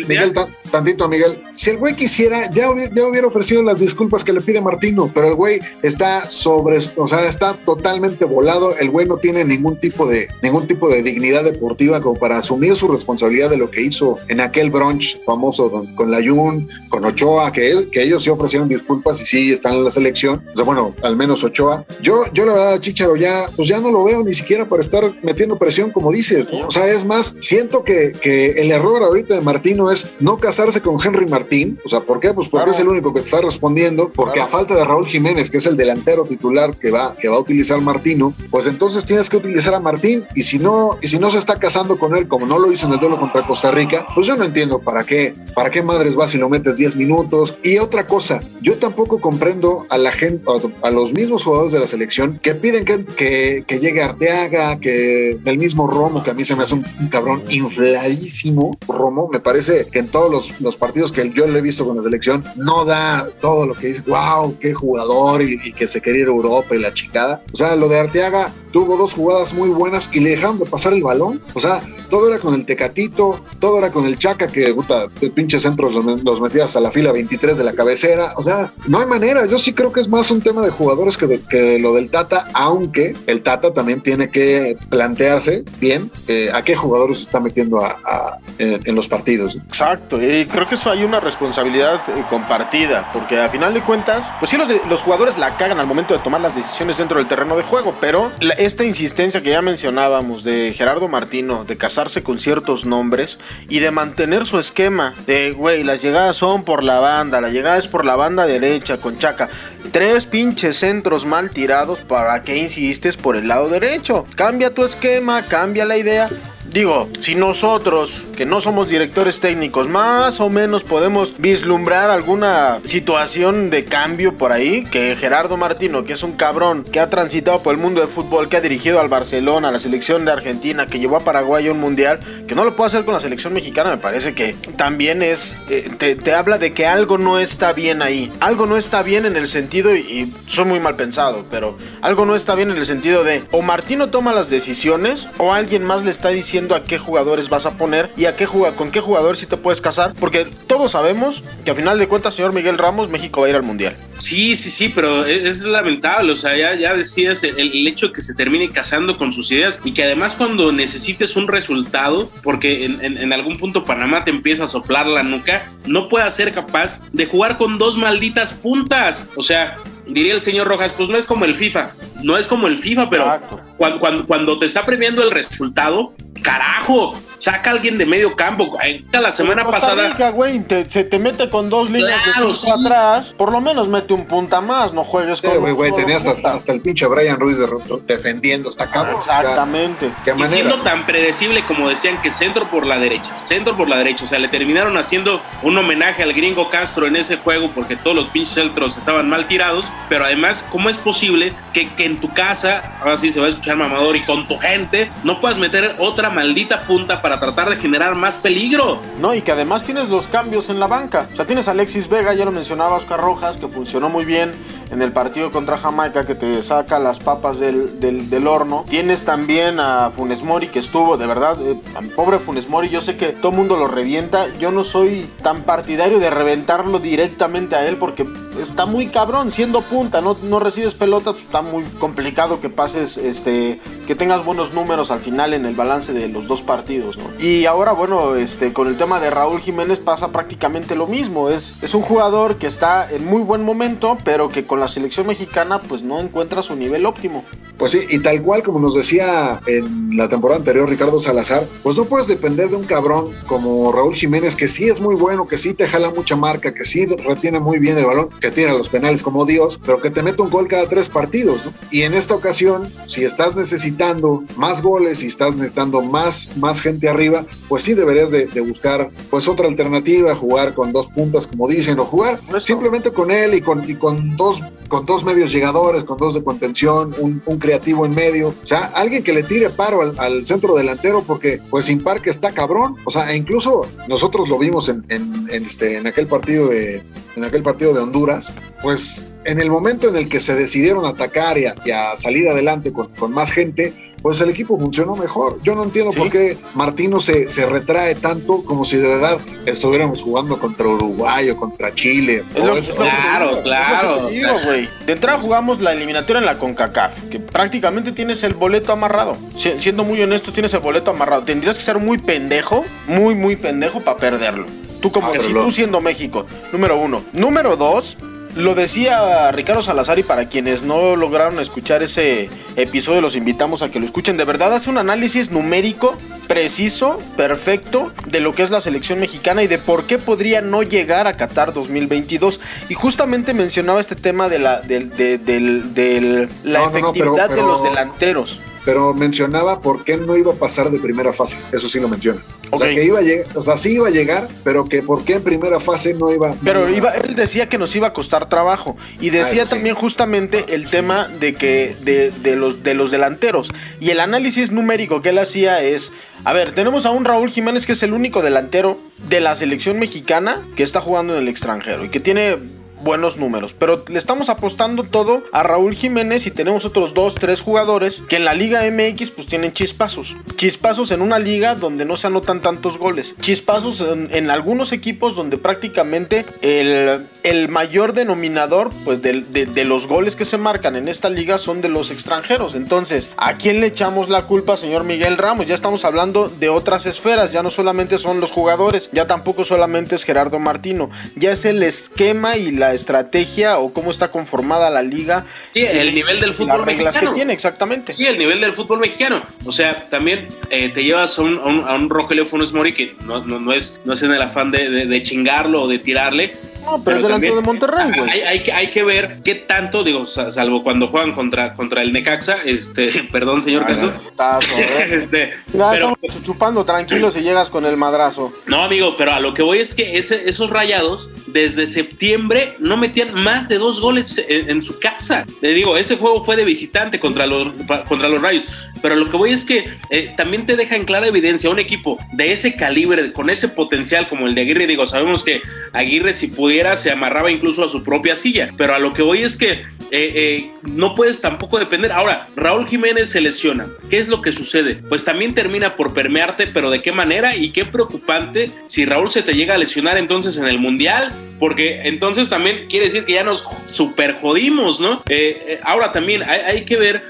Miguel, 0.07 0.33
tantito, 0.71 1.07
Miguel. 1.07 1.41
Si 1.55 1.71
el 1.71 1.77
güey 1.77 1.95
quisiera, 1.95 2.49
ya, 2.51 2.67
ya 2.93 3.07
hubiera 3.07 3.27
ofrecido 3.27 3.63
las 3.63 3.79
disculpas 3.79 4.23
que 4.23 4.33
le 4.33 4.41
pide 4.41 4.61
Martino, 4.61 5.11
pero 5.13 5.27
el 5.27 5.35
güey 5.35 5.59
está 5.81 6.29
sobre... 6.29 6.77
O 6.95 7.07
sea, 7.07 7.27
está 7.27 7.53
totalmente 7.53 8.25
volado. 8.25 8.75
El 8.77 8.89
güey 8.89 9.07
no 9.07 9.17
tiene 9.17 9.43
ningún 9.43 9.77
tipo 9.77 10.07
de, 10.07 10.27
ningún 10.41 10.67
tipo 10.67 10.89
de 10.89 11.03
dignidad 11.03 11.43
deportiva 11.43 12.01
como 12.01 12.17
para 12.19 12.37
asumir 12.37 12.75
su 12.75 12.87
responsabilidad 12.87 13.49
de 13.49 13.57
lo 13.57 13.69
que 13.69 13.81
hizo 13.81 14.17
en 14.27 14.39
aquel 14.39 14.60
brunch 14.69 15.19
famoso 15.25 15.85
con, 15.95 16.11
la 16.11 16.19
Jun, 16.23 16.67
con 16.89 17.05
Ochoa, 17.05 17.51
que, 17.51 17.71
él, 17.71 17.89
que 17.91 18.03
ellos 18.03 18.23
sí 18.23 18.29
ofrecieron 18.29 18.69
disculpas 18.69 19.21
y 19.21 19.25
sí 19.25 19.51
están 19.51 19.75
en 19.75 19.83
la 19.83 19.91
selección. 19.91 20.43
O 20.53 20.55
sea, 20.55 20.65
bueno, 20.65 20.93
al 21.03 21.15
menos 21.15 21.43
Ochoa. 21.43 21.85
Yo, 22.01 22.25
yo 22.33 22.45
la 22.45 22.53
verdad, 22.53 22.79
Chicharo, 22.79 23.15
ya, 23.15 23.49
pues 23.55 23.67
ya 23.67 23.79
no 23.79 23.91
lo 23.91 24.03
veo 24.03 24.23
ni 24.23 24.33
siquiera 24.33 24.65
para 24.65 24.81
estar 24.81 25.09
metiendo 25.23 25.57
presión, 25.57 25.91
como 25.91 26.11
dices. 26.11 26.47
O 26.51 26.71
sea, 26.71 26.87
es 26.87 27.05
más, 27.05 27.33
siento 27.39 27.83
que, 27.83 28.11
que 28.11 28.51
el 28.51 28.71
error 28.71 29.01
ahorita 29.03 29.35
de 29.35 29.41
Martino 29.41 29.89
es 29.89 30.07
no 30.19 30.37
casarse 30.37 30.81
con 30.81 30.97
Henry 31.03 31.25
Martín. 31.25 31.79
O 31.85 31.89
sea, 31.89 32.01
¿por 32.01 32.19
qué? 32.19 32.33
Pues 32.33 32.49
porque 32.49 32.71
es 32.71 32.79
el 32.79 32.87
único 32.87 33.13
que 33.13 33.21
te 33.21 33.25
está 33.25 33.41
respondiendo, 33.41 34.11
porque 34.13 34.41
a 34.41 34.47
falta 34.47 34.75
de 34.75 34.83
Raúl 34.83 35.05
Jiménez, 35.05 35.49
que 35.49 35.57
es 35.57 35.65
el 35.65 35.77
delantero 35.77 36.23
titular 36.23 36.77
que 36.77 36.91
va, 36.91 37.15
que 37.19 37.29
va 37.29 37.37
a 37.37 37.39
utilizar 37.39 37.79
Martino, 37.81 38.33
pues 38.49 38.67
entonces 38.67 39.05
tienes 39.05 39.29
que 39.29 39.37
utilizar 39.37 39.73
a 39.73 39.79
Martín 39.79 40.23
y 40.35 40.43
si 40.43 40.59
no, 40.59 40.97
y 41.01 41.07
si 41.07 41.19
no 41.19 41.29
se 41.29 41.37
está 41.37 41.57
casando 41.57 41.97
con 41.97 42.15
él, 42.15 42.27
como 42.27 42.45
no 42.45 42.59
lo 42.59 42.71
hizo 42.71 42.87
en 42.87 42.93
el 42.93 42.99
duelo 42.99 43.19
contra 43.19 43.45
Costa 43.45 43.71
Rica, 43.71 44.05
pues 44.13 44.27
yo 44.27 44.35
no 44.35 44.43
entiendo 44.51 44.79
para 44.79 45.05
qué, 45.05 45.33
para 45.55 45.69
qué 45.69 45.81
madres 45.81 46.15
vas 46.15 46.35
y 46.35 46.37
lo 46.37 46.49
metes 46.49 46.77
10 46.77 46.97
minutos. 46.97 47.57
Y 47.63 47.77
otra 47.77 48.05
cosa, 48.05 48.41
yo 48.61 48.77
tampoco 48.77 49.19
comprendo 49.19 49.85
a 49.89 49.97
la 49.97 50.11
gente, 50.11 50.43
a, 50.81 50.91
los 50.91 51.13
mismos 51.13 51.43
jugadores 51.43 51.71
de 51.71 51.79
la 51.79 51.87
selección 51.87 52.37
que 52.41 52.53
piden 52.53 52.83
que, 52.83 53.63
que, 53.65 53.79
llegue 53.79 54.03
Arteaga, 54.03 54.79
que 54.79 55.39
el 55.43 55.57
mismo 55.57 55.87
Romo, 55.87 56.21
que 56.21 56.31
a 56.31 56.33
mí 56.33 56.43
se 56.43 56.55
me 56.55 56.63
hace 56.63 56.75
un, 56.75 56.85
cabrón 57.09 57.43
infladísimo, 57.49 58.77
Romo, 58.87 59.29
me 59.31 59.39
parece 59.39 59.85
que 59.85 59.99
en 59.99 60.07
todos 60.07 60.31
los, 60.31 60.61
los, 60.61 60.75
partidos 60.75 61.11
que 61.11 61.31
yo 61.31 61.47
le 61.47 61.59
he 61.59 61.61
visto 61.61 61.85
con 61.85 61.97
la 61.97 62.03
selección, 62.03 62.43
no 62.55 62.85
da 62.85 63.29
todo 63.39 63.65
lo 63.65 63.73
que 63.73 63.87
dice, 63.87 64.03
wow, 64.07 64.57
qué 64.59 64.73
jugador 64.73 65.41
y, 65.41 65.59
y 65.63 65.73
que 65.73 65.87
se 65.87 66.01
quería 66.01 66.23
ir 66.23 66.27
a 66.27 66.31
Europa 66.31 66.75
y 66.75 66.79
la 66.79 66.93
chicada. 66.93 67.41
O 67.53 67.55
sea, 67.55 67.75
lo 67.75 67.87
de 67.87 67.99
Arteaga 67.99 68.51
tuvo 68.71 68.97
dos 68.97 69.13
jugadas 69.13 69.53
muy 69.53 69.69
buenas 69.69 70.09
y 70.13 70.19
le 70.19 70.31
dejaron 70.31 70.59
de 70.59 70.65
pasar 70.65 70.93
el 70.93 71.03
balón. 71.03 71.41
O 71.53 71.59
sea, 71.59 71.81
todo 72.09 72.27
era 72.27 72.39
con 72.39 72.53
el 72.53 72.65
Tecatito, 72.65 73.43
todo 73.59 73.77
era 73.77 73.91
con 73.91 74.05
el 74.05 74.17
Chaca, 74.17 74.47
que 74.47 74.73
puta, 74.73 75.07
de 75.07 75.29
pinches 75.29 75.63
centros 75.63 75.95
los 75.95 76.41
metías 76.41 76.75
a 76.75 76.79
la 76.79 76.91
fila 76.91 77.11
23 77.11 77.57
de 77.57 77.63
la 77.63 77.73
cabecera. 77.73 78.33
O 78.37 78.43
sea, 78.43 78.73
no 78.87 78.99
hay 78.99 79.07
manera. 79.07 79.45
Yo 79.45 79.59
sí 79.59 79.73
creo 79.73 79.91
que 79.91 79.99
es 79.99 80.09
más 80.09 80.31
un 80.31 80.41
tema 80.41 80.61
de 80.61 80.69
jugadores 80.69 81.17
que, 81.17 81.41
que 81.49 81.79
lo 81.79 81.93
del 81.93 82.09
Tata, 82.09 82.47
aunque 82.53 83.15
el 83.27 83.41
Tata 83.41 83.73
también 83.73 84.01
tiene 84.01 84.29
que 84.29 84.77
plantearse 84.89 85.63
bien 85.79 86.11
eh, 86.27 86.49
a 86.53 86.63
qué 86.63 86.75
jugadores 86.75 87.21
está 87.21 87.39
metiendo 87.39 87.83
a, 87.83 88.39
en, 88.57 88.95
los 88.95 89.07
partidos. 89.07 89.55
Exacto, 89.55 90.21
y 90.21 90.45
creo 90.45 90.67
que 90.67 90.75
eso 90.75 90.91
hay 90.91 91.03
una 91.03 91.19
responsabilidad 91.19 92.01
eh, 92.09 92.25
compartida, 92.29 93.09
porque 93.13 93.39
a 93.39 93.49
final 93.49 93.73
de 93.73 93.81
cuentas, 93.81 94.29
pues 94.39 94.51
sí, 94.51 94.57
los, 94.57 94.69
los 94.87 95.01
jugadores 95.01 95.37
la 95.37 95.57
cagan 95.57 95.79
al 95.79 95.87
momento 95.87 96.13
de 96.13 96.19
tomar 96.19 96.41
las 96.41 96.55
decisiones 96.55 96.97
dentro 96.97 97.17
del 97.17 97.27
terreno 97.27 97.55
de 97.55 97.63
juego, 97.63 97.95
pero 97.99 98.31
esta 98.65 98.83
insistencia 98.83 99.41
que 99.41 99.49
ya 99.49 99.61
mencionábamos 99.61 100.43
de 100.43 100.73
Gerardo 100.75 101.07
Martino 101.07 101.65
de 101.65 101.77
casarse 101.77 102.21
con 102.21 102.37
ciertos 102.37 102.85
nombres 102.85 103.39
y 103.69 103.79
de 103.79 103.89
mantener 103.89 104.45
su 104.45 104.59
esquema 104.59 105.15
de, 105.25 105.51
güey, 105.51 105.83
las 105.83 106.01
llegadas 106.01 106.37
son 106.37 106.63
por 106.63 106.83
la 106.83 106.99
banda, 106.99 107.41
la 107.41 107.49
llegada 107.49 107.77
es 107.77 107.87
por 107.87 108.05
la 108.05 108.15
banda 108.15 108.45
derecha 108.45 108.97
con 108.97 109.17
Chaca. 109.17 109.49
Tres 109.91 110.27
pinches 110.27 110.77
centros 110.77 111.25
mal 111.25 111.49
tirados, 111.49 112.01
¿para 112.01 112.43
qué 112.43 112.57
insistes 112.57 113.17
por 113.17 113.35
el 113.35 113.47
lado 113.47 113.67
derecho? 113.67 114.25
Cambia 114.35 114.73
tu 114.73 114.83
esquema, 114.83 115.47
cambia 115.47 115.85
la 115.85 115.97
idea 115.97 116.29
Digo, 116.71 117.09
si 117.19 117.35
nosotros, 117.35 118.23
que 118.37 118.45
no 118.45 118.61
somos 118.61 118.87
directores 118.87 119.41
técnicos, 119.41 119.89
más 119.89 120.39
o 120.39 120.47
menos 120.47 120.85
podemos 120.85 121.33
vislumbrar 121.37 122.09
alguna 122.09 122.79
situación 122.85 123.69
de 123.69 123.83
cambio 123.83 124.37
por 124.37 124.53
ahí, 124.53 124.85
que 124.85 125.17
Gerardo 125.17 125.57
Martino, 125.57 126.05
que 126.05 126.13
es 126.13 126.23
un 126.23 126.31
cabrón, 126.31 126.85
que 126.85 127.01
ha 127.01 127.09
transitado 127.09 127.61
por 127.61 127.75
el 127.75 127.81
mundo 127.81 127.99
de 127.99 128.07
fútbol, 128.07 128.47
que 128.47 128.55
ha 128.55 128.61
dirigido 128.61 129.01
al 129.01 129.09
Barcelona, 129.09 129.67
a 129.67 129.71
la 129.73 129.81
selección 129.81 130.23
de 130.23 130.31
Argentina, 130.31 130.87
que 130.87 130.99
llevó 130.99 131.17
a 131.17 131.25
Paraguay 131.25 131.67
a 131.67 131.73
un 131.73 131.81
mundial, 131.81 132.21
que 132.47 132.55
no 132.55 132.63
lo 132.63 132.73
puede 132.73 132.87
hacer 132.87 133.03
con 133.03 133.15
la 133.15 133.19
selección 133.19 133.51
mexicana, 133.51 133.89
me 133.89 133.97
parece 133.97 134.33
que 134.33 134.55
también 134.77 135.23
es, 135.23 135.57
eh, 135.69 135.89
te, 135.97 136.33
habla 136.33 136.57
de 136.57 136.73
que 136.73 136.87
algo 136.87 137.17
no 137.17 137.37
está 137.37 137.73
bien 137.73 138.01
ahí. 138.01 138.31
Algo 138.39 138.65
no 138.65 138.77
está 138.77 139.03
bien 139.03 139.25
en 139.25 139.35
el 139.35 139.49
sentido, 139.49 139.93
y, 139.93 139.99
y 139.99 140.33
soy 140.47 140.63
muy 140.63 140.79
mal 140.79 140.95
pensado, 140.95 141.45
pero 141.51 141.75
algo 142.01 142.25
no 142.25 142.33
está 142.33 142.55
bien 142.55 142.71
en 142.71 142.77
el 142.77 142.85
sentido 142.85 143.25
de 143.25 143.43
o 143.51 143.61
Martino 143.61 144.09
toma 144.09 144.31
las 144.31 144.49
decisiones 144.49 145.27
o 145.37 145.51
alguien 145.51 145.83
más 145.83 146.05
le 146.05 146.11
está 146.11 146.29
diciendo 146.29 146.60
a 146.69 146.83
qué 146.83 146.97
jugadores 146.97 147.49
vas 147.49 147.65
a 147.65 147.71
poner 147.71 148.09
y 148.17 148.25
a 148.25 148.35
qué 148.35 148.47
con 148.75 148.91
qué 148.91 148.99
jugador 148.99 149.37
si 149.37 149.45
te 149.45 149.57
puedes 149.57 149.81
casar, 149.81 150.13
porque 150.19 150.45
todos 150.67 150.91
sabemos 150.91 151.43
que 151.65 151.71
a 151.71 151.75
final 151.75 151.97
de 151.97 152.07
cuentas, 152.07 152.35
señor 152.35 152.53
Miguel 152.53 152.77
Ramos, 152.77 153.09
México 153.09 153.41
va 153.41 153.47
a 153.47 153.49
ir 153.49 153.55
al 153.55 153.63
Mundial. 153.63 153.95
Sí, 154.19 154.55
sí, 154.55 154.69
sí, 154.69 154.89
pero 154.89 155.25
e, 155.25 155.49
es, 155.49 155.63
lamentable, 155.63 156.31
o 156.31 156.35
sea, 156.35 156.55
ya, 156.55 156.75
ya 156.75 156.93
decías 156.93 157.43
el, 157.43 157.87
hecho 157.87 158.07
de 158.07 158.13
que 158.13 158.21
se 158.21 158.35
termine 158.35 158.69
casando 158.69 159.17
con 159.17 159.33
sus 159.33 159.51
ideas 159.51 159.79
y 159.83 159.93
que 159.93 160.03
además 160.03 160.35
cuando 160.35 160.71
necesites 160.71 161.35
un 161.35 161.47
resultado, 161.47 162.29
porque 162.43 162.85
en, 162.85 163.01
en 163.01 163.33
algún 163.33 163.57
punto 163.57 163.83
Panamá 163.83 164.23
te 164.23 164.29
empieza 164.29 164.65
a 164.65 164.67
soplar 164.67 165.07
la 165.07 165.23
nuca, 165.23 165.71
no 165.85 166.09
pueda 166.09 166.29
ser 166.29 166.53
capaz 166.53 167.01
de 167.11 167.25
jugar 167.25 167.57
con 167.57 167.77
dos 167.77 167.97
malditas 167.97 168.53
puntas, 168.53 169.25
o 169.35 169.41
sea, 169.41 169.77
diría 170.07 170.33
el 170.33 170.41
señor 170.41 170.67
Rojas, 170.67 170.91
pues 170.95 171.09
no 171.09 171.17
es 171.17 171.25
como 171.25 171.45
el 171.45 171.55
FIFA, 171.55 171.91
no 172.23 172.37
es 172.37 172.47
como 172.47 172.67
el 172.67 172.79
FIFA, 172.79 173.09
pero 173.09 173.39
cuando, 173.77 173.99
cuando, 173.99 174.27
cuando, 174.27 174.59
te 174.59 174.65
está 174.65 174.83
premiando 174.83 175.23
el 175.23 175.31
resultado, 175.31 176.13
carajo, 176.41 177.15
saca 177.41 177.71
a 177.71 177.73
alguien 177.73 177.97
de 177.97 178.05
medio 178.05 178.35
campo. 178.35 178.77
La 179.11 179.31
semana 179.31 179.65
pasada. 179.65 180.09
Rica, 180.09 180.29
güey, 180.29 180.63
se 180.87 181.03
te 181.03 181.19
mete 181.19 181.49
con 181.49 181.69
dos 181.69 181.89
líneas 181.89 182.25
de 182.25 182.33
cinco 182.33 182.73
atrás, 182.73 183.33
por 183.37 183.51
lo 183.51 183.61
menos 183.61 183.87
mete 183.87 184.13
un 184.13 184.27
punta 184.27 184.61
más, 184.61 184.93
no 184.93 185.03
juegues 185.03 185.41
con. 185.41 185.59
Güey, 185.59 185.73
güey, 185.73 185.91
tenías 185.93 186.25
hasta, 186.27 186.71
el 186.71 186.81
pinche 186.81 187.05
Brian 187.07 187.39
Ruiz 187.39 187.57
defendiendo, 188.05 188.69
está 188.69 188.89
cabrón. 188.89 189.15
Exactamente. 189.15 190.11
y 190.37 190.43
siendo 190.45 190.81
tan 190.81 191.05
predecible 191.05 191.65
como 191.65 191.89
decían 191.89 192.21
que 192.21 192.31
centro 192.31 192.69
por 192.69 192.85
la 192.85 192.97
derecha, 192.97 193.35
centro 193.37 193.75
por 193.75 193.89
la 193.89 193.97
derecha. 193.97 194.25
O 194.25 194.27
sea, 194.27 194.39
le 194.39 194.47
terminaron 194.47 194.97
haciendo 194.97 195.41
un 195.63 195.77
homenaje 195.77 196.23
al 196.23 196.33
gringo 196.33 196.69
Castro 196.69 197.07
en 197.07 197.15
ese 197.15 197.37
juego 197.37 197.71
porque 197.73 197.95
todos 197.95 198.15
los 198.15 198.27
pinches 198.29 198.53
centros 198.53 198.97
estaban 198.97 199.29
mal 199.29 199.47
tirados. 199.47 199.85
Pero 200.09 200.25
además, 200.25 200.63
¿cómo 200.69 200.89
es 200.89 200.97
posible 200.97 201.53
que, 201.73 201.89
que 201.89 202.05
en 202.05 202.19
tu 202.19 202.29
casa, 202.29 202.81
ahora 202.99 203.17
sí 203.17 203.31
se 203.31 203.39
va 203.39 203.47
a 203.47 203.49
escuchar 203.49 203.75
mamador, 203.75 204.15
y 204.15 204.25
con 204.25 204.47
tu 204.47 204.57
gente, 204.57 205.11
no 205.23 205.39
puedas 205.39 205.57
meter 205.57 205.95
otra 205.99 206.29
maldita 206.31 206.81
punta 206.81 207.21
para 207.21 207.39
tratar 207.39 207.69
de 207.69 207.77
generar 207.77 208.15
más 208.15 208.37
peligro. 208.37 208.99
No, 209.19 209.33
y 209.33 209.41
que 209.41 209.51
además 209.51 209.83
tienes 209.83 210.09
los 210.09 210.27
cambios 210.27 210.69
en 210.69 210.79
la 210.79 210.87
banca. 210.87 211.27
O 211.33 211.35
sea, 211.35 211.45
tienes 211.45 211.67
a 211.67 211.71
Alexis 211.71 212.07
Vega, 212.07 212.33
ya 212.33 212.45
lo 212.45 212.51
mencionaba 212.51 212.95
Oscar 212.95 213.19
Rojas, 213.19 213.57
que 213.57 213.67
funcionó 213.67 214.09
muy 214.09 214.25
bien 214.25 214.51
en 214.91 215.01
el 215.01 215.13
partido 215.13 215.51
contra 215.51 215.77
Jamaica, 215.77 216.25
que 216.25 216.35
te 216.35 216.61
saca 216.63 216.99
las 216.99 217.19
papas 217.19 217.59
del, 217.59 217.99
del, 217.99 218.47
horno. 218.47 218.85
Tienes 218.89 219.23
también 219.23 219.79
a 219.79 220.09
Funes 220.09 220.43
Mori, 220.43 220.67
que 220.67 220.79
estuvo, 220.79 221.17
de 221.17 221.27
verdad, 221.27 221.57
eh, 221.61 221.79
pobre 222.15 222.39
Funes 222.39 222.67
Mori, 222.67 222.89
yo 222.89 223.01
sé 223.01 223.15
que 223.15 223.27
todo 223.27 223.51
mundo 223.51 223.77
lo 223.77 223.87
revienta. 223.87 224.47
Yo 224.59 224.71
no 224.71 224.83
soy 224.83 225.29
tan 225.41 225.63
partidario 225.63 226.19
de 226.19 226.29
reventarlo 226.29 226.99
directamente 226.99 227.75
a 227.75 227.87
él 227.87 227.97
porque 227.97 228.27
está 228.59 228.85
muy 228.85 229.07
cabrón 229.07 229.51
siendo 229.51 229.81
punta, 229.81 230.21
no, 230.21 230.35
no 230.43 230.59
recibes 230.59 230.93
pelota, 230.93 231.31
pues, 231.31 231.43
está 231.43 231.61
muy 231.61 231.83
complicado 231.99 232.59
que 232.59 232.69
pases, 232.69 233.17
este, 233.17 233.79
que 234.07 234.15
tengas 234.15 234.43
buenos 234.43 234.73
números 234.73 235.11
al 235.11 235.19
final 235.19 235.53
en 235.53 235.65
el 235.65 235.75
balance 235.75 236.13
los 236.27 236.47
dos 236.47 236.61
partidos, 236.61 237.17
¿no? 237.17 237.23
Y 237.39 237.65
ahora, 237.65 237.91
bueno, 237.91 238.35
este, 238.35 238.73
con 238.73 238.87
el 238.87 238.97
tema 238.97 239.19
de 239.19 239.29
Raúl 239.29 239.59
Jiménez 239.59 239.99
pasa 239.99 240.31
prácticamente 240.31 240.95
lo 240.95 241.07
mismo, 241.07 241.49
es, 241.49 241.73
es 241.81 241.93
un 241.93 242.01
jugador 242.01 242.57
que 242.57 242.67
está 242.67 243.09
en 243.11 243.25
muy 243.25 243.41
buen 243.41 243.63
momento, 243.63 244.17
pero 244.23 244.49
que 244.49 244.65
con 244.65 244.79
la 244.79 244.87
selección 244.87 245.27
mexicana 245.27 245.79
pues 245.79 246.03
no 246.03 246.19
encuentra 246.19 246.63
su 246.63 246.75
nivel 246.75 247.05
óptimo. 247.05 247.43
Pues 247.77 247.93
sí, 247.93 248.01
y 248.09 248.19
tal 248.19 248.41
cual 248.41 248.63
como 248.63 248.79
nos 248.79 248.95
decía 248.95 249.59
en 249.65 250.15
la 250.15 250.29
temporada 250.29 250.59
anterior 250.59 250.89
Ricardo 250.89 251.19
Salazar, 251.19 251.65
pues 251.83 251.97
no 251.97 252.05
puedes 252.05 252.27
depender 252.27 252.69
de 252.69 252.75
un 252.75 252.83
cabrón 252.83 253.31
como 253.47 253.91
Raúl 253.91 254.15
Jiménez, 254.15 254.55
que 254.55 254.67
sí 254.67 254.87
es 254.87 255.01
muy 255.01 255.15
bueno, 255.15 255.47
que 255.47 255.57
sí 255.57 255.73
te 255.73 255.87
jala 255.87 256.11
mucha 256.11 256.35
marca, 256.35 256.73
que 256.73 256.85
sí 256.85 257.05
retiene 257.05 257.59
muy 257.59 257.79
bien 257.79 257.97
el 257.97 258.05
balón, 258.05 258.29
que 258.39 258.51
tira 258.51 258.73
los 258.73 258.89
penales 258.89 259.23
como 259.23 259.45
Dios, 259.45 259.79
pero 259.83 259.99
que 259.99 260.09
te 260.09 260.21
mete 260.21 260.41
un 260.41 260.49
gol 260.49 260.67
cada 260.67 260.87
tres 260.87 261.09
partidos, 261.09 261.65
¿no? 261.65 261.73
Y 261.89 262.03
en 262.03 262.13
esta 262.13 262.35
ocasión, 262.35 262.91
si 263.07 263.23
estás 263.23 263.55
necesitando 263.55 264.43
más 264.55 264.81
goles 264.81 265.23
y 265.23 265.27
estás 265.27 265.55
necesitando 265.55 266.01
más, 266.11 266.51
más 266.57 266.81
gente 266.81 267.09
arriba, 267.09 267.45
pues 267.67 267.83
sí 267.83 267.93
deberías 267.93 268.31
de, 268.31 268.47
buscar 268.61 269.09
pues 269.29 269.47
otra 269.47 269.67
alternativa, 269.67 270.35
jugar 270.35 270.73
con 270.73 270.91
dos 270.91 271.07
puntas 271.07 271.47
como 271.47 271.67
dicen, 271.67 271.99
o 271.99 272.05
jugar 272.05 272.39
simplemente 272.59 273.11
con 273.11 273.31
él 273.31 273.55
y 273.55 273.61
con, 273.61 273.89
y 273.89 273.95
con 273.95 274.37
dos 274.37 274.61
con 274.87 275.05
dos 275.05 275.23
medios 275.23 275.53
llegadores, 275.53 276.03
con 276.03 276.17
dos 276.17 276.33
de 276.33 276.43
contención, 276.43 277.15
un, 277.17 277.41
un 277.45 277.59
creativo 277.59 278.05
en 278.05 278.13
medio, 278.13 278.49
o 278.49 278.67
sea, 278.67 278.91
alguien 278.93 279.23
que 279.23 279.31
le 279.31 279.41
tire 279.41 279.69
paro 279.69 280.01
al, 280.17 280.45
centro 280.45 280.75
delantero 280.75 281.23
porque 281.25 281.61
pues 281.69 281.85
sin 281.85 282.03
parque 282.03 282.29
está 282.29 282.51
cabrón, 282.51 282.97
o 283.05 283.09
sea, 283.09 283.31
e 283.31 283.37
incluso 283.37 283.83
nosotros 284.09 284.49
lo 284.49 284.59
vimos 284.59 284.89
en, 284.89 285.05
este, 285.49 285.97
en 285.97 286.07
aquel 286.07 286.27
partido 286.27 286.67
de 286.67 287.03
en 287.35 287.43
aquel 287.45 287.63
partido 287.63 287.93
de 287.93 288.01
Honduras, 288.01 288.53
pues 288.83 289.27
en 289.45 289.59
el 289.61 289.71
momento 289.71 290.09
en 290.09 290.15
el 290.15 290.27
que 290.27 290.39
se 290.39 290.55
decidieron 290.55 291.05
atacar 291.05 291.57
y 291.57 291.65
a, 291.65 292.15
salir 292.15 292.49
adelante 292.49 292.91
con, 292.91 293.07
con 293.15 293.31
más 293.31 293.51
gente, 293.51 294.10
pues 294.21 294.39
el 294.41 294.49
equipo 294.49 294.77
funcionó 294.77 295.15
mejor. 295.15 295.59
Yo 295.63 295.75
no 295.75 295.83
entiendo 295.83 296.11
por 296.11 296.29
qué 296.29 296.57
Martino 296.75 297.19
se, 297.19 297.49
se, 297.49 297.65
retrae 297.65 298.15
tanto 298.15 298.63
como 298.63 298.85
si 298.85 298.97
de 298.97 299.07
verdad 299.07 299.39
estuviéramos 299.65 300.21
jugando 300.21 300.59
contra 300.59 300.87
Uruguay 300.87 301.49
o 301.49 301.57
contra 301.57 301.93
Chile. 301.93 302.43
claro, 302.53 303.61
claro. 303.63 304.29
de 304.29 304.87
entrada 305.07 305.39
jugamos 305.39 305.81
la 305.81 305.93
eliminatoria 305.93 306.39
en 306.39 306.45
la 306.45 306.57
CONCACAF, 306.57 307.29
que 307.29 307.39
prácticamente 307.39 308.11
tienes 308.11 308.43
el 308.43 308.53
boleto 308.53 308.91
amarrado. 308.91 309.37
siendo 309.57 310.03
muy 310.03 310.21
honesto, 310.21 310.51
tienes 310.51 310.73
el 310.73 310.81
boleto 310.81 311.11
amarrado. 311.11 311.43
Tendrías 311.43 311.77
que 311.77 311.83
ser 311.83 311.97
muy 311.97 312.17
pendejo, 312.17 312.85
muy, 313.07 313.35
muy 313.35 313.55
pendejo 313.55 314.01
para 314.01 314.17
perderlo. 314.17 314.65
Tú 315.01 315.11
como 315.11 315.27
ah, 315.27 315.39
si 315.39 315.51
tú 315.51 315.71
siendo 315.71 315.99
México, 315.99 316.45
número 316.71 316.99
uno. 316.99 317.23
Número 317.33 317.75
dos, 317.75 318.17
lo 318.55 318.75
decía 318.75 319.51
Ricardo 319.51 319.81
Salazar 319.81 320.19
y 320.19 320.23
para 320.23 320.45
quienes 320.45 320.83
no 320.83 321.15
lograron 321.15 321.59
escuchar 321.59 322.03
ese 322.03 322.49
episodio 322.75 323.21
los 323.21 323.35
invitamos 323.35 323.81
a 323.81 323.89
que 323.89 323.99
lo 323.99 324.05
escuchen. 324.05 324.37
De 324.37 324.45
verdad 324.45 324.73
hace 324.73 324.89
un 324.89 324.97
análisis 324.97 325.51
numérico 325.51 326.17
preciso, 326.47 327.17
perfecto 327.37 328.11
de 328.25 328.41
lo 328.41 328.53
que 328.53 328.63
es 328.63 328.69
la 328.69 328.81
selección 328.81 329.19
mexicana 329.19 329.63
y 329.63 329.67
de 329.67 329.77
por 329.77 330.05
qué 330.05 330.17
podría 330.17 330.61
no 330.61 330.83
llegar 330.83 331.27
a 331.27 331.33
Qatar 331.33 331.73
2022. 331.73 332.59
Y 332.89 332.93
justamente 332.93 333.53
mencionaba 333.53 334.01
este 334.01 334.15
tema 334.15 334.49
de 334.49 334.59
la, 334.59 334.81
de, 334.81 336.49
la 336.63 336.83
efectividad 336.83 337.49
de 337.49 337.61
los 337.61 337.83
delanteros. 337.83 338.59
Pero 338.85 339.13
mencionaba 339.13 339.79
por 339.81 340.03
qué 340.03 340.17
no 340.17 340.35
iba 340.37 340.53
a 340.53 340.55
pasar 340.55 340.89
de 340.91 340.99
primera 340.99 341.31
fase. 341.33 341.57
Eso 341.71 341.87
sí 341.87 341.99
lo 341.99 342.07
menciona. 342.07 342.41
O 342.69 342.77
sea, 342.79 342.87
que 342.89 343.03
iba 343.03 343.19
a 343.19 343.21
llegar, 343.21 343.45
o 343.55 343.61
sea, 343.61 343.75
sí 343.75 343.93
iba 343.95 344.07
a 344.07 344.11
llegar, 344.11 344.47
pero 344.63 344.85
que 344.85 345.01
por 345.03 345.25
qué 345.25 345.33
en 345.33 345.43
primera 345.43 345.79
fase 345.79 346.13
no 346.13 346.31
iba. 346.31 346.55
Pero 346.63 346.89
iba, 346.89 347.11
él 347.11 347.35
decía 347.35 347.67
que 347.67 347.77
nos 347.77 347.93
iba 347.95 348.07
a 348.07 348.13
costar 348.13 348.47
trabajo. 348.49 348.95
Y 349.19 349.29
decía 349.29 349.63
Ah, 349.63 349.65
sí. 349.65 349.71
también 349.71 349.95
justamente 349.95 350.65
el 350.69 350.89
tema 350.89 351.27
de 351.27 351.53
que 351.53 351.95
de, 352.03 352.31
de 352.31 352.55
los, 352.55 352.81
de 352.83 352.93
los 352.93 353.11
delanteros. 353.11 353.71
Y 353.99 354.11
el 354.11 354.19
análisis 354.21 354.71
numérico 354.71 355.21
que 355.21 355.29
él 355.29 355.37
hacía 355.39 355.81
es. 355.83 356.11
A 356.43 356.53
ver, 356.53 356.71
tenemos 356.73 357.05
a 357.05 357.11
un 357.11 357.25
Raúl 357.25 357.51
Jiménez 357.51 357.85
que 357.85 357.91
es 357.91 358.01
el 358.03 358.13
único 358.13 358.41
delantero 358.41 358.97
de 359.29 359.41
la 359.41 359.55
selección 359.55 359.99
mexicana 359.99 360.59
que 360.75 360.83
está 360.83 361.01
jugando 361.01 361.35
en 361.35 361.43
el 361.43 361.49
extranjero 361.49 362.03
y 362.05 362.09
que 362.09 362.19
tiene 362.19 362.57
buenos 363.03 363.37
números. 363.37 363.73
Pero 363.77 364.03
le 364.07 364.17
estamos 364.19 364.49
apostando 364.49 365.03
todo 365.03 365.43
a 365.51 365.63
Raúl 365.63 365.93
Jiménez 365.95 366.47
y 366.47 366.51
tenemos 366.51 366.85
otros 366.85 367.13
dos, 367.13 367.35
tres 367.35 367.61
jugadores 367.61 368.21
que 368.29 368.37
en 368.37 368.45
la 368.45 368.53
Liga 368.53 368.81
MX 368.89 369.31
pues 369.31 369.47
tienen 369.47 369.71
chispazos. 369.71 370.35
Chispazos 370.55 371.11
en 371.11 371.21
una 371.21 371.39
liga 371.39 371.75
donde 371.75 372.05
no 372.05 372.17
se 372.17 372.27
anotan 372.27 372.61
tantos 372.61 372.97
goles. 372.97 373.35
Chispazos 373.41 374.01
en, 374.31 374.49
algunos 374.51 374.91
equipos 374.91 375.35
donde 375.35 375.57
prácticamente 375.57 376.45
el, 376.61 377.25
el 377.43 377.69
mayor 377.69 378.13
denominador 378.13 378.91
pues 379.05 379.21
del- 379.21 379.51
de, 379.53 379.65
de 379.65 379.85
los 379.85 380.07
goles 380.07 380.35
que 380.35 380.45
se 380.45 380.57
marcan 380.57 380.95
en 380.95 381.07
esta 381.07 381.29
liga 381.29 381.57
son 381.57 381.81
de 381.81 381.89
los 381.89 382.11
extranjeros. 382.11 382.75
Entonces, 382.75 383.31
¿a 383.37 383.53
quién 383.55 383.79
le 383.79 383.87
echamos 383.87 384.29
la 384.29 384.45
culpa, 384.45 384.77
señor 384.77 385.03
Miguel 385.03 385.37
Ramos? 385.37 385.65
Ya 385.67 385.75
estamos 385.75 386.05
hablando 386.05 386.49
de 386.49 386.69
otras 386.69 387.05
esferas. 387.05 387.51
Ya 387.53 387.63
no 387.63 387.71
solamente 387.71 388.17
son 388.17 388.39
los 388.41 388.51
jugadores, 388.51 389.09
ya 389.11 389.27
tampoco 389.27 389.65
solamente 389.65 390.15
es 390.15 390.23
Gerardo 390.23 390.59
Martino. 390.59 391.09
Ya 391.35 391.51
es 391.51 391.65
el 391.65 391.81
esquema 391.83 392.57
y 392.57 392.71
la 392.71 392.90
estrategia 392.93 393.77
o 393.79 393.93
cómo 393.93 394.11
está 394.11 394.29
conformada 394.31 394.89
la 394.89 395.01
liga. 395.01 395.45
Sí, 395.73 395.81
el 395.81 396.13
nivel 396.15 396.39
del 396.39 396.53
fútbol 396.53 396.77
Las 396.79 396.85
reglas 396.85 397.05
mexicano. 397.15 397.31
que 397.31 397.35
tiene, 397.35 397.53
exactamente. 397.53 398.13
Sí, 398.15 398.25
el 398.25 398.37
nivel 398.37 398.61
del 398.61 398.73
fútbol 398.73 398.99
mexicano. 398.99 399.41
O 399.65 399.71
sea, 399.71 400.05
también 400.09 400.47
eh, 400.69 400.89
te 400.93 401.03
llevas 401.03 401.37
a 401.37 401.41
un, 401.41 401.59
a 401.59 401.63
un, 401.65 401.87
a 401.87 401.93
un 401.95 402.09
Rogelio 402.09 402.45
Funes 402.45 402.71
Mori 402.73 402.93
que 402.93 403.15
no, 403.25 403.43
no, 403.45 403.59
no 403.59 403.73
es, 403.73 403.95
no 404.05 404.13
es 404.13 404.23
en 404.23 404.31
el 404.33 404.41
afán 404.41 404.69
de, 404.71 404.89
de- 404.89 405.05
de 405.05 405.21
chingarlo 405.21 405.83
o 405.83 405.87
de 405.87 405.99
tirarle. 405.99 406.53
No, 406.85 407.01
pero, 407.03 407.17
es 407.17 407.23
delantero 407.23 407.55
de 407.55 407.61
Monterrey, 407.61 408.11
güey. 408.17 408.29
Hay, 408.29 408.41
hay 408.41 408.59
que, 408.63 408.73
hay 408.73 408.87
que 408.87 409.03
ver 409.03 409.37
qué 409.43 409.55
tanto, 409.55 410.03
digo, 410.03 410.25
sa- 410.25 410.51
salvo 410.51 410.83
cuando 410.83 411.07
juegan 411.07 411.33
contra, 411.33 411.73
contra 411.73 412.01
el 412.01 412.11
Necaxa, 412.11 412.57
este, 412.65 413.11
perdón, 413.31 413.61
señor 413.61 413.85
Ay. 413.87 413.95
Este, 415.11 415.53
Ya 415.73 415.91
pero- 415.91 416.17
estamos 416.21 416.43
chupando 416.43 416.83
tranquilos 416.85 417.35
y 417.37 417.41
llegas 417.41 417.69
con 417.69 417.85
el 417.85 417.97
madrazo. 417.97 418.53
no, 418.65 418.83
amigo, 418.83 419.15
pero 419.17 419.31
a 419.33 419.39
lo 419.39 419.53
que 419.53 419.61
voy 419.61 419.79
es 419.79 419.93
que 419.95 420.17
ese- 420.17 420.49
esos 420.49 420.69
rayados 420.69 421.29
desde 421.47 421.85
septiembre 421.87 422.73
no 422.79 422.97
metían 422.97 423.33
más 423.33 423.67
de 423.67 423.77
dos 423.77 423.99
goles 423.99 424.43
en, 424.47 424.69
en 424.69 424.81
su 424.81 424.99
casa. 424.99 425.45
Te 425.59 425.69
digo, 425.69 425.97
ese 425.97 426.17
juego 426.17 426.43
fue 426.43 426.55
de 426.55 426.63
visitante 426.65 427.19
contra 427.19 427.45
los, 427.45 427.67
contra 428.07 428.29
los 428.29 428.41
rayos. 428.41 428.63
Pero 429.01 429.15
lo 429.15 429.29
que 429.31 429.35
voy 429.37 429.51
es 429.51 429.63
que 429.63 429.83
eh, 430.11 430.31
también 430.37 430.65
te 430.67 430.75
deja 430.75 430.95
en 430.95 431.03
clara 431.05 431.25
evidencia 431.27 431.69
un 431.71 431.79
equipo 431.79 432.19
de 432.33 432.53
ese 432.53 432.75
calibre, 432.75 433.33
con 433.33 433.49
ese 433.49 433.67
potencial 433.67 434.27
como 434.29 434.45
el 434.47 434.53
de 434.53 434.61
Aguirre. 434.61 434.85
Digo, 434.85 435.07
sabemos 435.07 435.43
que 435.43 435.59
Aguirre, 435.91 436.33
si 436.33 436.47
pudiera, 436.47 436.70
se 436.97 437.11
amarraba 437.11 437.51
incluso 437.51 437.83
a 437.83 437.89
su 437.89 438.03
propia 438.03 438.35
silla. 438.35 438.69
Pero 438.77 438.95
a 438.95 438.99
lo 438.99 439.13
que 439.13 439.21
voy 439.21 439.43
es 439.43 439.57
que 439.57 439.71
eh, 439.71 439.85
eh, 440.11 440.71
no 440.83 441.15
puedes 441.15 441.39
tampoco 441.41 441.79
depender. 441.79 442.11
Ahora, 442.11 442.47
Raúl 442.55 442.87
Jiménez 442.87 443.29
se 443.29 443.39
lesiona. 443.41 443.87
¿Qué 444.09 444.19
es 444.19 444.27
lo 444.27 444.41
que 444.41 444.51
sucede? 444.51 444.95
Pues 445.07 445.23
también 445.23 445.53
termina 445.53 445.93
por 445.93 446.13
permearte, 446.13 446.67
pero 446.67 446.89
¿de 446.89 447.01
qué 447.01 447.11
manera? 447.13 447.55
Y 447.55 447.71
qué 447.71 447.85
preocupante 447.85 448.69
si 448.87 449.05
Raúl 449.05 449.31
se 449.31 449.41
te 449.41 449.53
llega 449.53 449.75
a 449.75 449.77
lesionar 449.77 450.17
entonces 450.17 450.57
en 450.57 450.65
el 450.67 450.79
Mundial, 450.79 451.29
porque 451.59 452.01
entonces 452.03 452.49
también 452.49 452.87
quiere 452.89 453.05
decir 453.05 453.23
que 453.23 453.33
ya 453.33 453.43
nos 453.43 453.63
super 453.87 454.33
jodimos, 454.33 454.99
¿no? 454.99 455.21
Eh, 455.29 455.79
ahora 455.83 456.11
también 456.11 456.43
hay, 456.43 456.59
hay 456.59 456.85
que 456.85 456.97
ver, 456.97 457.21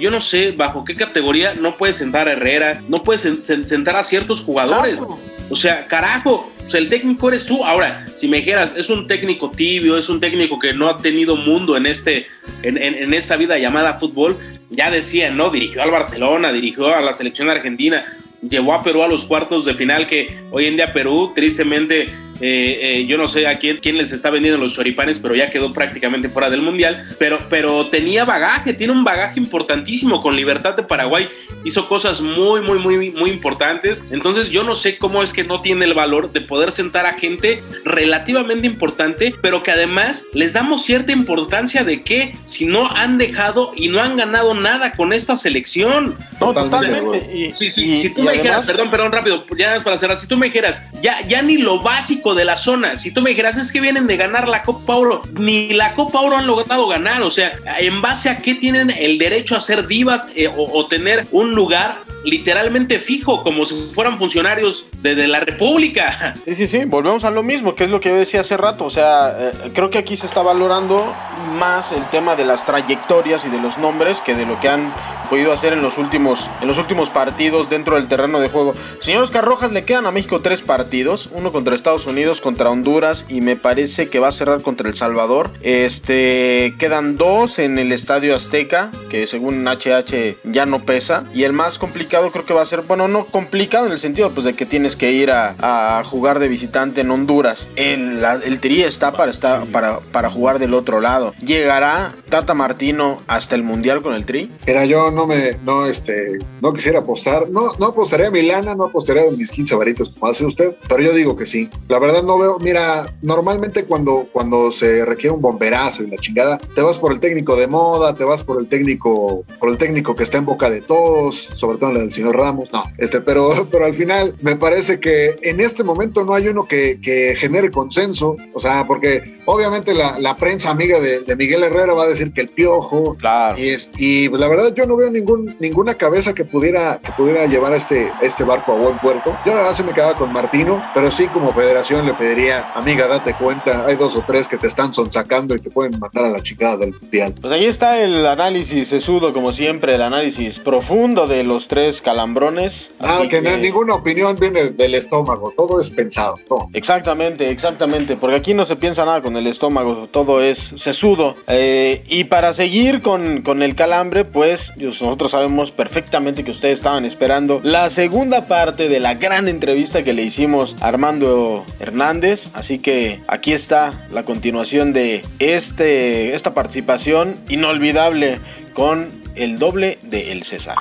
yo 0.00 0.10
no 0.10 0.20
sé 0.20 0.52
bajo 0.52 0.84
qué 0.84 0.94
categoría 0.96 1.54
no 1.54 1.76
puedes 1.76 1.96
sentar 1.96 2.28
a 2.28 2.32
Herrera, 2.32 2.80
no 2.88 2.98
puedes 2.98 3.24
sen- 3.24 3.44
sen- 3.46 3.64
sentar 3.66 3.94
a 3.96 4.02
ciertos 4.02 4.42
jugadores. 4.42 4.94
Exacto. 4.94 5.18
O 5.48 5.54
sea, 5.54 5.86
carajo, 5.86 6.52
o 6.66 6.70
sea, 6.70 6.80
el 6.80 6.88
técnico 6.88 7.28
eres 7.28 7.46
tú. 7.46 7.64
Ahora, 7.64 8.04
si 8.16 8.26
me 8.28 8.38
dijeras, 8.38 8.74
es 8.76 8.90
un 8.90 9.06
técnico 9.06 9.50
tibio, 9.50 9.96
es 9.96 10.08
un 10.08 10.20
técnico 10.20 10.58
que 10.58 10.72
no 10.72 10.88
ha 10.88 10.96
tenido 10.96 11.36
mundo 11.36 11.76
en, 11.76 11.86
este, 11.86 12.26
en, 12.62 12.76
en- 12.76 12.94
en 12.94 13.14
esta 13.14 13.36
vida 13.36 13.56
llamada 13.58 13.94
fútbol, 13.94 14.36
ya 14.70 14.90
decían, 14.90 15.36
¿no? 15.36 15.50
Dirigió 15.50 15.82
al 15.82 15.90
Barcelona, 15.92 16.52
dirigió 16.52 16.94
a 16.94 17.00
la 17.00 17.12
selección 17.14 17.48
argentina, 17.48 18.04
llevó 18.48 18.74
a 18.74 18.82
Perú 18.82 19.02
a 19.04 19.08
los 19.08 19.24
cuartos 19.24 19.64
de 19.64 19.74
final, 19.74 20.06
que 20.08 20.28
hoy 20.50 20.66
en 20.66 20.76
día 20.76 20.92
Perú, 20.92 21.32
tristemente, 21.34 22.08
eh, 22.40 22.78
eh, 22.80 23.06
yo 23.06 23.16
no 23.18 23.26
sé 23.26 23.46
a 23.46 23.56
quién, 23.56 23.78
quién 23.78 23.96
les 23.96 24.12
está 24.12 24.30
vendiendo 24.30 24.60
los 24.60 24.74
choripanes, 24.74 25.18
pero 25.18 25.34
ya 25.34 25.50
quedó 25.50 25.72
prácticamente 25.72 26.28
fuera 26.28 26.50
del 26.50 26.62
mundial. 26.62 27.08
Pero, 27.18 27.38
pero 27.48 27.86
tenía 27.86 28.24
bagaje, 28.24 28.74
tiene 28.74 28.92
un 28.92 29.04
bagaje 29.04 29.40
importantísimo 29.40 30.20
con 30.20 30.36
Libertad 30.36 30.74
de 30.74 30.82
Paraguay. 30.82 31.28
Hizo 31.64 31.88
cosas 31.88 32.20
muy, 32.20 32.60
muy, 32.60 32.78
muy, 32.78 33.10
muy 33.10 33.30
importantes. 33.30 34.02
Entonces, 34.10 34.50
yo 34.50 34.62
no 34.62 34.74
sé 34.74 34.98
cómo 34.98 35.22
es 35.22 35.32
que 35.32 35.44
no 35.44 35.60
tiene 35.60 35.84
el 35.84 35.94
valor 35.94 36.32
de 36.32 36.40
poder 36.40 36.72
sentar 36.72 37.06
a 37.06 37.14
gente 37.14 37.62
relativamente 37.84 38.66
importante, 38.66 39.34
pero 39.40 39.62
que 39.62 39.70
además 39.70 40.24
les 40.32 40.52
damos 40.52 40.84
cierta 40.84 41.12
importancia 41.12 41.84
de 41.84 42.02
que 42.02 42.32
si 42.46 42.66
no 42.66 42.90
han 42.90 43.18
dejado 43.18 43.72
y 43.74 43.88
no 43.88 44.00
han 44.00 44.16
ganado 44.16 44.54
nada 44.54 44.92
con 44.92 45.12
esta 45.12 45.36
selección. 45.36 46.16
No, 46.40 46.52
Totalmente, 46.52 47.00
totalmente. 47.00 47.36
Y, 47.36 47.52
Sí, 47.54 47.70
sí, 47.70 47.84
y- 47.92 48.02
si 48.02 48.10
tú 48.10 48.20
y 48.20 48.24
me 48.24 48.30
además- 48.30 48.42
dijeras, 48.44 48.66
perdón, 48.66 48.90
perdón, 48.90 49.12
rápido, 49.12 49.44
ya 49.56 49.66
nada 49.66 49.76
más 49.78 49.84
para 49.84 49.98
cerrar, 49.98 50.18
si 50.18 50.26
tú 50.26 50.36
me 50.36 50.46
dijeras, 50.46 50.82
ya, 51.02 51.20
ya 51.26 51.40
ni 51.42 51.56
lo 51.58 51.80
básico 51.80 52.34
de 52.34 52.44
la 52.44 52.56
zona, 52.56 52.96
si 52.96 53.10
tú 53.12 53.22
me 53.22 53.30
dijeras, 53.30 53.56
es 53.56 53.72
que 53.72 53.80
vienen 53.80 54.06
de 54.06 54.16
ganar 54.16 54.46
la 54.48 54.62
Copa 54.62 54.94
Oro, 54.96 55.22
ni 55.32 55.70
la 55.72 55.94
Copa 55.94 56.20
Oro 56.20 56.36
han 56.36 56.46
logrado 56.46 56.86
ganar, 56.88 57.22
o 57.22 57.30
sea, 57.30 57.52
¿en 57.78 58.02
base 58.02 58.28
a 58.28 58.36
qué 58.36 58.54
tienen 58.54 58.90
el 58.90 59.18
derecho 59.18 59.56
a 59.56 59.60
ser 59.60 59.86
divas 59.86 60.28
eh, 60.34 60.48
o, 60.48 60.78
o 60.78 60.86
tener 60.86 61.26
un 61.32 61.52
lugar 61.52 61.96
literalmente 62.24 62.98
fijo, 62.98 63.42
como 63.42 63.64
si 63.64 63.90
fueran 63.94 64.18
funcionarios 64.18 64.86
de, 64.98 65.14
de 65.14 65.28
la 65.28 65.40
República? 65.40 66.34
Sí, 66.46 66.54
sí, 66.54 66.66
sí, 66.66 66.84
volvemos 66.84 67.24
a 67.24 67.30
lo 67.30 67.42
mismo, 67.42 67.74
que 67.74 67.84
es 67.84 67.90
lo 67.90 68.00
que 68.00 68.08
yo 68.10 68.16
decía 68.16 68.40
hace 68.40 68.56
rato. 68.56 68.84
O 68.84 68.90
sea, 68.90 69.34
eh, 69.38 69.70
creo 69.74 69.90
que 69.90 69.98
aquí 69.98 70.16
se 70.16 70.26
está 70.26 70.42
valorando 70.42 71.14
más 71.58 71.92
el 71.92 72.04
tema 72.10 72.36
de 72.36 72.44
las 72.44 72.64
trayectorias 72.64 73.44
y 73.44 73.48
de 73.48 73.58
los 73.60 73.78
nombres 73.78 74.20
que 74.20 74.34
de 74.34 74.46
lo 74.46 74.58
que 74.60 74.68
han 74.68 74.92
podido 75.28 75.52
hacer 75.52 75.72
en 75.72 75.82
los 75.82 75.98
últimos, 75.98 76.25
en 76.60 76.66
los 76.66 76.78
últimos 76.78 77.10
partidos 77.10 77.70
dentro 77.70 77.96
del 77.96 78.08
terreno 78.08 78.40
de 78.40 78.48
juego. 78.48 78.74
Señor 79.00 79.22
Oscar 79.22 79.44
Rojas, 79.44 79.72
le 79.72 79.84
quedan 79.84 80.06
a 80.06 80.10
México 80.10 80.40
tres 80.40 80.62
partidos: 80.62 81.28
uno 81.32 81.52
contra 81.52 81.74
Estados 81.74 82.06
Unidos, 82.06 82.40
contra 82.40 82.70
Honduras 82.70 83.24
y 83.28 83.40
me 83.40 83.54
parece 83.56 84.08
que 84.08 84.18
va 84.18 84.28
a 84.28 84.32
cerrar 84.32 84.62
contra 84.62 84.88
El 84.88 84.96
Salvador. 84.96 85.50
Este 85.62 86.74
quedan 86.78 87.16
dos 87.16 87.58
en 87.58 87.78
el 87.78 87.92
Estadio 87.92 88.34
Azteca, 88.34 88.90
que 89.10 89.26
según 89.26 89.64
HH 89.66 90.36
ya 90.44 90.66
no 90.66 90.84
pesa. 90.84 91.24
Y 91.34 91.44
el 91.44 91.52
más 91.52 91.78
complicado 91.78 92.30
creo 92.30 92.44
que 92.44 92.54
va 92.54 92.62
a 92.62 92.66
ser, 92.66 92.82
bueno, 92.82 93.08
no 93.08 93.24
complicado 93.26 93.86
en 93.86 93.92
el 93.92 93.98
sentido 93.98 94.30
pues 94.30 94.44
de 94.44 94.54
que 94.54 94.66
tienes 94.66 94.96
que 94.96 95.12
ir 95.12 95.30
a, 95.30 95.54
a 95.60 96.02
jugar 96.04 96.38
de 96.38 96.48
visitante 96.48 97.02
en 97.02 97.10
Honduras. 97.10 97.68
El, 97.76 98.20
la- 98.22 98.40
el 98.44 98.60
Tri 98.60 98.82
está 98.82 99.12
para, 99.12 99.30
estar, 99.30 99.64
para, 99.66 100.00
para 100.12 100.30
jugar 100.30 100.58
del 100.58 100.74
otro 100.74 101.00
lado. 101.00 101.34
¿Llegará 101.44 102.12
Tata 102.28 102.54
Martino 102.54 103.22
hasta 103.26 103.54
el 103.54 103.62
Mundial 103.62 104.02
con 104.02 104.14
el 104.14 104.24
Tri? 104.26 104.50
Mira, 104.66 104.84
yo 104.86 105.10
no 105.10 105.26
me, 105.26 105.56
no, 105.64 105.86
este, 105.86 106.15
no 106.60 106.72
quisiera 106.72 107.00
apostar, 107.00 107.50
no, 107.50 107.72
no 107.78 107.86
apostaría 107.86 108.30
mi 108.30 108.42
lana, 108.42 108.74
no 108.74 108.84
apostaría 108.84 109.22
mis 109.36 109.50
15 109.50 109.74
varitos 109.76 110.10
como 110.10 110.30
hace 110.30 110.44
usted, 110.44 110.74
pero 110.88 111.02
yo 111.02 111.12
digo 111.12 111.36
que 111.36 111.46
sí. 111.46 111.68
La 111.88 111.98
verdad 111.98 112.22
no 112.22 112.38
veo, 112.38 112.58
mira, 112.60 113.06
normalmente 113.22 113.84
cuando, 113.84 114.26
cuando 114.32 114.70
se 114.72 115.04
requiere 115.04 115.34
un 115.34 115.40
bomberazo 115.42 116.02
y 116.02 116.08
la 116.10 116.16
chingada, 116.16 116.58
te 116.58 116.80
vas 116.82 116.98
por 116.98 117.12
el 117.12 117.20
técnico 117.20 117.56
de 117.56 117.66
moda, 117.66 118.14
te 118.14 118.24
vas 118.24 118.42
por 118.42 118.60
el 118.60 118.68
técnico, 118.68 119.44
por 119.58 119.68
el 119.70 119.78
técnico 119.78 120.14
que 120.16 120.22
está 120.24 120.38
en 120.38 120.44
boca 120.46 120.70
de 120.70 120.80
todos, 120.80 121.36
sobre 121.54 121.78
todo 121.78 121.92
la 121.92 122.00
del 122.00 122.12
señor 122.12 122.36
Ramos, 122.36 122.68
no, 122.72 122.84
este, 122.98 123.20
pero, 123.20 123.66
pero 123.70 123.84
al 123.86 123.94
final 123.94 124.34
me 124.42 124.56
parece 124.56 125.00
que 125.00 125.36
en 125.42 125.60
este 125.60 125.84
momento 125.84 126.24
no 126.24 126.34
hay 126.34 126.48
uno 126.48 126.64
que, 126.66 126.98
que 127.00 127.34
genere 127.36 127.70
consenso, 127.70 128.36
o 128.54 128.60
sea, 128.60 128.86
porque 128.86 129.38
obviamente 129.44 129.94
la, 129.94 130.18
la 130.18 130.36
prensa 130.36 130.70
amiga 130.70 131.00
de, 131.00 131.20
de 131.20 131.36
Miguel 131.36 131.62
Herrera 131.62 131.94
va 131.94 132.04
a 132.04 132.08
decir 132.08 132.32
que 132.32 132.40
el 132.42 132.48
piojo, 132.48 133.14
Claro. 133.18 133.58
y, 133.58 133.70
es- 133.70 133.90
y 133.98 134.28
la 134.28 134.48
verdad 134.48 134.74
yo 134.74 134.86
no 134.86 134.96
veo 134.96 135.10
ningún, 135.10 135.56
ninguna 135.58 135.94
cabeza 136.06 136.34
que 136.34 136.44
pudiera, 136.44 137.00
que 137.02 137.10
pudiera 137.12 137.46
llevar 137.46 137.72
a 137.72 137.76
este, 137.76 138.12
este 138.22 138.44
barco 138.44 138.72
a 138.72 138.76
buen 138.76 138.96
puerto. 138.98 139.36
Yo 139.44 139.52
la 139.52 139.62
verdad 139.62 139.74
se 139.74 139.82
me 139.82 139.92
quedaba 139.92 140.14
con 140.14 140.32
Martino, 140.32 140.80
pero 140.94 141.10
sí 141.10 141.26
como 141.26 141.52
federación 141.52 142.06
le 142.06 142.14
pediría, 142.14 142.70
amiga, 142.74 143.08
date 143.08 143.34
cuenta, 143.34 143.84
hay 143.86 143.96
dos 143.96 144.14
o 144.14 144.22
tres 144.24 144.46
que 144.46 144.56
te 144.56 144.68
están 144.68 144.92
sonsacando 144.94 145.56
y 145.56 145.60
te 145.60 145.68
pueden 145.68 145.98
matar 145.98 146.24
a 146.24 146.28
la 146.30 146.40
chingada 146.42 146.76
del 146.76 146.94
mundial. 147.00 147.34
Pues 147.40 147.52
ahí 147.52 147.64
está 147.66 148.00
el 148.00 148.24
análisis 148.24 148.86
sesudo, 148.88 149.32
como 149.32 149.52
siempre, 149.52 149.96
el 149.96 150.02
análisis 150.02 150.60
profundo 150.60 151.26
de 151.26 151.42
los 151.42 151.66
tres 151.66 152.00
calambrones. 152.00 152.92
Ah, 153.00 153.16
Así 153.18 153.28
que, 153.28 153.42
no- 153.42 153.56
ninguna 153.56 153.94
opinión 153.94 154.36
viene 154.38 154.70
del 154.70 154.94
estómago, 154.94 155.52
todo 155.56 155.80
es 155.80 155.90
pensado. 155.90 156.36
todo. 156.48 156.68
Exactamente, 156.72 157.50
exactamente, 157.50 158.16
porque 158.16 158.36
aquí 158.36 158.54
no 158.54 158.64
se 158.64 158.76
piensa 158.76 159.04
nada 159.04 159.22
con 159.22 159.36
el 159.36 159.48
estómago, 159.48 160.06
todo 160.08 160.40
es 160.40 160.72
sesudo. 160.76 161.34
Eh, 161.48 162.04
y 162.06 162.24
para 162.24 162.52
seguir 162.52 163.02
con, 163.02 163.42
con 163.42 163.62
el 163.62 163.74
calambre, 163.74 164.24
pues 164.24 164.72
nosotros 164.76 165.32
sabemos 165.32 165.72
perfectamente 165.72 165.95
que 165.96 166.50
ustedes 166.50 166.74
estaban 166.74 167.06
esperando 167.06 167.60
la 167.62 167.88
segunda 167.88 168.46
parte 168.46 168.88
de 168.88 169.00
la 169.00 169.14
gran 169.14 169.48
entrevista 169.48 170.02
que 170.02 170.12
le 170.12 170.22
hicimos 170.22 170.76
a 170.80 170.88
Armando 170.88 171.64
Hernández, 171.80 172.50
así 172.52 172.78
que 172.78 173.20
aquí 173.28 173.54
está 173.54 173.94
la 174.10 174.22
continuación 174.22 174.92
de 174.92 175.24
este, 175.38 176.34
esta 176.34 176.52
participación 176.52 177.36
inolvidable 177.48 178.40
con 178.74 179.10
el 179.36 179.58
doble 179.58 179.98
de 180.02 180.32
El 180.32 180.42
César. 180.42 180.76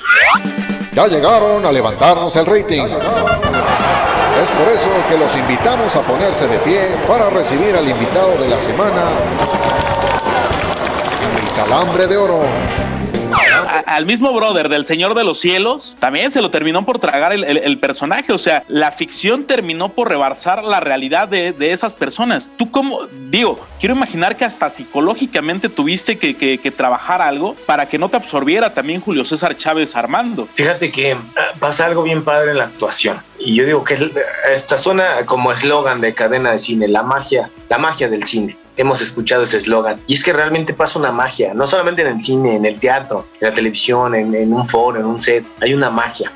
Ya 0.93 1.07
llegaron 1.07 1.65
a 1.65 1.71
levantarnos 1.71 2.35
el 2.35 2.45
rating. 2.45 2.83
Es 4.43 4.51
por 4.51 4.67
eso 4.67 4.89
que 5.07 5.17
los 5.17 5.33
invitamos 5.33 5.95
a 5.95 6.01
ponerse 6.01 6.45
de 6.45 6.57
pie 6.59 6.89
para 7.07 7.29
recibir 7.29 7.73
al 7.73 7.87
invitado 7.87 8.37
de 8.37 8.49
la 8.49 8.59
semana, 8.59 9.05
el 11.41 11.53
calambre 11.55 12.05
de 12.05 12.17
oro. 12.17 12.41
Al 13.85 14.05
mismo 14.05 14.33
brother 14.33 14.69
del 14.69 14.85
Señor 14.85 15.15
de 15.15 15.23
los 15.23 15.39
Cielos, 15.39 15.95
también 15.99 16.31
se 16.31 16.41
lo 16.41 16.49
terminó 16.49 16.85
por 16.85 16.99
tragar 16.99 17.33
el, 17.33 17.77
personaje. 17.77 18.33
O 18.33 18.37
sea, 18.37 18.63
la 18.67 18.91
ficción 18.91 19.45
terminó 19.45 19.89
por 19.89 20.09
rebasar 20.09 20.63
la 20.63 20.79
realidad 20.79 21.27
de, 21.27 21.53
esas 21.59 21.93
personas. 21.93 22.49
Tú 22.57 22.71
como, 22.71 23.05
digo, 23.29 23.59
quiero 23.79 23.95
imaginar 23.95 24.35
que 24.35 24.45
hasta 24.45 24.69
psicológicamente 24.69 25.67
tuviste 25.69 26.17
que, 26.17 26.35
que, 26.35 26.71
trabajar 26.71 27.21
algo 27.21 27.55
para 27.65 27.87
que 27.87 27.97
no 27.97 28.09
te 28.09 28.17
absorbiera 28.17 28.73
también 28.73 29.01
Julio 29.01 29.25
César 29.25 29.57
Chávez 29.57 29.95
Armando. 29.95 30.47
Fíjate 30.53 30.91
que 30.91 31.13
ah, 31.13 31.51
pasa 31.59 31.85
algo 31.85 32.03
bien 32.03 32.23
padre 32.23 32.51
en 32.51 32.57
la 32.57 32.65
actuación. 32.65 33.17
Y 33.45 33.53
yo 33.53 33.63
digo 33.63 33.83
que 33.83 34.11
esta 34.53 34.79
suena 34.79 35.23
como 35.25 35.51
eslogan 35.51 36.01
de 36.01 36.15
cadena 36.15 36.51
de 36.51 36.59
cine, 36.59 36.87
la 36.87 37.03
magia, 37.03 37.51
la 37.69 37.77
magia 37.77 38.09
del 38.09 38.23
cine 38.23 38.57
hemos 38.75 39.01
escuchado 39.01 39.43
ese 39.43 39.59
eslogan. 39.59 40.01
Y 40.07 40.15
es 40.15 40.23
que 40.23 40.33
realmente 40.33 40.73
pasa 40.73 40.99
una 40.99 41.11
magia, 41.11 41.53
no 41.53 41.67
solamente 41.67 42.01
en 42.01 42.09
el 42.09 42.21
cine, 42.21 42.55
en 42.55 42.65
el 42.65 42.79
teatro, 42.79 43.27
en 43.39 43.47
la 43.47 43.53
televisión, 43.53 44.15
en, 44.15 44.51
un 44.51 44.67
foro, 44.67 44.99
en 44.99 45.05
un 45.05 45.21
set, 45.21 45.45
hay 45.61 45.73
una 45.73 45.89
magia. 45.89 46.31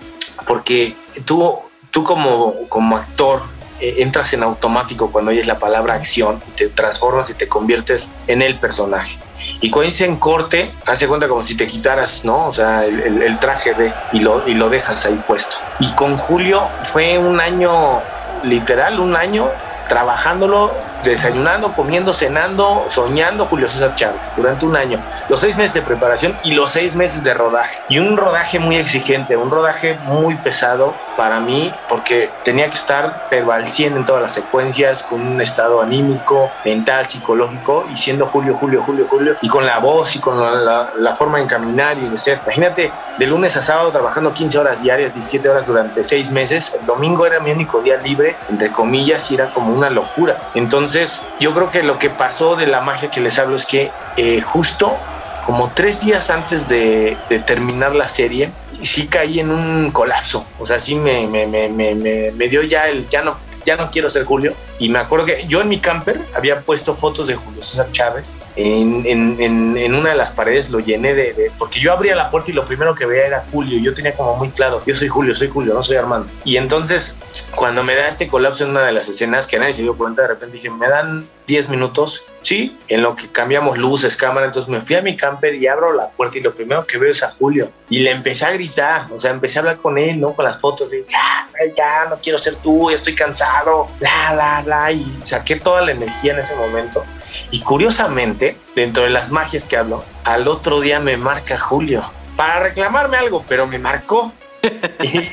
Porque 0.47 0.95
tú, 1.26 1.55
tú 1.91 2.03
como, 2.03 2.53
como 2.70 2.95
actor 2.95 3.41
eh, 3.80 3.96
entras 4.00 4.34
en 4.34 4.44
automático 4.44 5.12
cuando 5.12 5.32
oyes 5.32 5.48
la 5.48 5.60
palabra 5.60 5.94
acción, 5.94 6.42
te 6.56 6.70
transformas 6.70 7.30
y 7.30 7.34
te 7.34 7.48
conviertes 7.48 8.10
en 8.28 8.42
el 8.42 8.56
personaje. 8.56 9.18
Y 9.62 9.70
cuando 9.70 9.90
dicen 9.90 10.18
corte, 10.18 10.70
hace 10.86 11.08
cuenta 11.08 11.28
como 11.28 11.44
si 11.44 11.56
te 11.56 11.66
quitaras, 11.66 12.26
¿no? 12.26 12.48
O 12.48 12.54
sea, 12.54 12.86
el, 12.86 13.40
traje 13.40 13.74
de 13.74 13.94
y 14.12 14.20
lo, 14.20 14.48
y 14.48 14.54
lo 14.54 14.70
dejas 14.70 15.06
ahí 15.06 15.22
puesto. 15.26 15.58
Y 15.80 15.92
con 15.94 16.18
Julio 16.18 16.68
fue 16.84 17.18
un 17.18 17.40
año, 17.40 18.00
literal, 18.44 19.00
un 19.00 19.16
año 19.16 19.48
trabajándolo 19.88 20.72
desayunando, 21.04 21.74
comiendo, 21.74 22.14
cenando, 22.14 22.86
soñando 22.89 23.45
Julio 23.45 23.70
César 23.70 23.95
Chávez 23.95 24.22
durante 24.36 24.66
un 24.66 24.76
año, 24.76 25.00
los 25.28 25.39
seis 25.39 25.56
meses 25.56 25.74
de 25.76 25.82
preparación 25.82 26.36
y 26.43 26.52
los 26.52 26.72
seis 26.72 26.93
meses 26.95 27.24
de 27.24 27.34
rodaje. 27.34 27.82
Y 27.89 28.00
un 28.00 28.18
rodaje 28.18 28.60
muy 28.60 28.76
exigente, 28.76 29.38
un 29.38 29.50
rodaje 29.50 29.97
muy 30.06 30.36
pesado 30.36 30.93
para 31.16 31.39
mí, 31.39 31.74
porque 31.88 32.30
tenía 32.43 32.70
que 32.70 32.76
estar 32.76 33.28
pero 33.30 33.52
al 33.52 33.68
100 33.68 33.97
en 33.97 34.06
todas 34.06 34.22
las 34.22 34.34
secuencias, 34.34 35.04
con 35.04 35.22
un 35.22 35.41
estado 35.41 35.82
anímico, 35.82 36.50
mental, 36.64 37.06
psicológico, 37.06 37.86
y 37.91 37.97
siendo 37.97 38.26
Julio, 38.26 38.56
Julio, 38.56 38.82
Julio, 38.86 39.08
Julio, 39.10 39.36
y 39.41 39.47
con 39.50 39.66
la 39.66 39.80
voz 39.80 40.16
y 40.16 40.20
con 40.20 40.39
la, 40.39 40.91
la 40.97 41.16
forma 41.16 41.39
de 41.39 41.45
caminar 41.45 41.97
y 41.97 42.08
de 42.08 42.18
ser. 42.18 42.39
Imagínate, 42.45 42.91
de 43.18 43.28
lunes 43.28 43.56
a 43.58 43.64
sábado 43.64 43.91
trabajando 43.91 44.34
15 44.34 44.58
horas 44.58 44.82
diarias, 44.82 45.14
17 45.14 45.50
horas 45.50 45.68
durante 45.68 46.04
seis 46.04 46.32
meses, 46.32 46.76
el 46.80 46.86
domingo 46.86 47.26
era 47.26 47.39
mi 47.39 47.52
único 47.52 47.82
día 47.82 47.97
libre, 47.97 48.36
entre 48.50 48.72
comillas, 48.72 49.30
y 49.30 49.36
era 49.36 49.54
como 49.54 49.74
una 49.74 49.89
locura. 49.89 50.38
Entonces, 50.54 50.89
entonces, 50.90 51.22
yo 51.40 51.54
creo 51.54 51.70
que 51.70 51.84
lo 51.84 52.00
que 52.00 52.10
pasó 52.10 52.56
de 52.56 52.66
la 52.66 52.82
magia 52.82 53.12
que 53.12 53.22
les 53.22 53.38
hablo 53.38 53.56
es 53.58 53.68
que 53.68 53.92
eh, 54.18 54.42
justo 54.42 54.98
como 55.46 55.72
tres 55.76 56.02
días 56.02 56.32
antes 56.32 56.68
de, 56.68 57.16
terminar 57.46 57.94
la 57.94 58.10
serie, 58.10 58.50
sí 58.82 59.06
caí 59.06 59.40
en 59.40 59.52
un 59.52 59.92
colapso. 59.92 60.48
O 60.58 60.66
sea, 60.66 60.80
sí 60.80 60.96
me, 60.96 61.28
me, 61.28 61.46
me, 61.46 61.70
me, 61.70 62.48
dio 62.48 62.64
ya 62.64 62.88
el, 62.88 63.08
ya 63.08 63.22
no, 63.22 63.38
ya 63.70 63.76
no 63.76 63.91
quiero 63.91 64.09
ser 64.09 64.26
Julio. 64.26 64.53
Y 64.80 64.89
me 64.89 64.97
acuerdo 64.97 65.28
que 65.28 65.45
yo 65.47 65.61
en 65.61 65.67
mi 65.67 65.80
camper 65.80 66.20
había 66.34 66.61
puesto 66.61 66.95
fotos 66.95 67.28
de 67.28 67.36
Julio 67.36 67.61
César 67.61 67.91
Chávez. 67.91 68.38
En, 68.55 69.05
en, 69.05 69.78
en, 69.78 69.93
una 69.93 70.09
de 70.09 70.15
las 70.15 70.32
paredes 70.32 70.70
lo 70.70 70.80
llené 70.80 71.13
de, 71.13 71.51
Porque 71.57 71.80
yo 71.80 71.93
abría 71.93 72.15
la 72.15 72.32
puerta 72.32 72.49
y 72.49 72.53
lo 72.53 72.65
primero 72.65 72.95
que 72.95 73.05
veía 73.05 73.28
era 73.28 73.45
Julio. 73.51 73.80
Yo 73.80 73.93
tenía 73.93 74.13
como 74.13 74.36
muy 74.38 74.49
claro, 74.49 74.82
yo 74.86 74.95
soy 74.95 75.07
Julio, 75.07 75.36
soy 75.36 75.49
Julio, 75.49 75.74
no 75.74 75.84
soy 75.84 75.97
Armando. 75.97 76.28
Y 76.43 76.57
entonces 76.57 77.15
cuando 77.55 77.84
me 77.84 77.95
da 77.95 78.07
este 78.07 78.28
colapso 78.28 78.63
en 78.63 78.72
una 78.72 78.86
de 78.86 78.91
las 78.91 79.07
escenas, 79.07 79.45
que 79.45 79.59
nadie 79.59 79.74
se 79.74 79.84
dio 79.84 79.95
cuenta, 79.95 80.24
de 80.24 80.30
repente 80.30 80.55
dije, 80.57 80.70
me 80.70 80.88
dan 80.88 81.28
10 81.50 81.70
minutos, 81.70 82.22
sí, 82.41 82.78
en 82.88 83.02
lo 83.02 83.16
que 83.16 83.28
cambiamos 83.28 83.80
luces, 83.80 84.16
cámara, 84.16 84.45
entonces 84.45 84.70
me 84.70 84.82
fui 84.82 84.95
a 84.95 85.02
mi 85.02 85.18
camper 85.18 85.56
y 85.56 85.66
abro 85.66 85.93
la 85.93 86.10
puerta 86.10 86.38
y 86.38 86.41
lo 86.41 86.54
primero 86.54 86.86
que 86.86 87.00
veo 87.00 87.12
es 87.12 87.24
a 87.24 87.32
Julio. 87.32 87.72
Y 87.89 88.00
le 88.00 88.12
empecé 88.12 88.45
a 88.45 88.52
gritar, 88.52 89.08
o 89.12 89.20
sea, 89.20 89.32
empecé 89.32 89.58
a 89.58 89.62
hablar 89.62 89.78
con 89.78 89.97
él, 89.97 90.20
¿no? 90.20 90.34
Con 90.34 90.45
las 90.45 90.62
fotos 90.62 90.91
de, 90.91 91.04
ya, 91.10 91.50
ya, 91.76 92.06
no 92.08 92.18
quiero 92.18 92.38
ser 92.38 92.56
tú, 92.58 92.91
estoy 92.91 93.16
cansado, 93.16 93.88
la, 94.00 94.36
la, 94.36 94.62
la, 94.62 94.91
y 94.91 95.18
saqué 95.24 95.56
toda 95.56 95.82
la 95.82 95.91
energía 95.91 96.34
en 96.34 96.39
ese 96.39 96.56
momento. 96.56 97.04
Y 97.50 97.62
curiosamente, 97.62 98.56
dentro 98.76 99.04
de 99.04 99.10
las 99.10 99.32
magias 99.32 99.68
que 99.68 99.76
hablo, 99.76 100.06
al 100.26 100.47
otro 100.47 100.82
día 100.82 101.00
me 101.00 101.18
marca 101.18 101.58
Julio 101.58 102.12
para 102.36 102.60
reclamarme 102.60 103.18
algo, 103.18 103.43
pero 103.50 103.68
me 103.68 103.80
marcó 103.80 104.32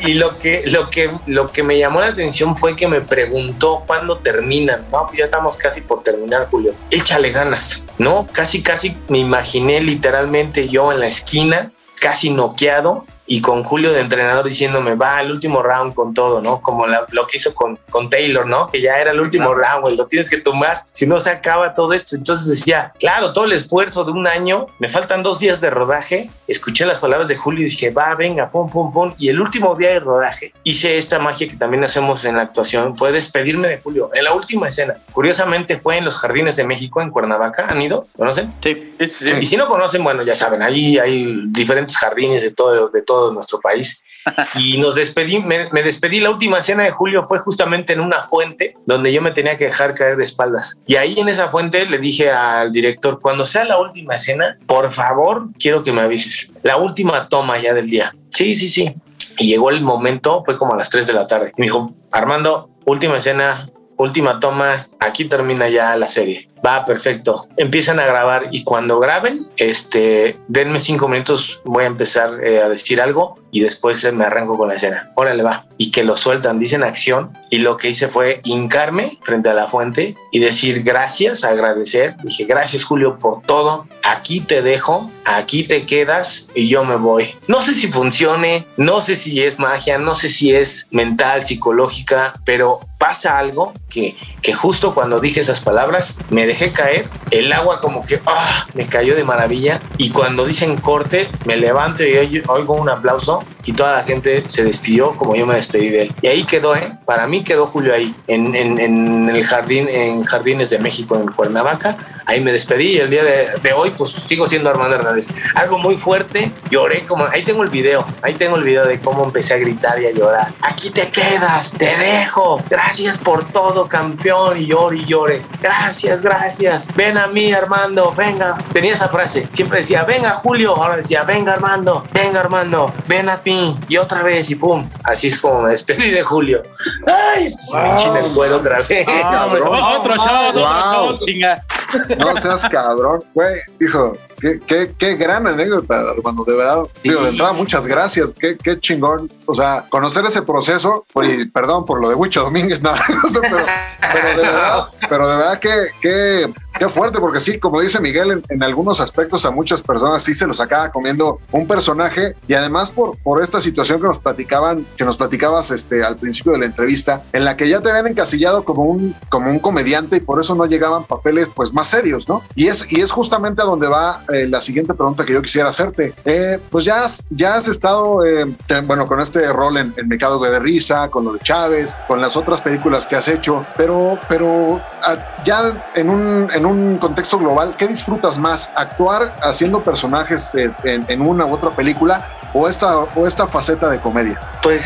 y, 0.07 0.15
lo, 0.15 0.39
que, 0.39 0.65
lo, 0.67 0.91
que, 0.91 1.11
lo 1.27 1.51
que 1.51 1.63
me 1.63 1.79
llamó 1.79 2.01
la 2.01 2.09
atención 2.09 2.57
fue 2.57 2.77
que 2.77 2.89
me 2.89 3.01
preguntó 3.01 3.83
cuándo 3.87 4.19
terminan. 4.19 4.85
No, 4.93 5.07
pues 5.07 5.19
ya 5.19 5.25
estamos 5.25 5.57
casi 5.57 5.81
por 5.81 6.03
terminar, 6.03 6.49
Julio. 6.51 6.75
Échale 6.91 7.31
ganas, 7.31 7.83
¿no? 7.99 8.27
Casi, 8.33 8.63
casi 8.63 8.97
me 9.09 9.19
imaginé 9.19 9.81
literalmente 9.81 10.69
yo 10.69 10.93
en 10.93 11.01
la 11.01 11.09
esquina, 11.09 11.73
casi 12.01 12.31
noqueado, 12.31 13.05
y 13.27 13.41
con 13.41 13.65
Julio 13.65 13.93
de 13.93 14.01
entrenador 14.01 14.47
diciéndome, 14.47 14.95
va 14.95 15.21
el 15.21 15.31
último 15.31 15.63
round 15.63 15.95
con 15.95 16.15
todo, 16.15 16.41
¿no? 16.41 16.61
Como 16.61 16.87
lo 16.87 17.27
que 17.27 17.39
hizo 17.39 17.55
con, 17.55 17.79
con 17.91 18.09
Taylor, 18.09 18.47
¿no? 18.47 18.69
Que 18.69 18.81
ya 18.81 18.99
era 18.99 19.11
el 19.11 19.21
último 19.21 19.55
round, 19.55 19.83
güey, 19.83 19.97
lo 19.97 20.07
tienes 20.07 20.31
que 20.31 20.39
tomar, 20.39 20.85
si 20.93 21.07
no 21.07 21.19
se 21.19 21.31
acaba 21.31 21.75
todo 21.75 21.93
esto. 21.93 22.17
Entonces 22.17 22.47
decía, 22.47 22.93
claro, 22.99 23.33
todo 23.33 23.45
el 23.45 23.53
esfuerzo 23.53 24.05
de 24.05 24.13
un 24.13 24.27
año, 24.27 24.67
me 24.79 24.89
faltan 24.89 25.23
dos 25.23 25.41
días 25.41 25.61
de 25.61 25.71
rodaje, 25.71 26.31
escuché 26.47 26.87
las 26.87 26.99
palabras 26.99 27.29
de 27.29 27.37
Julio 27.37 27.67
y 27.67 27.71
dije, 27.71 27.91
va, 27.91 28.15
venga, 28.15 28.51
pum, 28.51 28.71
pum, 28.71 28.93
pum. 28.93 29.15
Y 29.19 29.29
el 29.29 29.41
último 29.41 29.75
día 29.75 29.91
de 29.91 30.01
rodaje 30.01 30.53
hice 30.63 30.99
esta 30.99 31.19
magia 31.19 31.49
que 31.49 31.57
también 31.57 31.85
hacemos 31.85 32.25
en 32.25 32.37
la 32.37 32.43
actuación, 32.43 32.97
fue 32.97 33.13
despedirme 33.13 33.69
de 33.69 33.79
Julio 33.79 34.11
en 34.15 34.25
la 34.25 34.35
última 34.35 34.69
escena. 34.69 34.95
Curiosamente 35.13 35.79
fue 35.79 35.99
en 35.99 36.05
los 36.05 36.17
Jardines 36.17 36.57
de 36.57 36.65
México, 36.65 37.01
en 37.01 37.11
Cuernavaca, 37.11 37.67
¿han 37.69 37.83
ido? 37.83 38.07
¿Conocen? 38.17 38.53
Sí. 38.61 38.95
Y 39.41 39.47
si 39.47 39.57
no 39.57 39.69
conocen, 39.69 40.05
bueno, 40.05 40.23
ya 40.23 40.35
saben, 40.35 40.63
ahí 40.63 40.99
hay 40.99 41.43
diferentes 41.49 41.97
jardines 41.97 42.43
de 42.43 42.51
todo, 42.51 42.89
de 42.89 43.03
todo 43.03 43.16
nuestro 43.33 43.61
país. 43.61 44.03
Y 44.57 44.79
nos 44.79 44.97
despedí, 44.97 45.39
me, 45.39 45.69
despedí. 45.83 46.19
La 46.19 46.31
última 46.31 46.61
cena 46.61 46.83
de 46.83 46.91
julio 46.91 47.23
fue 47.23 47.39
justamente 47.39 47.93
en 47.93 48.01
una 48.01 48.25
fuente 48.25 48.75
donde 48.85 49.13
yo 49.13 49.23
me 49.23 49.31
tenía 49.31 49.57
que 49.57 49.67
dejar 49.67 49.95
caer 49.95 50.17
de 50.17 50.25
espaldas. 50.25 50.77
Y 50.85 50.97
ahí 50.97 51.15
en 51.19 51.29
esa 51.29 51.49
fuente 51.49 51.87
le 51.87 51.99
dije 51.99 52.31
al 52.31 52.73
director: 52.73 53.21
cuando 53.21 53.47
sea 53.47 53.65
la 53.65 53.79
última 53.79 54.19
cena, 54.19 54.59
por 54.67 54.91
favor, 54.93 55.49
quiero 55.61 55.85
que 55.85 55.93
me 55.93 56.01
avises. 56.01 56.51
La 56.65 56.77
última 56.77 57.29
toma 57.29 57.59
ya 57.59 57.73
del 57.73 57.89
día. 57.89 58.15
Sí, 58.33 58.57
sí, 58.57 58.69
sí. 58.69 58.93
Y 59.39 59.47
llegó 59.47 59.71
el 59.71 59.81
momento, 59.81 60.43
fue 60.45 60.57
como 60.57 60.75
a 60.75 60.77
las 60.77 60.91
3 60.91 61.07
de 61.07 61.13
la 61.13 61.27
tarde. 61.27 61.53
Y 61.57 61.61
me 61.61 61.67
dijo: 61.67 61.95
Armando, 62.11 62.71
última 62.85 63.19
escena, 63.19 63.69
última 63.97 64.41
toma, 64.41 64.89
aquí 64.99 65.27
termina 65.27 65.69
ya 65.69 65.97
la 65.97 66.11
serie 66.11 66.49
va 66.65 66.85
perfecto. 66.85 67.49
Empiezan 67.57 68.01
a 68.01 68.07
grabar 68.07 68.49
y 68.51 68.65
cuando 68.65 68.99
graben, 68.99 69.49
este, 69.57 70.37
denme 70.49 70.81
cinco 70.81 71.09
minutos, 71.09 71.61
voy 71.65 71.85
a 71.85 71.87
empezar 71.87 72.45
eh, 72.45 72.61
a 72.61 72.69
decir 72.69 73.01
algo 73.01 73.41
y 73.51 73.61
después 73.61 74.13
me 74.13 74.25
arranco 74.25 74.57
con 74.59 74.69
la 74.69 74.75
escena. 74.75 75.13
Órale, 75.15 75.43
va. 75.43 75.67
Y 75.79 75.91
que 75.91 76.05
lo 76.05 76.17
sueltan, 76.17 76.59
dicen 76.59 76.83
acción. 76.83 77.33
Y 77.51 77.59
lo 77.59 77.77
que 77.77 77.89
hice 77.89 78.09
fue 78.09 78.41
hincarme 78.45 79.11
frente 79.23 79.49
a 79.49 79.55
la 79.55 79.69
fuente 79.69 80.15
y 80.31 80.41
decir 80.41 80.83
gracias, 80.83 81.45
agradecer. 81.45 82.17
Dije, 82.23 82.45
gracias 82.45 82.85
Julio 82.85 83.19
por 83.19 83.43
todo. 83.43 83.87
Aquí 84.03 84.41
te 84.41 84.63
dejo, 84.63 85.11
aquí 85.25 85.63
te 85.63 85.87
quedas 85.87 86.49
y 86.55 86.69
yo 86.69 86.85
me 86.85 86.97
voy. 86.97 87.35
No 87.49 87.63
sé 87.63 87.75
si 87.75 87.89
funcione, 87.89 88.67
no 88.77 89.01
sé 89.01 89.17
si 89.17 89.41
es 89.41 89.59
magia, 89.59 89.99
no 89.99 90.15
sé 90.15 90.29
si 90.29 90.55
es 90.55 90.89
mental, 90.91 91.47
psicológica, 91.47 92.35
pero 92.45 92.81
pasa 92.99 93.39
algo 93.39 93.73
que, 93.89 94.17
que 94.43 94.53
justo 94.53 94.95
cuando 94.95 95.21
dije 95.21 95.41
esas 95.41 95.61
palabras 95.61 96.17
me 96.31 96.46
dejé 96.47 96.73
caer, 96.73 97.09
el 97.31 97.53
agua 97.53 97.79
como 97.79 98.05
que 98.05 98.21
ah, 98.27 98.67
me 98.75 98.87
cayó 98.87 99.15
de 99.15 99.25
maravilla 99.25 99.81
y 99.99 100.11
cuando 100.11 100.45
dicen 100.45 100.77
corte 100.77 101.29
me 101.45 101.57
levanto 101.57 102.05
y 102.05 102.43
oigo 102.49 102.75
un 102.75 102.89
aplauso 102.89 103.45
y 103.65 103.73
toda 103.73 103.93
la 103.93 104.05
gente 104.05 104.45
se 104.49 104.65
despidió 104.65 105.13
como 105.17 105.35
yo 105.35 105.47
me 105.47 105.57
despedí 105.57 105.89
de 105.89 106.03
él. 106.03 106.15
Y 106.23 106.29
ahí 106.29 106.45
quedó, 106.45 106.77
¿eh? 106.77 106.93
Para 107.05 107.27
mí 107.27 107.43
quedó 107.43 107.67
Julio 107.67 107.95
ahí, 107.95 108.15
en, 108.27 108.55
en 108.55 109.29
el 109.29 109.45
jardín, 109.45 109.89
en 109.89 110.25
Jardines 110.25 110.71
de 110.71 110.79
México, 110.79 111.17
en 111.17 111.27
Cuernavaca. 111.27 112.16
Ahí 112.27 112.41
me 112.41 112.53
despedí 112.53 112.89
y 112.89 112.99
el 112.99 113.09
día 113.09 113.23
de, 113.23 113.49
de, 113.63 113.73
hoy 113.73 113.91
pues 113.91 114.11
sigo 114.11 114.49
siendo 114.49 114.69
Armando 114.69 114.97
Hernández. 114.97 115.29
Algo 115.55 115.79
muy 115.79 115.95
fuerte, 115.95 116.51
lloré 116.71 117.05
como, 117.05 117.25
ahí 117.25 117.45
tengo 117.45 117.63
el 117.63 117.71
video, 117.71 118.05
ahí 118.21 118.35
tengo 118.35 118.57
el 118.57 118.65
video 118.65 118.85
de 118.85 118.99
cómo 118.99 119.25
empecé 119.25 119.55
a 119.55 119.59
gritar 119.59 120.03
y 120.03 120.07
a 120.07 120.11
llorar. 120.11 120.53
Aquí 120.61 120.91
te 120.91 121.09
quedas, 121.09 121.71
te 121.71 121.97
dejo, 121.97 122.61
gracias 122.69 123.19
por 123.19 123.53
todo 123.53 123.89
campeón 123.89 124.59
y 124.59 124.67
llore 124.67 124.99
y 124.99 125.05
llore. 125.05 125.43
Gracias, 125.63 126.21
gracias. 126.21 126.93
Ven 126.97 127.17
a 127.17 127.29
mí 127.29 127.53
Armando, 127.53 128.13
venga. 128.17 128.59
Tenía 128.73 128.95
esa 128.95 129.09
frase, 129.09 129.47
siempre 129.51 129.79
decía, 129.79 130.03
venga 130.03 130.31
Julio, 130.33 130.75
ahora 130.75 130.97
decía, 130.97 131.23
venga 131.23 131.53
Armando, 131.53 132.03
venga 132.13 132.41
Armando, 132.41 132.93
ven 133.07 133.29
a 133.29 133.41
mí 133.45 133.79
y 133.89 133.99
otra 133.99 134.23
vez 134.23 134.51
y 134.51 134.57
pum. 134.57 134.89
Así 135.05 135.29
es 135.29 135.39
como 135.39 135.63
me 135.63 135.71
despedí 135.71 136.11
de 136.11 136.25
Julio. 136.25 136.65
Ay, 137.07 137.53
pues 137.53 138.35
me 138.35 138.47
el 138.47 138.53
otra 138.53 138.79
vez. 138.79 138.91
otro 139.07 140.17
show, 140.17 140.49
otro 140.49 140.63
show, 140.63 141.19
chinga. 141.21 141.63
No 142.19 142.37
seas 142.37 142.67
cabrón, 142.71 143.25
güey. 143.35 143.55
Dijo, 143.79 144.15
qué, 144.41 144.61
qué, 144.61 144.95
qué 144.97 145.15
gran 145.17 145.47
anécdota, 145.47 146.01
hermano, 146.17 146.45
de 146.45 146.57
verdad. 146.57 146.83
Digo, 147.03 147.23
de 147.23 147.31
entrada, 147.31 147.53
muchas 147.53 147.87
gracias. 147.87 148.33
Qué, 148.39 148.57
qué 148.57 148.79
chingón. 148.81 149.31
O 149.47 149.55
sea, 149.55 149.85
conocer 149.89 150.25
ese 150.25 150.43
proceso, 150.43 151.07
oye, 151.15 151.47
perdón 151.47 151.87
por 151.87 152.01
lo 152.01 152.09
de 152.09 152.15
Huicho 152.15 152.43
Domínguez, 152.43 152.83
nada, 152.83 153.01
pero, 153.41 153.65
pero 154.13 154.29
de 154.29 154.43
verdad, 154.43 154.89
pero 155.09 155.29
de 155.29 155.37
verdad 155.37 155.59
que, 155.59 155.87
que 156.01 156.53
Qué 156.79 156.89
fuerte, 156.89 157.21
porque 157.21 157.41
sí, 157.41 157.59
como 157.59 157.81
dice 157.81 158.01
Miguel, 158.01 158.31
en, 158.31 158.43
en, 158.51 158.63
algunos 158.63 159.01
aspectos 159.01 159.47
a 159.47 159.51
muchas 159.51 159.83
personas 159.83 160.23
sí 160.23 160.35
se 160.35 160.47
los 160.47 160.61
acaba 160.61 160.91
comiendo 160.91 161.41
un 161.53 161.67
personaje 161.67 162.35
y 162.47 162.55
además 162.55 162.91
por, 162.91 163.17
por 163.19 163.43
esta 163.43 163.61
situación 163.61 164.01
que 164.01 164.07
nos 164.07 164.19
platicaban, 164.19 164.87
que 164.97 165.05
nos 165.05 165.17
platicabas 165.17 165.71
este, 165.71 166.05
al 166.05 166.17
principio 166.17 166.53
de 166.53 166.59
la 166.59 166.67
entrevista, 166.67 167.23
en 167.33 167.45
la 167.45 167.57
que 167.57 167.69
ya 167.69 167.81
te 167.81 167.89
habían 167.89 168.09
encasillado 168.09 168.65
como 168.65 168.85
un, 168.85 169.15
como 169.31 169.51
un 169.51 169.59
comediante 169.59 170.17
y 170.17 170.21
por 170.21 170.41
eso 170.41 170.55
no 170.55 170.67
llegaban 170.67 171.05
papeles 171.05 171.49
pues 171.55 171.73
más 171.73 171.89
serios, 171.89 172.29
¿no? 172.29 172.43
Y 172.55 172.69
es, 172.69 172.85
y 172.91 173.01
es 173.01 173.11
justamente 173.11 173.63
a 173.63 173.65
donde 173.65 173.89
va 173.89 174.25
eh, 174.33 174.47
la 174.47 174.61
siguiente 174.61 174.93
pregunta 174.93 175.25
que 175.25 175.33
yo 175.33 175.41
quisiera 175.41 175.71
hacerte. 175.71 176.15
Eh, 176.25 176.59
pues 176.71 176.85
ya, 176.85 177.07
ya 177.31 177.55
has 177.55 177.69
estado, 177.69 178.25
eh, 178.25 178.45
bueno, 178.85 179.07
con 179.07 179.21
este 179.21 179.51
rol 179.53 179.79
en, 179.79 179.95
en 179.97 180.09
Mercado 180.09 180.39
de 180.41 180.59
Risa, 180.59 181.09
con 181.09 181.25
lo 181.25 181.33
de 181.33 181.41
Chávez, 181.41 181.97
con 182.07 182.21
las 182.21 182.37
otras 182.37 182.61
películas 182.61 183.07
que 183.07 183.17
has 183.17 183.29
hecho, 183.29 183.65
pero, 183.77 184.19
pero 184.29 184.81
ah, 185.03 185.43
ya 185.45 185.91
en 185.95 186.11
un, 186.11 186.51
en 186.53 186.66
un 186.67 186.99
contexto 186.99 187.39
global, 187.39 187.75
¿qué 187.77 187.87
disfrutas 187.87 188.39
más? 188.39 188.71
¿Actuar 188.75 189.35
haciendo 189.43 189.83
personajes 189.83 190.55
en, 190.55 191.05
en, 191.09 191.21
una 191.21 191.47
u 191.47 191.55
otra 191.55 191.71
película 191.71 192.27
o 192.53 192.69
esta, 192.69 192.99
o 192.99 193.27
esta 193.27 193.47
faceta 193.47 193.89
de 193.89 194.01
comedia? 194.01 194.41
Pues 194.63 194.85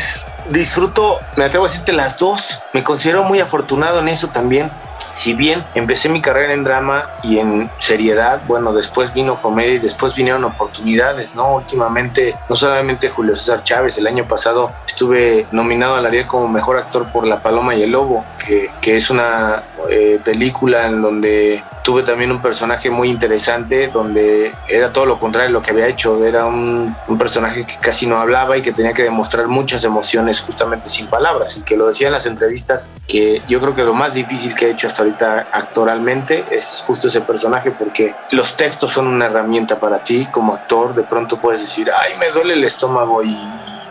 disfruto, 0.49 1.19
me 1.35 1.45
atrevo 1.45 1.65
a 1.65 1.67
decirte 1.67 1.93
las 1.93 2.17
dos. 2.17 2.59
Me 2.73 2.83
considero 2.83 3.23
muy 3.23 3.39
afortunado 3.39 3.99
en 3.99 4.09
eso 4.09 4.27
también. 4.27 4.71
Si 5.13 5.33
bien 5.33 5.63
empecé 5.75 6.09
mi 6.09 6.21
carrera 6.21 6.53
en 6.53 6.63
drama 6.63 7.05
y 7.23 7.39
en 7.39 7.69
seriedad, 7.79 8.41
bueno, 8.47 8.73
después 8.73 9.13
vino 9.13 9.41
comedia 9.41 9.75
y 9.75 9.79
después 9.79 10.15
vinieron 10.15 10.43
oportunidades, 10.43 11.35
¿no? 11.35 11.55
Últimamente, 11.55 12.35
no 12.49 12.55
solamente 12.55 13.09
Julio 13.09 13.35
César 13.35 13.63
Chávez, 13.63 13.97
el 13.97 14.07
año 14.07 14.27
pasado 14.27 14.71
estuve 14.87 15.47
nominado 15.51 15.95
al 15.95 16.05
Ariel 16.05 16.27
como 16.27 16.47
mejor 16.47 16.77
actor 16.77 17.11
por 17.11 17.25
La 17.25 17.41
Paloma 17.41 17.75
y 17.75 17.83
el 17.83 17.91
Lobo, 17.91 18.25
que, 18.45 18.69
que 18.81 18.95
es 18.95 19.09
una 19.09 19.63
eh, 19.89 20.19
película 20.23 20.87
en 20.87 21.01
donde 21.01 21.63
tuve 21.83 22.03
también 22.03 22.31
un 22.31 22.41
personaje 22.41 22.89
muy 22.89 23.09
interesante, 23.09 23.87
donde 23.87 24.53
era 24.67 24.93
todo 24.93 25.05
lo 25.05 25.19
contrario 25.19 25.47
de 25.49 25.53
lo 25.53 25.61
que 25.61 25.71
había 25.71 25.87
hecho. 25.87 26.23
Era 26.25 26.45
un, 26.45 26.95
personaje 27.17 27.65
que 27.65 27.75
casi 27.79 28.07
no 28.07 28.17
hablaba 28.17 28.57
y 28.57 28.61
que 28.61 28.71
tenía 28.71 28.93
que 28.93 29.03
demostrar 29.03 29.47
muchas 29.47 29.83
emociones 29.83 30.41
justamente 30.41 30.89
sin 30.89 31.07
palabras. 31.07 31.57
Y 31.57 31.61
que 31.61 31.77
lo 31.77 31.87
decía 31.87 32.07
en 32.07 32.13
las 32.13 32.25
entrevistas, 32.25 32.89
que 33.07 33.41
yo 33.47 33.59
creo 33.59 33.75
que 33.75 33.83
lo 33.83 33.93
más 33.93 34.13
difícil 34.13 34.55
que 34.55 34.67
he 34.67 34.71
hecho 34.71 34.87
hasta 34.87 35.03
actoralmente 35.19 36.45
es 36.51 36.83
justo 36.85 37.07
ese 37.07 37.21
personaje, 37.21 37.71
porque 37.71 38.15
los 38.31 38.55
textos 38.55 38.91
son 38.93 39.07
una 39.07 39.25
herramienta 39.25 39.79
para 39.79 39.99
ti 39.99 40.27
como 40.31 40.53
actor. 40.53 40.93
De 40.93 41.03
pronto 41.03 41.37
puedes 41.37 41.61
decir, 41.61 41.89
ay, 41.91 42.17
me 42.17 42.29
duele 42.29 42.53
el 42.53 42.63
estómago 42.63 43.23
y 43.23 43.37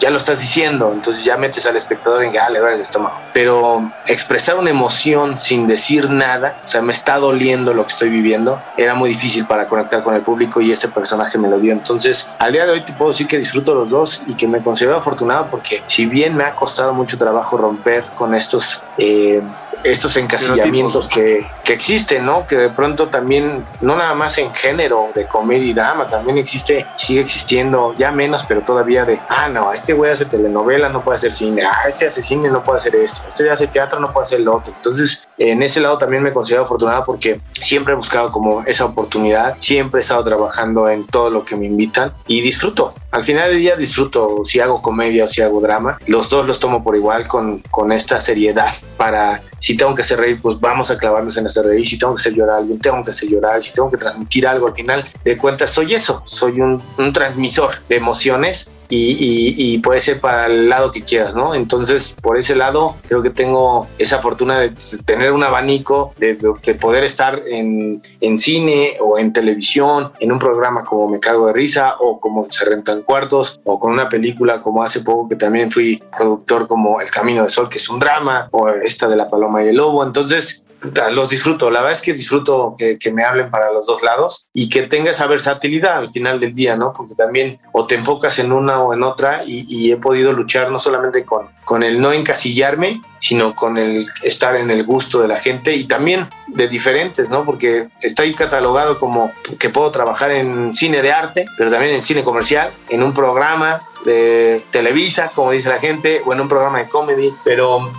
ya 0.00 0.10
lo 0.10 0.16
estás 0.16 0.40
diciendo, 0.40 0.90
entonces 0.92 1.24
ya 1.24 1.36
metes 1.36 1.66
al 1.66 1.76
espectador 1.76 2.24
en 2.24 2.32
que 2.32 2.38
ah, 2.38 2.48
le 2.48 2.58
duele 2.58 2.76
el 2.76 2.80
estómago. 2.80 3.16
Pero 3.32 3.92
expresar 4.06 4.56
una 4.56 4.70
emoción 4.70 5.38
sin 5.38 5.66
decir 5.66 6.10
nada, 6.10 6.56
o 6.64 6.68
sea, 6.68 6.80
me 6.80 6.92
está 6.92 7.18
doliendo 7.18 7.74
lo 7.74 7.84
que 7.84 7.90
estoy 7.90 8.08
viviendo, 8.08 8.60
era 8.76 8.94
muy 8.94 9.10
difícil 9.10 9.46
para 9.46 9.66
conectar 9.68 10.02
con 10.02 10.14
el 10.14 10.22
público 10.22 10.60
y 10.60 10.72
este 10.72 10.88
personaje 10.88 11.36
me 11.38 11.48
lo 11.48 11.60
dio. 11.60 11.72
Entonces, 11.72 12.26
al 12.38 12.52
día 12.52 12.64
de 12.64 12.72
hoy 12.72 12.80
te 12.80 12.94
puedo 12.94 13.10
decir 13.10 13.26
que 13.26 13.36
disfruto 13.36 13.74
los 13.74 13.90
dos 13.90 14.22
y 14.26 14.34
que 14.34 14.48
me 14.48 14.60
considero 14.60 14.96
afortunado 14.96 15.48
porque 15.50 15.82
si 15.86 16.06
bien 16.06 16.34
me 16.34 16.44
ha 16.44 16.54
costado 16.54 16.94
mucho 16.94 17.18
trabajo 17.18 17.56
romper 17.56 18.04
con 18.16 18.34
estos... 18.34 18.82
Eh, 18.96 19.42
estos 19.82 20.16
encasillamientos 20.16 21.08
que, 21.08 21.46
que, 21.64 21.72
existen, 21.72 22.24
¿no? 22.26 22.46
Que 22.46 22.56
de 22.56 22.68
pronto 22.68 23.08
también, 23.08 23.64
no 23.80 23.96
nada 23.96 24.14
más 24.14 24.36
en 24.38 24.52
género 24.52 25.08
de 25.14 25.26
comedia 25.26 25.66
y 25.66 25.72
drama, 25.72 26.06
también 26.06 26.38
existe, 26.38 26.86
sigue 26.96 27.20
existiendo, 27.20 27.94
ya 27.96 28.10
menos, 28.10 28.44
pero 28.46 28.60
todavía 28.60 29.04
de, 29.04 29.18
ah, 29.28 29.48
no, 29.48 29.72
este 29.72 29.89
güey 29.92 30.10
hace 30.10 30.24
telenovela, 30.24 30.88
no 30.88 31.02
puede 31.02 31.16
hacer 31.16 31.32
cine, 31.32 31.62
ah, 31.64 31.88
este 31.88 32.06
hace 32.06 32.22
cine, 32.22 32.48
no 32.48 32.62
puede 32.62 32.78
hacer 32.78 32.96
esto, 32.96 33.20
este 33.28 33.50
hace 33.50 33.66
teatro, 33.66 34.00
no 34.00 34.12
puede 34.12 34.24
hacer 34.24 34.40
lo 34.40 34.56
otro. 34.56 34.72
Entonces, 34.76 35.22
en 35.38 35.62
ese 35.62 35.80
lado 35.80 35.98
también 35.98 36.22
me 36.22 36.32
considero 36.32 36.64
afortunado 36.64 37.04
porque 37.04 37.40
siempre 37.60 37.92
he 37.92 37.96
buscado 37.96 38.30
como 38.30 38.62
esa 38.64 38.84
oportunidad, 38.84 39.56
siempre 39.58 40.00
he 40.00 40.02
estado 40.02 40.24
trabajando 40.24 40.88
en 40.88 41.06
todo 41.06 41.30
lo 41.30 41.44
que 41.44 41.56
me 41.56 41.66
invitan 41.66 42.12
y 42.26 42.40
disfruto. 42.40 42.94
Al 43.10 43.24
final 43.24 43.50
del 43.50 43.58
día 43.58 43.76
disfruto 43.76 44.44
si 44.44 44.60
hago 44.60 44.80
comedia 44.80 45.24
o 45.24 45.28
si 45.28 45.42
hago 45.42 45.60
drama. 45.60 45.98
Los 46.06 46.28
dos 46.28 46.46
los 46.46 46.60
tomo 46.60 46.82
por 46.82 46.94
igual 46.94 47.26
con, 47.26 47.58
con 47.70 47.90
esta 47.90 48.20
seriedad 48.20 48.72
para 48.96 49.42
si 49.58 49.76
tengo 49.76 49.94
que 49.94 50.02
hacer 50.02 50.18
reír, 50.18 50.38
pues 50.40 50.58
vamos 50.60 50.90
a 50.90 50.98
clavarnos 50.98 51.36
en 51.36 51.46
hacer 51.46 51.66
reír. 51.66 51.86
Si 51.86 51.98
tengo 51.98 52.14
que 52.14 52.20
hacer 52.20 52.34
llorar 52.34 52.56
a 52.56 52.58
alguien, 52.58 52.78
tengo 52.78 53.04
que 53.04 53.10
hacer 53.10 53.28
llorar. 53.28 53.62
Si 53.62 53.72
tengo 53.72 53.90
que 53.90 53.96
transmitir 53.96 54.46
algo, 54.46 54.68
al 54.68 54.74
final 54.74 55.04
de 55.24 55.36
cuentas 55.36 55.70
soy 55.70 55.94
eso, 55.94 56.22
soy 56.24 56.60
un, 56.60 56.82
un 56.98 57.12
transmisor 57.12 57.76
de 57.88 57.96
emociones 57.96 58.68
y, 58.90 59.78
puede 59.78 60.00
ser 60.00 60.20
para 60.20 60.46
el 60.46 60.68
lado 60.68 60.92
que 60.92 61.02
quieras, 61.02 61.34
¿no? 61.34 61.54
Entonces, 61.54 62.12
por 62.20 62.38
ese 62.38 62.54
lado, 62.54 62.96
creo 63.08 63.22
que 63.22 63.30
tengo 63.30 63.86
esa 63.98 64.20
fortuna 64.20 64.60
de 64.60 64.72
tener 65.04 65.32
un 65.32 65.42
abanico, 65.42 66.12
de, 66.18 66.34
de 66.34 66.74
poder 66.74 67.04
estar 67.04 67.42
en, 67.46 68.00
en, 68.20 68.38
cine 68.38 68.96
o 69.00 69.18
en 69.18 69.32
televisión, 69.32 70.12
en 70.18 70.32
un 70.32 70.38
programa 70.38 70.84
como 70.84 71.08
Me 71.08 71.20
Cago 71.20 71.46
de 71.46 71.52
Risa 71.52 71.94
o 71.98 72.20
como 72.20 72.46
Se 72.50 72.64
Rentan 72.64 73.02
Cuartos 73.02 73.60
o 73.64 73.78
con 73.78 73.92
una 73.92 74.08
película 74.08 74.60
como 74.60 74.82
hace 74.82 75.00
poco 75.00 75.28
que 75.28 75.36
también 75.36 75.70
fui 75.70 76.02
productor 76.16 76.66
como 76.66 77.00
El 77.00 77.10
Camino 77.10 77.44
de 77.44 77.50
Sol, 77.50 77.68
que 77.68 77.78
es 77.78 77.88
un 77.88 78.00
drama, 78.00 78.48
o 78.50 78.68
esta 78.68 79.08
de 79.08 79.16
La 79.16 79.28
Paloma 79.28 79.64
y 79.64 79.68
el 79.68 79.76
Lobo. 79.76 80.04
Entonces, 80.04 80.62
los 81.10 81.28
disfruto. 81.28 81.70
La 81.70 81.80
verdad 81.80 81.96
es 81.96 82.02
que 82.02 82.12
disfruto 82.12 82.76
que, 82.78 82.98
me 83.10 83.24
hablen 83.24 83.50
para 83.50 83.72
los 83.72 83.86
dos 83.86 84.02
lados 84.02 84.46
y 84.52 84.68
que 84.68 84.82
tenga 84.82 85.10
esa 85.10 85.26
versatilidad 85.26 85.98
al 85.98 86.12
final 86.12 86.38
del 86.38 86.54
día, 86.54 86.76
¿no? 86.76 86.92
Porque 86.92 87.14
también 87.14 87.58
o 87.72 87.86
te 87.86 87.96
enfocas 87.96 88.38
en 88.38 88.52
una 88.52 88.80
o 88.80 88.94
en 88.94 89.02
otra 89.02 89.42
y, 89.44 89.66
y 89.68 89.90
he 89.90 89.96
podido 89.96 90.32
luchar 90.32 90.70
no 90.70 90.78
solamente 90.78 91.24
con, 91.24 91.48
con 91.64 91.82
el 91.82 92.00
no 92.00 92.12
encasillarme, 92.12 93.00
sino 93.20 93.54
con 93.54 93.78
el 93.78 94.08
estar 94.22 94.56
en 94.56 94.70
el 94.70 94.84
gusto 94.84 95.20
de 95.20 95.28
la 95.28 95.40
gente 95.40 95.74
y 95.74 95.84
también 95.84 96.28
de 96.48 96.66
diferentes, 96.66 97.30
¿no? 97.30 97.44
Porque 97.44 97.88
está 98.00 98.22
ahí 98.22 98.34
catalogado 98.34 98.98
como 98.98 99.32
que 99.58 99.68
puedo 99.70 99.90
trabajar 99.90 100.30
en 100.32 100.74
cine 100.74 101.02
de 101.02 101.12
arte, 101.12 101.44
pero 101.56 101.70
también 101.70 101.94
en 101.94 102.02
cine 102.02 102.24
comercial, 102.24 102.70
en 102.88 103.02
un 103.02 103.12
programa 103.12 103.82
de 104.04 104.64
Televisa, 104.70 105.30
como 105.34 105.52
dice 105.52 105.68
la 105.68 105.78
gente, 105.78 106.22
o 106.24 106.32
en 106.32 106.40
un 106.40 106.48
programa 106.48 106.78
de 106.78 106.88
comedy, 106.88 107.32
pero 107.44 107.90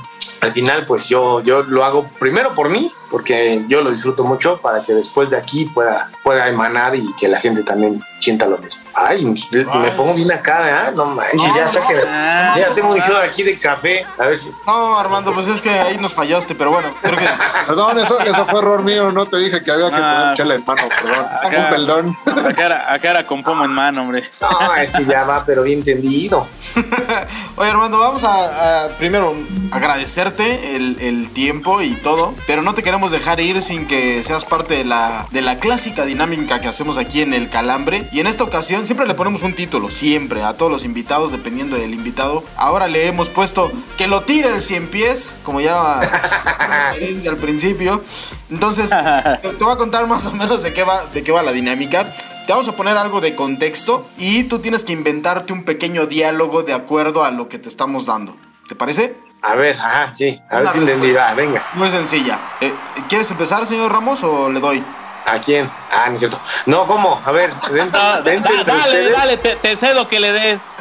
al 0.41 0.51
final 0.51 0.85
pues 0.85 1.07
yo, 1.07 1.41
yo 1.41 1.63
lo 1.63 1.85
hago 1.85 2.07
primero 2.19 2.53
por 2.53 2.69
mí, 2.69 2.91
porque 3.11 3.63
yo 3.67 3.81
lo 3.81 3.91
disfruto 3.91 4.23
mucho 4.23 4.57
para 4.57 4.83
que 4.83 4.93
después 4.93 5.29
de 5.29 5.37
aquí 5.37 5.65
pueda, 5.65 6.09
pueda 6.23 6.47
emanar 6.47 6.95
y 6.95 7.13
que 7.19 7.27
la 7.27 7.39
gente 7.41 7.61
también 7.61 8.01
sienta 8.17 8.45
lo 8.45 8.57
mismo. 8.57 8.81
Ay, 8.93 9.25
Ay. 9.51 9.79
me 9.79 9.91
pongo 9.91 10.13
bien 10.13 10.31
acá, 10.31 10.89
¿eh? 10.89 10.91
No 10.95 11.05
manches, 11.05 11.41
no, 11.41 11.55
ya 11.55 11.67
saqué. 11.67 11.95
No, 11.95 12.57
ya 12.57 12.69
tengo 12.75 12.89
un 12.89 13.01
show 13.01 13.17
aquí 13.17 13.43
de 13.43 13.57
café. 13.57 14.05
A 14.17 14.27
ver 14.27 14.37
si. 14.37 14.51
No, 14.67 14.99
Armando, 14.99 15.33
pues 15.33 15.47
es 15.47 15.61
que 15.61 15.69
ahí 15.69 15.97
nos 15.97 16.13
fallaste, 16.13 16.55
pero 16.55 16.71
bueno, 16.71 16.89
creo 17.01 17.17
que. 17.17 17.27
Perdón, 17.67 17.97
eso, 17.99 18.19
eso 18.19 18.45
fue 18.45 18.59
error 18.59 18.83
mío. 18.83 19.11
No 19.11 19.25
te 19.25 19.37
dije 19.37 19.63
que 19.63 19.71
había 19.71 19.89
que 19.89 19.95
ah, 19.95 20.19
poner 20.19 20.37
chela 20.37 20.55
en 20.55 20.65
mano, 20.65 20.83
perdón. 21.01 21.25
Acá, 21.25 21.57
un 21.57 21.69
perdón. 21.69 22.17
Acá 22.45 22.65
era, 22.65 22.93
acá 22.93 23.09
era 23.11 23.25
con 23.25 23.43
pomo 23.43 23.65
en 23.65 23.71
mano, 23.71 24.01
hombre. 24.03 24.29
No, 24.39 24.75
este 24.75 25.03
ya 25.03 25.23
va, 25.23 25.43
pero 25.45 25.63
bien 25.63 25.79
entendido. 25.79 26.47
Oye, 27.55 27.69
Armando, 27.69 27.97
vamos 27.97 28.23
a, 28.23 28.85
a 28.85 28.87
primero 28.97 29.33
agradecerte 29.71 30.75
el, 30.75 30.97
el, 30.99 31.29
tiempo 31.29 31.81
y 31.81 31.95
todo, 31.95 32.33
pero 32.45 32.61
no 32.61 32.73
te 32.73 32.83
queremos 32.83 33.00
dejar 33.09 33.39
ir 33.39 33.63
sin 33.63 33.87
que 33.87 34.23
seas 34.23 34.45
parte 34.45 34.75
de 34.75 34.83
la, 34.83 35.25
de 35.31 35.41
la 35.41 35.57
clásica 35.57 36.05
dinámica 36.05 36.61
que 36.61 36.67
hacemos 36.67 36.99
aquí 36.99 37.21
en 37.21 37.33
el 37.33 37.49
Calambre. 37.49 38.07
Y 38.11 38.19
en 38.19 38.27
esta 38.27 38.43
ocasión 38.43 38.85
siempre 38.85 39.07
le 39.07 39.15
ponemos 39.15 39.41
un 39.41 39.53
título, 39.55 39.89
siempre, 39.89 40.43
a 40.43 40.53
todos 40.53 40.71
los 40.71 40.85
invitados, 40.85 41.31
dependiendo 41.31 41.77
del 41.77 41.95
invitado. 41.95 42.43
Ahora 42.57 42.87
le 42.87 43.07
hemos 43.07 43.29
puesto 43.29 43.71
que 43.97 44.07
lo 44.07 44.21
tire 44.21 44.49
el 44.49 44.61
100 44.61 44.87
pies, 44.89 45.33
como 45.43 45.61
ya 45.61 46.01
al 47.27 47.37
principio. 47.37 48.03
Entonces, 48.51 48.89
te 49.41 49.63
voy 49.63 49.73
a 49.73 49.77
contar 49.77 50.05
más 50.05 50.25
o 50.27 50.33
menos 50.33 50.61
de 50.61 50.73
qué 50.73 50.83
va, 50.83 51.05
de 51.05 51.23
qué 51.23 51.31
va 51.31 51.41
la 51.41 51.53
dinámica. 51.53 52.13
Te 52.45 52.51
vamos 52.51 52.67
a 52.67 52.75
poner 52.75 52.97
algo 52.97 53.21
de 53.21 53.33
contexto 53.33 54.07
y 54.17 54.43
tú 54.43 54.59
tienes 54.59 54.83
que 54.83 54.93
inventarte 54.93 55.53
un 55.53 55.63
pequeño 55.63 56.05
diálogo 56.05 56.63
de 56.63 56.73
acuerdo 56.73 57.23
a 57.23 57.31
lo 57.31 57.47
que 57.49 57.57
te 57.57 57.69
estamos 57.69 58.05
dando. 58.05 58.35
¿Te 58.67 58.75
parece? 58.75 59.30
A 59.43 59.55
ver, 59.55 59.75
ajá, 59.79 60.13
sí, 60.13 60.41
a 60.49 60.59
ver 60.59 60.69
si 60.69 60.77
entendí, 60.77 61.11
va, 61.13 61.33
venga. 61.33 61.65
Muy 61.73 61.89
sencilla. 61.89 62.39
Eh, 62.61 62.73
¿Quieres 63.09 63.29
empezar, 63.31 63.65
señor 63.65 63.91
Ramos, 63.91 64.23
o 64.23 64.51
le 64.51 64.59
doy? 64.59 64.85
¿A 65.25 65.39
quién? 65.39 65.69
Ah, 65.91 66.05
no 66.07 66.13
es 66.15 66.19
cierto. 66.19 66.39
No, 66.65 66.85
¿cómo? 66.87 67.21
A 67.25 67.31
ver, 67.31 67.53
vente, 67.71 67.97
No, 67.97 68.23
vente 68.23 68.49
da- 68.53 68.63
dale, 68.63 68.83
ustedes. 68.85 69.11
dale, 69.17 69.37
te, 69.37 69.55
te 69.57 69.77
cedo 69.77 70.07
que 70.07 70.19
le 70.19 70.31
des. 70.31 70.61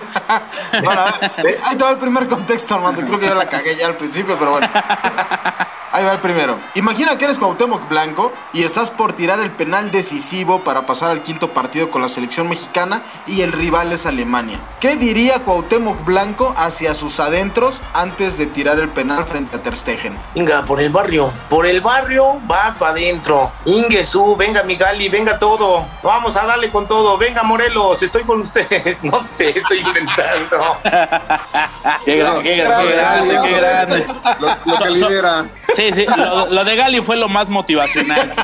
Bueno, 0.84 1.02
a 1.02 1.18
ver, 1.18 1.32
eh, 1.46 1.58
ahí 1.64 1.76
te 1.76 1.84
va 1.84 1.90
el 1.90 1.98
primer 1.98 2.26
contexto, 2.28 2.74
Armando. 2.76 3.02
Creo 3.02 3.18
que 3.18 3.26
yo 3.26 3.34
la 3.34 3.48
cagué 3.48 3.76
ya 3.76 3.86
al 3.86 3.96
principio, 3.96 4.36
pero 4.38 4.52
bueno. 4.52 4.68
Ahí 5.92 6.04
va 6.04 6.12
el 6.12 6.20
primero. 6.20 6.56
Imagina 6.76 7.18
que 7.18 7.24
eres 7.24 7.36
Cuauhtémoc 7.36 7.88
Blanco 7.88 8.32
y 8.52 8.62
estás 8.62 8.92
por 8.92 9.12
tirar 9.14 9.40
el 9.40 9.50
penal 9.50 9.90
decisivo 9.90 10.60
para 10.62 10.86
pasar 10.86 11.10
al 11.10 11.20
quinto 11.20 11.50
partido 11.50 11.90
con 11.90 12.00
la 12.00 12.08
selección 12.08 12.48
mexicana 12.48 13.02
y 13.26 13.40
el 13.42 13.50
rival 13.50 13.92
es 13.92 14.06
Alemania. 14.06 14.60
¿Qué 14.78 14.94
diría 14.94 15.40
Cuauhtémoc 15.40 16.04
Blanco 16.04 16.54
hacia 16.56 16.94
sus 16.94 17.18
adentros 17.18 17.82
antes 17.92 18.38
de 18.38 18.46
tirar 18.46 18.78
el 18.78 18.88
penal 18.88 19.24
frente 19.24 19.56
a 19.56 19.62
Ter 19.64 19.76
Stegen? 19.76 20.16
Venga, 20.32 20.64
por 20.64 20.80
el 20.80 20.90
barrio. 20.90 21.32
Por 21.48 21.66
el 21.66 21.80
barrio 21.80 22.40
va 22.48 22.76
para 22.78 22.92
adentro. 22.92 23.50
Ingesu, 23.64 24.36
venga 24.40 24.62
mi 24.62 24.74
Gali, 24.76 25.08
venga 25.10 25.38
todo. 25.38 25.86
Vamos 26.02 26.34
a 26.36 26.46
darle 26.46 26.70
con 26.70 26.88
todo. 26.88 27.18
Venga 27.18 27.42
Morelos, 27.42 28.02
estoy 28.02 28.22
con 28.24 28.40
ustedes. 28.40 28.98
No 29.04 29.20
sé, 29.20 29.50
estoy 29.50 29.78
inventando. 29.80 30.76
Qué, 32.04 32.16
gran- 32.16 32.42
qué 32.42 32.56
gran- 32.56 32.86
qué 32.86 32.92
grande, 32.94 33.38
qué 33.42 33.52
grande. 33.52 34.06
Lo, 34.40 34.56
lo 34.72 34.78
que 34.78 34.90
lidera. 34.90 35.44
Sí, 35.76 35.90
sí, 35.94 36.06
lo, 36.16 36.46
lo 36.48 36.64
de 36.64 36.76
Gali 36.76 37.00
fue 37.00 37.16
lo 37.16 37.28
más 37.28 37.48
motivacional. 37.48 38.32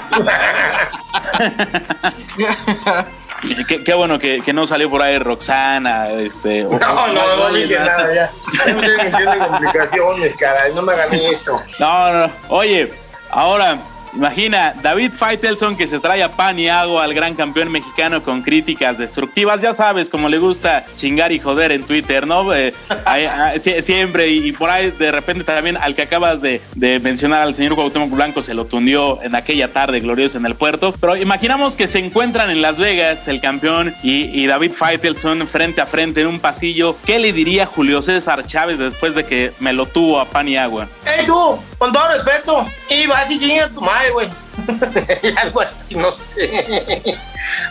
Qué, 3.68 3.84
qué 3.84 3.94
bueno 3.94 4.18
que, 4.18 4.40
que 4.42 4.52
no 4.52 4.66
salió 4.66 4.88
por 4.90 5.02
ahí 5.02 5.18
Roxana, 5.18 6.08
este. 6.10 6.64
o- 6.64 6.70
No, 6.78 7.06
no, 7.08 7.36
no 7.36 7.44
oye, 7.44 7.62
dije 7.62 7.78
nada 7.78 8.14
ya. 8.14 8.30
Me 8.74 9.34
en 9.34 9.38
complicaciones, 9.38 10.36
caray. 10.36 10.74
No 10.74 10.82
me 10.82 10.92
hagan 10.94 11.14
esto. 11.14 11.54
No, 11.78 12.12
no, 12.12 12.30
oye, 12.48 12.92
ahora, 13.30 13.78
imagina, 14.16 14.74
David 14.82 15.12
Faitelson 15.16 15.76
que 15.76 15.86
se 15.86 15.98
trae 16.00 16.22
a 16.22 16.32
pan 16.32 16.58
y 16.58 16.68
agua 16.68 17.04
al 17.04 17.14
gran 17.14 17.34
campeón 17.34 17.70
mexicano 17.70 18.22
con 18.22 18.42
críticas 18.42 18.98
destructivas, 18.98 19.60
ya 19.60 19.72
sabes, 19.72 20.08
como 20.08 20.28
le 20.28 20.38
gusta 20.38 20.84
chingar 20.98 21.32
y 21.32 21.38
joder 21.38 21.72
en 21.72 21.84
Twitter, 21.84 22.26
¿no? 22.26 22.52
Eh, 22.54 22.72
ah, 23.06 23.52
sie- 23.56 23.82
siempre, 23.82 24.28
y, 24.28 24.48
y 24.48 24.52
por 24.52 24.70
ahí 24.70 24.90
de 24.90 25.12
repente 25.12 25.44
también 25.44 25.76
al 25.76 25.94
que 25.94 26.02
acabas 26.02 26.40
de, 26.40 26.60
de 26.74 26.98
mencionar, 27.00 27.42
al 27.42 27.54
señor 27.54 27.74
Cuauhtémoc 27.74 28.10
Blanco, 28.10 28.42
se 28.42 28.54
lo 28.54 28.64
tundió 28.64 29.22
en 29.22 29.34
aquella 29.34 29.68
tarde 29.72 30.00
gloriosa 30.00 30.38
en 30.38 30.46
el 30.46 30.54
puerto, 30.54 30.94
pero 31.00 31.16
imaginamos 31.16 31.76
que 31.76 31.86
se 31.86 31.98
encuentran 31.98 32.50
en 32.50 32.62
Las 32.62 32.78
Vegas 32.78 33.28
el 33.28 33.40
campeón 33.40 33.94
y, 34.02 34.24
y 34.40 34.46
David 34.46 34.72
Faitelson 34.72 35.46
frente 35.46 35.80
a 35.80 35.86
frente 35.86 36.22
en 36.22 36.26
un 36.28 36.40
pasillo, 36.40 36.96
¿qué 37.04 37.18
le 37.18 37.32
diría 37.32 37.66
Julio 37.66 38.02
César 38.02 38.46
Chávez 38.46 38.78
después 38.78 39.14
de 39.14 39.24
que 39.26 39.52
me 39.60 39.72
lo 39.72 39.86
tuvo 39.86 40.20
a 40.20 40.24
pan 40.24 40.48
y 40.48 40.56
agua? 40.56 40.88
¡Ey, 41.04 41.26
tú! 41.26 41.58
Con 41.78 41.92
todo 41.92 42.08
respeto. 42.08 42.66
Y 42.88 43.06
vas 43.06 43.30
y 43.30 43.38
chinga 43.38 43.68
tu 43.68 43.80
madre, 43.80 44.10
güey. 44.10 44.28
Algo 45.36 45.60
así, 45.60 45.94
no 45.94 46.10
sé. 46.12 47.18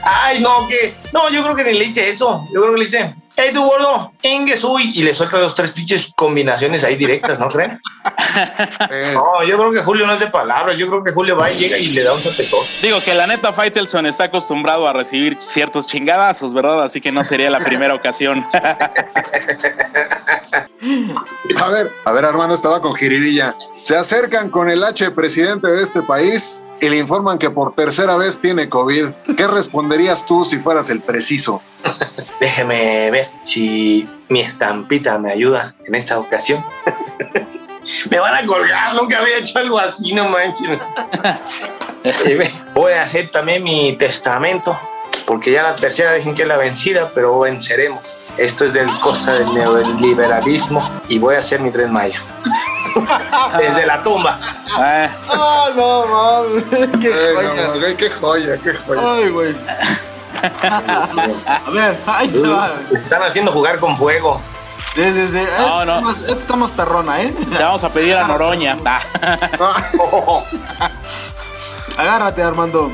Ay, 0.03 0.39
no, 0.39 0.67
que. 0.67 0.93
No, 1.11 1.29
yo 1.29 1.43
creo 1.43 1.55
que 1.55 1.63
ni 1.63 1.73
le 1.77 1.85
hice 1.85 2.09
eso. 2.09 2.47
Yo 2.53 2.61
creo 2.61 2.73
que 2.73 2.79
le 2.79 2.85
hice. 2.85 3.15
¡Ey, 3.37 3.53
tú, 3.53 3.63
gordo! 3.63 4.13
¡Enguesuy! 4.23 4.91
Y 4.95 5.03
le 5.03 5.13
suelta 5.13 5.37
dos, 5.37 5.53
tres 5.55 5.71
pinches 5.71 6.11
combinaciones 6.15 6.83
ahí 6.83 6.95
directas, 6.95 7.37
¿no 7.39 7.49
creen? 7.49 7.81
No, 9.13 9.43
yo 9.43 9.57
creo 9.57 9.71
que 9.71 9.79
Julio 9.79 10.05
no 10.05 10.13
es 10.13 10.19
de 10.19 10.27
palabras. 10.27 10.77
Yo 10.77 10.87
creo 10.87 11.03
que 11.03 11.11
Julio 11.11 11.35
va 11.37 11.51
y 11.51 11.57
llega 11.57 11.77
y 11.77 11.87
le 11.87 12.03
da 12.03 12.13
un 12.13 12.21
zapezón. 12.21 12.65
Digo 12.81 13.01
que 13.01 13.13
la 13.13 13.27
neta 13.27 13.53
Faitelson 13.53 14.05
está 14.05 14.25
acostumbrado 14.25 14.87
a 14.87 14.93
recibir 14.93 15.37
ciertos 15.41 15.87
chingadazos, 15.87 16.53
¿verdad? 16.53 16.83
Así 16.83 17.01
que 17.01 17.11
no 17.11 17.23
sería 17.23 17.49
la 17.49 17.59
primera 17.59 17.93
ocasión. 17.95 18.45
a 21.57 21.69
ver, 21.69 21.91
a 22.03 22.11
ver, 22.11 22.23
hermano, 22.23 22.53
estaba 22.53 22.81
con 22.81 22.93
Jiribilla. 22.93 23.55
Se 23.81 23.95
acercan 23.95 24.49
con 24.49 24.69
el 24.69 24.83
H 24.83 25.11
presidente 25.11 25.67
de 25.67 25.83
este 25.83 26.01
país 26.01 26.65
y 26.81 26.89
le 26.89 26.97
informan 26.97 27.37
que 27.37 27.49
por 27.49 27.73
tercera 27.73 28.17
vez 28.17 28.39
tiene 28.39 28.69
COVID. 28.69 29.05
¿Qué 29.37 29.47
responderías 29.47 30.25
tú 30.25 30.45
si 30.45 30.57
fueras 30.57 30.89
el 30.89 31.01
preciso? 31.01 31.61
Déjeme 32.39 33.11
ver 33.11 33.29
si 33.45 34.07
mi 34.29 34.41
estampita 34.41 35.17
me 35.17 35.31
ayuda 35.31 35.75
en 35.85 35.95
esta 35.95 36.19
ocasión. 36.19 36.63
me 38.09 38.19
van 38.19 38.35
a 38.35 38.45
colgar, 38.45 38.95
nunca 38.95 39.19
había 39.19 39.37
hecho 39.37 39.59
algo 39.59 39.79
así, 39.79 40.13
no 40.13 40.29
manches. 40.29 40.69
Eh, 42.07 42.51
Voy 42.75 42.93
a 42.93 43.01
hacer 43.01 43.31
también 43.31 43.63
mi 43.63 43.95
testamento, 43.97 44.79
porque 45.25 45.51
ya 45.51 45.63
la 45.63 45.75
tercera 45.75 46.11
dejen 46.11 46.35
que 46.35 46.43
es 46.43 46.47
la 46.47 46.57
vencida, 46.57 47.09
pero 47.15 47.39
venceremos. 47.39 48.17
Esto 48.37 48.65
es 48.65 48.73
del 48.73 48.87
cosa 48.99 49.33
del 49.33 49.51
neoliberalismo 49.55 50.87
y 51.09 51.17
voy 51.17 51.33
a 51.33 51.39
hacer 51.39 51.61
mi 51.61 51.71
tren 51.71 51.91
maya. 51.91 52.21
Desde 53.59 53.85
la 53.85 54.01
tumba. 54.03 54.39
Ah, 54.71 55.07
¡Ah, 55.29 55.69
no, 55.75 56.05
mames! 56.05 56.63
¡Qué 57.01 57.09
Eh, 57.09 57.33
joya! 57.35 57.67
no, 57.67 57.79
güey, 57.79 57.95
qué 57.97 58.09
joya, 58.09 58.57
qué 58.63 58.73
joya. 58.73 59.01
¡Ay, 59.15 59.29
güey! 59.29 59.55
A 61.65 61.69
ver, 61.71 61.97
ahí 62.07 62.27
te 62.27 62.39
va. 62.47 62.71
Están 62.91 63.23
haciendo 63.23 63.51
jugar 63.51 63.79
con 63.79 63.95
fuego. 63.97 64.41
Sí, 64.95 65.11
sí, 65.11 65.27
sí. 65.27 65.39
Esta 65.39 65.61
No, 65.61 65.85
no. 65.85 66.01
más- 66.01 66.21
esta 66.21 66.31
está 66.39 66.55
más 66.55 66.71
perrona, 66.71 67.21
¿eh? 67.21 67.33
te 67.57 67.63
vamos 67.63 67.83
a 67.83 67.89
pedir 67.89 68.15
a 68.15 68.27
Noroña. 68.27 68.77
Ah. 68.85 69.01
Agárrate, 71.97 72.43
Armando. 72.43 72.91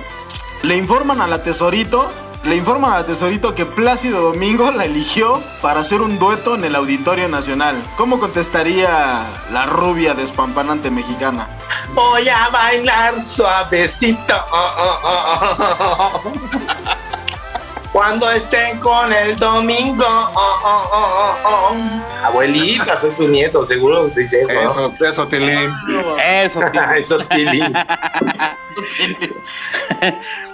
Le 0.64 0.76
informan 0.76 1.22
a 1.22 1.28
la 1.28 1.42
tesorito. 1.44 2.12
Le 2.44 2.56
informan 2.56 2.94
a 2.94 3.04
tesorito 3.06 3.54
que 3.54 3.68
Plácido 3.68 4.22
Domingo 4.22 4.72
la 4.72 4.86
eligió 4.86 5.42
para 5.62 5.82
hacer 5.82 6.02
un 6.02 6.18
dueto 6.18 6.56
en 6.56 6.66
el 6.66 6.76
Auditorio 6.76 7.28
Nacional. 7.30 7.76
¿Cómo 7.98 8.20
contestaría 8.20 9.24
la 9.52 9.66
rubia 9.68 10.16
despampanante 10.16 10.90
mexicana? 10.90 11.48
Voy 11.94 12.28
a 12.30 12.50
bailar 12.50 13.22
suavecito. 13.22 14.34
oh, 14.52 14.72
oh, 14.78 15.00
oh, 15.04 16.22
oh. 16.26 17.11
Cuando 17.92 18.32
estén 18.32 18.80
con 18.80 19.12
el 19.12 19.36
domingo. 19.38 20.06
oh, 20.08 20.62
oh, 20.64 20.90
oh, 20.94 21.36
oh, 21.44 21.72
oh. 21.74 22.26
Abuelita, 22.26 22.96
son 22.98 23.14
tus 23.16 23.30
nietos, 23.30 23.68
seguro 23.68 24.10
que 24.14 24.22
dice 24.22 24.42
eso. 24.42 24.54
¿no? 24.54 24.88
Eso, 24.92 25.06
eso, 25.06 25.28
Tilín. 25.28 25.70
Eso 26.26 26.60
sí. 26.72 26.78
Eso, 26.98 27.18
Tilín. 27.18 27.74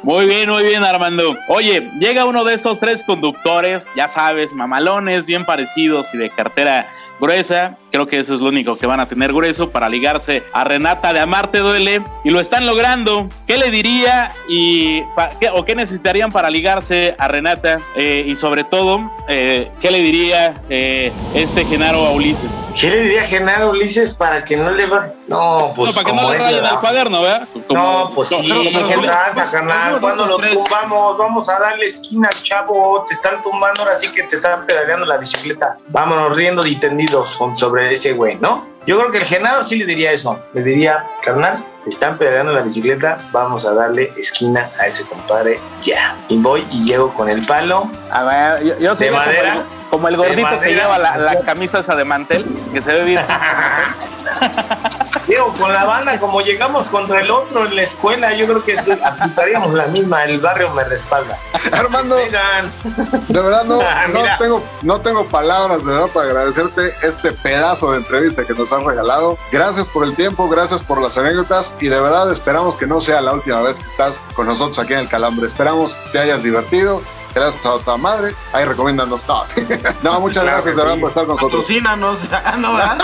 Muy 0.03 0.25
bien, 0.25 0.49
muy 0.49 0.63
bien, 0.63 0.83
Armando. 0.83 1.35
Oye, 1.47 1.91
llega 1.99 2.25
uno 2.25 2.43
de 2.43 2.55
estos 2.55 2.79
tres 2.79 3.03
conductores, 3.03 3.85
ya 3.95 4.09
sabes, 4.09 4.53
mamalones, 4.53 5.25
bien 5.25 5.45
parecidos 5.45 6.07
y 6.13 6.17
de 6.17 6.29
cartera 6.29 6.91
gruesa. 7.19 7.77
Creo 7.97 8.05
que 8.05 8.19
eso 8.19 8.35
es 8.35 8.41
lo 8.41 8.49
único 8.49 8.77
que 8.77 8.85
van 8.85 8.99
a 8.99 9.07
tener 9.07 9.33
grueso 9.33 9.71
para 9.71 9.89
ligarse 9.89 10.43
a 10.53 10.63
Renata 10.63 11.11
de 11.13 11.19
Amarte 11.19 11.57
Duele. 11.57 12.03
Y 12.23 12.29
lo 12.29 12.39
están 12.39 12.67
logrando. 12.67 13.27
¿Qué 13.47 13.57
le 13.57 13.71
diría 13.71 14.31
y 14.47 15.01
qué- 15.39 15.49
o 15.51 15.65
qué 15.65 15.73
necesitarían 15.73 16.31
para 16.31 16.51
ligarse 16.51 17.15
a 17.17 17.27
Renata? 17.27 17.77
Eh, 17.95 18.23
y 18.27 18.35
sobre 18.35 18.63
todo, 18.65 19.09
eh, 19.27 19.71
¿qué 19.81 19.89
le 19.89 19.97
diría 20.03 20.53
eh, 20.69 21.11
este 21.33 21.65
Genaro 21.65 22.05
a 22.05 22.11
Ulises? 22.11 22.67
¿Qué 22.79 22.87
le 22.91 23.01
diría 23.01 23.21
a 23.21 23.25
Genaro 23.25 23.71
Ulises 23.71 24.13
para 24.13 24.45
que 24.45 24.55
no 24.57 24.69
le 24.69 24.85
va? 24.85 25.07
No, 25.27 25.73
pues. 25.75 25.89
no, 25.89 25.95
para 25.95 26.05
que 26.05 26.15
no 26.15 26.31
le 26.31 26.57
el 26.69 26.79
cuaderno, 26.79 27.21
¿verdad? 27.23 27.47
Como- 27.67 27.81
No, 27.81 28.11
pues 28.13 28.27
sí, 28.29 28.35
carnal. 29.51 29.91
uno, 29.93 29.99
Cuando 30.01 30.25
lo 30.27 30.37
tumbamos, 30.37 31.17
vamos 31.17 31.49
a 31.49 31.59
darle 31.59 31.87
esquina 31.87 32.29
al 32.31 32.43
chavo. 32.43 33.03
Te 33.07 33.15
están 33.15 33.41
tumbando, 33.41 33.81
ahora 33.81 33.95
sí 33.95 34.11
que 34.11 34.21
te 34.23 34.35
están 34.35 34.65
pedaleando 34.67 35.05
la 35.05 35.17
bicicleta. 35.17 35.77
Vámonos 35.87 36.35
riendo 36.35 36.65
y 36.65 36.75
tendidos 36.75 37.37
sobre 37.55 37.86
ese 37.91 38.13
güey, 38.13 38.35
¿no? 38.35 38.65
Yo 38.85 38.97
creo 38.97 39.11
que 39.11 39.17
el 39.17 39.25
Genaro 39.25 39.63
sí 39.63 39.77
le 39.77 39.85
diría 39.85 40.11
eso. 40.13 40.39
Le 40.53 40.63
diría, 40.63 41.05
carnal, 41.21 41.63
están 41.85 42.17
pedaleando 42.17 42.53
la 42.53 42.61
bicicleta, 42.61 43.17
vamos 43.33 43.65
a 43.65 43.73
darle 43.73 44.13
esquina 44.17 44.69
a 44.79 44.87
ese 44.87 45.03
compadre 45.05 45.59
ya. 45.83 46.15
Y 46.29 46.37
voy 46.37 46.65
y 46.71 46.85
llego 46.85 47.13
con 47.13 47.29
el 47.29 47.45
palo. 47.45 47.89
A 48.09 48.23
ver, 48.23 48.63
yo, 48.65 48.79
yo 48.79 48.95
como 48.95 49.11
madera? 49.17 49.53
el- 49.55 49.61
Como 49.89 50.07
el, 50.07 50.17
¿De 50.17 50.17
gordito 50.27 50.59
que 50.61 50.73
lleva 50.73 50.97
la, 50.97 51.17
la 51.17 51.39
camisa 51.41 51.79
esa 51.79 51.95
de 51.95 52.05
mantel, 52.05 52.45
que 52.73 52.81
se 52.81 52.91
ve 52.93 53.03
bien. 53.03 53.21
Digo, 55.27 55.53
con 55.59 55.73
la 55.73 55.83
banda, 55.85 56.19
como 56.19 56.39
llegamos 56.41 56.87
contra 56.87 57.19
el 57.21 57.29
otro 57.29 57.65
en 57.65 57.75
la 57.75 57.81
escuela, 57.83 58.33
yo 58.33 58.45
creo 58.45 58.63
que 58.63 58.73
eso- 58.73 58.93
aplicaríamos 59.03 59.73
la 59.73 59.87
misma. 59.87 60.23
El 60.23 60.39
barrio 60.39 60.69
me 60.71 60.83
respalda. 60.85 61.37
Armando, 61.73 62.15
de 62.15 63.41
verdad 63.41 63.65
no, 63.65 63.79
Ah, 63.87 64.05
no, 64.07 64.21
tengo, 64.39 64.63
no 64.83 65.01
tengo 65.01 65.25
palabras 65.25 65.85
de 65.85 65.91
verdad 65.91 66.07
para 66.13 66.27
agradecerte 66.27 66.93
este 67.03 67.31
pedazo 67.31 67.91
de 67.91 67.97
entrevista 67.97 68.45
que 68.45 68.53
nos 68.53 68.71
has 68.71 68.83
regalado. 68.83 69.37
Gracias 69.51 69.87
por 69.87 70.03
el 70.05 70.15
tiempo, 70.15 70.47
gracias 70.49 70.81
por 70.81 71.01
las 71.01 71.17
anécdotas 71.17 71.73
y 71.79 71.87
de 71.89 71.99
verdad 71.99 72.31
esperamos 72.31 72.75
que 72.75 72.87
no 72.87 73.01
sea 73.01 73.21
la 73.21 73.33
última 73.33 73.61
vez 73.61 73.79
que 73.79 73.87
estás 73.87 74.21
con 74.33 74.47
nosotros 74.47 74.79
aquí 74.79 74.93
en 74.93 74.99
el 74.99 75.09
Calambre. 75.09 75.45
Esperamos 75.47 75.97
te 76.11 76.19
hayas 76.19 76.43
divertido, 76.43 77.01
te 77.33 77.39
hayas 77.41 77.55
pasado 77.55 77.79
toda 77.79 77.97
madre. 77.97 78.33
Ahí 78.53 78.65
recomiéndanos. 78.65 79.27
No, 79.27 79.43
no 80.03 80.19
muchas 80.21 80.43
Claro 80.43 80.57
gracias 80.57 80.75
de 80.75 80.81
verdad 80.81 80.95
sí. 80.95 81.01
por 81.01 81.09
estar 81.09 81.25
con 81.25 81.35
nosotros. 81.35 81.61
Patrocínanos. 81.61 82.19
Ah, 82.45 82.55
no, 82.57 82.73
¿verdad? 82.73 82.97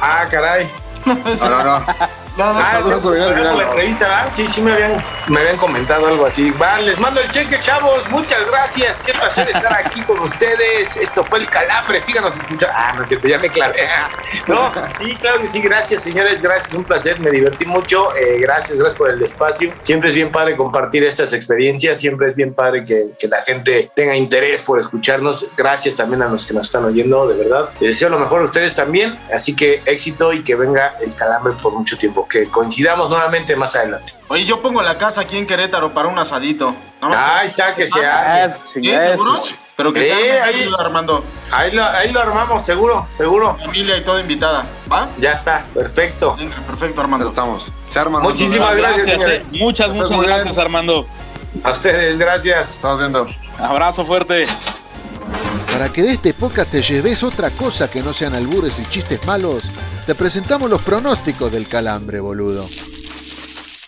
Ah, 0.00 0.26
caray. 0.30 0.68
No, 1.06 1.14
no, 1.14 1.62
no. 1.64 2.23
No, 2.36 2.52
no, 2.52 2.58
Ah, 2.58 2.68
saludos. 2.72 3.04
La 3.04 3.62
entrevista, 3.62 4.08
¿verdad? 4.08 4.32
Sí, 4.34 4.48
sí 4.48 4.60
me 4.60 4.72
habían, 4.72 5.02
me 5.28 5.38
habían 5.38 5.56
comentado 5.56 6.08
algo 6.08 6.26
así. 6.26 6.50
Va, 6.50 6.80
les 6.80 6.98
mando 6.98 7.20
el 7.20 7.30
cheque, 7.30 7.60
chavos. 7.60 8.08
Muchas 8.10 8.44
gracias. 8.50 9.00
Qué 9.02 9.12
placer 9.12 9.48
estar 9.48 9.72
aquí 9.72 10.02
con 10.02 10.18
ustedes. 10.18 10.96
Esto 10.96 11.24
fue 11.24 11.38
el 11.38 11.46
calambre. 11.48 12.00
Síganos 12.00 12.36
escuchando. 12.36 12.74
Ah, 12.76 12.92
no 12.96 13.02
es 13.04 13.08
cierto, 13.08 13.28
ya 13.28 13.38
me 13.38 13.48
clavé. 13.48 13.74
No, 14.48 14.72
sí, 15.00 15.16
claro 15.16 15.40
que 15.40 15.46
sí. 15.46 15.62
Gracias, 15.62 16.02
señores. 16.02 16.42
Gracias, 16.42 16.74
un 16.74 16.82
placer. 16.84 17.20
Me 17.20 17.30
divertí 17.30 17.64
mucho. 17.66 18.14
Eh, 18.16 18.38
gracias, 18.40 18.78
gracias 18.78 18.96
por 18.96 19.10
el 19.10 19.22
espacio. 19.22 19.72
Siempre 19.82 20.08
es 20.10 20.14
bien 20.14 20.32
padre 20.32 20.56
compartir 20.56 21.04
estas 21.04 21.32
experiencias. 21.32 21.98
Siempre 22.00 22.26
es 22.26 22.34
bien 22.34 22.52
padre 22.52 22.84
que, 22.84 23.12
que 23.18 23.28
la 23.28 23.42
gente 23.42 23.90
tenga 23.94 24.16
interés 24.16 24.62
por 24.64 24.80
escucharnos. 24.80 25.46
Gracias 25.56 25.94
también 25.96 26.22
a 26.22 26.26
los 26.28 26.44
que 26.46 26.52
nos 26.52 26.66
están 26.66 26.84
oyendo, 26.84 27.28
de 27.28 27.36
verdad. 27.36 27.70
Les 27.80 27.90
deseo 27.94 28.08
lo 28.08 28.18
mejor 28.18 28.42
a 28.42 28.44
ustedes 28.44 28.74
también. 28.74 29.16
Así 29.32 29.54
que 29.54 29.82
éxito 29.86 30.32
y 30.32 30.42
que 30.42 30.56
venga 30.56 30.94
el 31.00 31.14
calambre 31.14 31.54
por 31.62 31.72
mucho 31.72 31.96
tiempo. 31.96 32.23
Que 32.28 32.48
coincidamos 32.48 33.08
nuevamente 33.10 33.54
más 33.56 33.74
adelante. 33.76 34.12
Oye, 34.28 34.44
yo 34.44 34.60
pongo 34.62 34.82
la 34.82 34.96
casa 34.98 35.20
aquí 35.22 35.36
en 35.36 35.46
Querétaro 35.46 35.92
para 35.92 36.08
un 36.08 36.18
asadito. 36.18 36.74
Ahí 37.00 37.48
está, 37.48 37.74
que 37.74 37.86
se 37.86 38.04
Ah, 38.04 38.44
arme. 38.44 38.54
¿Sí, 38.66 38.82
seguro? 38.82 39.34
Pero 39.76 39.92
que 39.92 40.00
Sí, 40.02 40.06
sea 40.06 40.44
ahí- 40.44 40.70
Armando. 40.78 41.24
Ahí 41.50 41.72
lo, 41.72 41.84
ahí 41.84 42.12
lo 42.12 42.20
armamos, 42.20 42.64
seguro, 42.64 43.06
seguro. 43.12 43.56
Familia 43.58 43.96
y 43.96 44.02
toda 44.02 44.20
invitada. 44.20 44.64
¿Va? 44.90 45.08
Ya 45.18 45.32
está, 45.32 45.66
perfecto. 45.74 46.36
Venga, 46.36 46.54
perfecto, 46.66 46.96
Ya 46.96 47.02
Armando. 47.02 47.26
estamos. 47.28 47.72
Se 47.88 47.98
arman. 47.98 48.22
Muchísimas 48.22 48.76
gracias, 48.76 49.06
Gracias, 49.06 49.22
señores. 49.22 49.42
eh. 49.54 49.58
Muchas, 49.58 49.88
muchas 49.96 50.20
gracias, 50.22 50.58
Armando. 50.58 51.06
A 51.64 51.70
ustedes, 51.72 52.18
gracias. 52.18 52.70
Estamos 52.70 53.00
viendo. 53.00 53.26
Abrazo 53.58 54.04
fuerte. 54.04 54.44
Para 55.70 55.92
que 55.92 56.02
de 56.02 56.12
este 56.12 56.34
podcast 56.34 56.70
te 56.70 56.82
lleves 56.82 57.22
otra 57.22 57.50
cosa 57.50 57.90
que 57.90 58.02
no 58.02 58.12
sean 58.12 58.34
albures 58.34 58.78
y 58.78 58.90
chistes 58.90 59.24
malos, 59.26 59.64
te 60.06 60.14
presentamos 60.14 60.70
los 60.70 60.82
pronósticos 60.82 61.50
del 61.50 61.68
calambre, 61.68 62.20
boludo. 62.20 62.64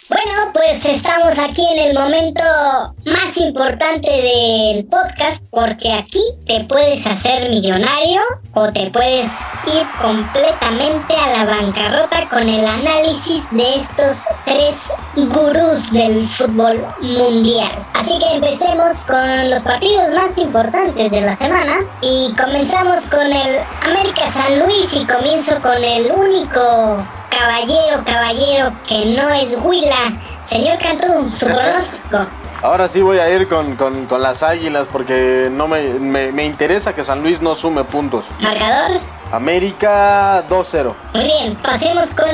Bueno, 0.08 0.52
pues 0.52 0.84
estamos 0.84 1.36
aquí 1.36 1.66
en 1.72 1.78
el 1.78 1.94
momento 1.94 2.42
más 3.04 3.36
importante 3.38 4.08
del 4.10 4.86
podcast 4.86 5.44
porque 5.50 5.92
aquí 5.92 6.22
te 6.46 6.64
puedes 6.64 7.04
hacer 7.06 7.50
millonario 7.50 8.20
o 8.54 8.72
te 8.72 8.88
puedes 8.90 9.30
ir 9.66 9.86
completamente 10.00 11.12
a 11.12 11.32
la 11.32 11.44
con 12.36 12.50
el 12.50 12.66
análisis 12.66 13.44
de 13.50 13.76
estos 13.76 14.24
tres 14.44 14.90
gurús 15.16 15.90
del 15.90 16.22
fútbol 16.28 16.84
mundial. 17.00 17.70
Así 17.94 18.18
que 18.18 18.34
empecemos 18.34 19.06
con 19.06 19.48
los 19.48 19.62
partidos 19.62 20.12
más 20.12 20.36
importantes 20.36 21.12
de 21.12 21.22
la 21.22 21.34
semana 21.34 21.78
y 22.02 22.34
comenzamos 22.38 23.08
con 23.08 23.32
el 23.32 23.58
América 23.86 24.30
San 24.30 24.58
Luis 24.58 24.92
y 24.92 25.06
comienzo 25.06 25.54
con 25.62 25.82
el 25.82 26.12
único 26.12 26.60
caballero, 27.30 28.04
caballero, 28.04 28.70
que 28.86 29.06
no 29.06 29.30
es 29.30 29.56
Huila. 29.58 30.12
Señor 30.44 30.76
Cantú, 30.78 31.30
su 31.30 31.46
pronóstico. 31.46 32.26
Ahora 32.62 32.86
sí 32.86 33.00
voy 33.00 33.18
a 33.18 33.30
ir 33.30 33.48
con, 33.48 33.76
con- 33.76 34.04
con 34.04 34.20
las 34.20 34.42
águilas 34.42 34.88
porque 34.92 35.48
no 35.50 35.68
me, 35.68 35.88
me- 35.94 36.32
me 36.32 36.44
interesa 36.44 36.94
que 36.94 37.02
San 37.02 37.22
Luis 37.22 37.40
no 37.40 37.54
sume 37.54 37.84
puntos. 37.84 38.30
Marcador. 38.40 39.00
América 39.32 40.46
2-0. 40.48 40.94
Muy 41.14 41.24
bien, 41.24 41.56
pasemos 41.56 42.14
con, 42.14 42.26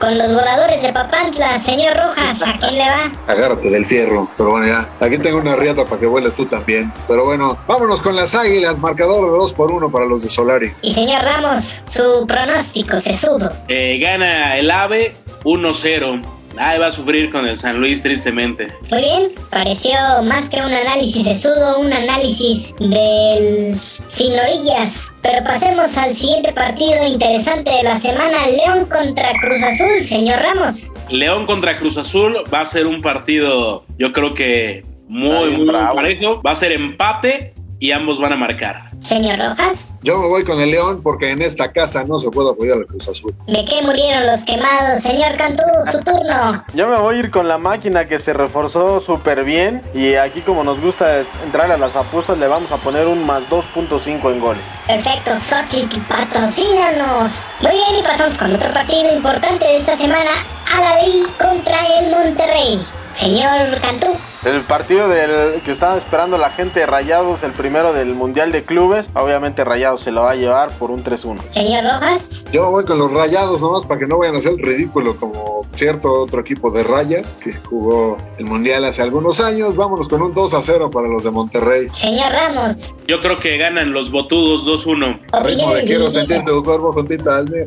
con 0.00 0.16
los 0.18 0.32
voladores 0.32 0.82
de 0.82 0.92
Papantla. 0.92 1.58
Señor 1.58 1.96
Rojas, 1.96 2.42
¿a 2.42 2.56
quién 2.58 2.78
le 2.78 2.84
va? 2.88 3.12
Agárrate 3.26 3.70
del 3.70 3.84
fierro. 3.86 4.28
Pero 4.36 4.50
bueno, 4.50 4.66
ya. 4.66 4.88
Aquí 5.00 5.18
tengo 5.18 5.38
una 5.38 5.56
riata 5.56 5.84
para 5.84 6.00
que 6.00 6.06
vueles 6.06 6.34
tú 6.34 6.46
también. 6.46 6.92
Pero 7.08 7.24
bueno, 7.24 7.58
vámonos 7.66 8.00
con 8.02 8.16
las 8.16 8.34
águilas. 8.34 8.78
Marcador 8.78 9.24
de 9.30 9.38
2 9.38 9.52
por 9.52 9.70
1 9.70 9.90
para 9.90 10.06
los 10.06 10.22
de 10.22 10.28
Solari. 10.28 10.72
Y 10.82 10.92
señor 10.92 11.22
Ramos, 11.22 11.80
su 11.84 12.26
pronóstico, 12.26 12.96
sesudo. 12.98 13.52
Eh, 13.68 13.98
gana 14.00 14.56
el 14.56 14.70
AVE 14.70 15.14
1-0. 15.44 16.22
Ahí 16.56 16.78
va 16.78 16.88
a 16.88 16.92
sufrir 16.92 17.30
con 17.30 17.46
el 17.46 17.56
San 17.56 17.78
Luis, 17.78 18.02
tristemente. 18.02 18.68
Muy 18.90 19.00
bien, 19.00 19.32
pareció 19.50 19.92
más 20.24 20.48
que 20.48 20.56
un 20.56 20.72
análisis 20.72 21.24
sesudo, 21.24 21.78
un 21.78 21.92
análisis 21.92 22.74
del 22.78 23.74
sin 23.74 24.32
orillas. 24.38 25.12
Pero 25.22 25.44
pasemos 25.44 25.96
al 25.96 26.14
siguiente 26.14 26.52
partido 26.52 27.06
interesante 27.06 27.70
de 27.70 27.82
la 27.82 27.98
semana, 27.98 28.46
León 28.48 28.86
contra 28.86 29.30
Cruz 29.40 29.62
Azul, 29.62 30.02
señor 30.02 30.40
Ramos. 30.40 30.90
León 31.08 31.46
contra 31.46 31.76
Cruz 31.76 31.96
Azul 31.96 32.36
va 32.52 32.60
a 32.60 32.66
ser 32.66 32.86
un 32.86 33.00
partido, 33.00 33.84
yo 33.98 34.12
creo 34.12 34.34
que 34.34 34.84
muy, 35.08 35.50
muy 35.50 35.66
bravo. 35.66 35.96
parejo. 35.96 36.42
Va 36.42 36.52
a 36.52 36.56
ser 36.56 36.72
empate 36.72 37.52
y 37.78 37.90
ambos 37.90 38.18
van 38.18 38.32
a 38.32 38.36
marcar. 38.36 38.91
Señor 39.02 39.38
Rojas, 39.38 39.88
Yo 40.02 40.18
me 40.18 40.26
voy 40.28 40.44
con 40.44 40.60
el 40.60 40.70
León 40.70 41.00
porque 41.02 41.30
en 41.30 41.42
esta 41.42 41.72
casa 41.72 42.04
no 42.04 42.18
se 42.18 42.30
puede 42.30 42.50
apoyar 42.50 42.78
al 42.78 42.86
Cruz 42.86 43.08
Azul. 43.08 43.34
¿de 43.46 43.64
qué 43.64 43.82
murieron 43.82 44.26
los 44.26 44.44
quemados? 44.44 45.00
Señor 45.00 45.36
Cantú, 45.36 45.62
su 45.90 45.98
turno. 46.00 46.64
Yo 46.74 46.88
me 46.88 46.96
voy 46.96 47.16
a 47.16 47.18
ir 47.18 47.30
con 47.30 47.48
la 47.48 47.58
máquina 47.58 48.06
que 48.06 48.18
se 48.18 48.32
reforzó 48.32 49.00
súper 49.00 49.44
bien 49.44 49.82
y 49.94 50.14
aquí 50.14 50.40
como 50.42 50.64
nos 50.64 50.80
gusta 50.80 51.20
entrar 51.44 51.70
a 51.70 51.76
las 51.76 51.96
apuestas 51.96 52.38
le 52.38 52.46
vamos 52.48 52.72
a 52.72 52.78
poner 52.78 53.06
un 53.06 53.26
más 53.26 53.48
2.5 53.48 54.30
en 54.32 54.40
goles. 54.40 54.74
Perfecto, 54.86 55.36
Xochitl, 55.36 56.00
patrocínanos. 56.02 57.46
Muy 57.60 57.72
bien, 57.72 57.96
y 57.98 58.02
pasamos 58.02 58.38
con 58.38 58.54
otro 58.54 58.72
partido 58.72 59.14
importante 59.14 59.64
de 59.66 59.76
esta 59.76 59.96
semana, 59.96 60.30
Alaví 60.74 61.26
contra 61.40 61.86
el 61.98 62.10
Monterrey. 62.10 62.80
Señor 63.14 63.78
Cantú, 63.80 64.16
El 64.44 64.62
partido 64.64 65.08
del 65.08 65.62
que 65.62 65.70
estaba 65.70 65.96
esperando 65.96 66.36
la 66.36 66.50
gente 66.50 66.80
de 66.80 66.86
Rayados, 66.86 67.44
el 67.44 67.52
primero 67.52 67.92
del 67.92 68.12
Mundial 68.14 68.50
de 68.50 68.64
Clubes, 68.64 69.08
obviamente 69.14 69.62
Rayados 69.62 70.00
se 70.00 70.10
lo 70.10 70.22
va 70.22 70.32
a 70.32 70.34
llevar 70.34 70.72
por 70.78 70.90
un 70.90 71.04
3-1. 71.04 71.48
señor 71.50 71.84
Rojas, 71.84 72.42
Yo 72.52 72.68
voy 72.72 72.84
con 72.84 72.98
los 72.98 73.12
rayados 73.12 73.60
nomás 73.60 73.86
para 73.86 74.00
que 74.00 74.06
no 74.08 74.18
vayan 74.18 74.34
a 74.34 74.38
hacer 74.38 74.54
el 74.54 74.58
ridículo 74.58 75.16
como 75.16 75.64
cierto 75.74 76.12
otro 76.12 76.40
equipo 76.40 76.72
de 76.72 76.82
rayas 76.82 77.36
que 77.40 77.52
jugó 77.52 78.16
el 78.36 78.46
Mundial 78.46 78.84
hace 78.84 79.00
algunos 79.02 79.38
años. 79.38 79.76
Vámonos 79.76 80.08
con 80.08 80.20
un 80.20 80.34
2 80.34 80.54
a 80.54 80.60
0 80.62 80.90
para 80.90 81.06
los 81.06 81.22
de 81.22 81.30
Monterrey. 81.30 81.88
señor 81.94 82.32
Ramos, 82.32 82.94
Yo 83.06 83.20
creo 83.22 83.36
que 83.38 83.58
ganan 83.58 83.92
los 83.92 84.10
botudos 84.10 84.66
2-1. 84.66 85.20
A 85.30 85.40
ritmo 85.40 85.72
de 85.72 85.84
quiero 85.84 86.10
sentir 86.10 86.44
tu 86.44 86.64
cuerpo 86.64 86.90
juntito 86.90 87.30
al 87.30 87.48
mío. 87.48 87.66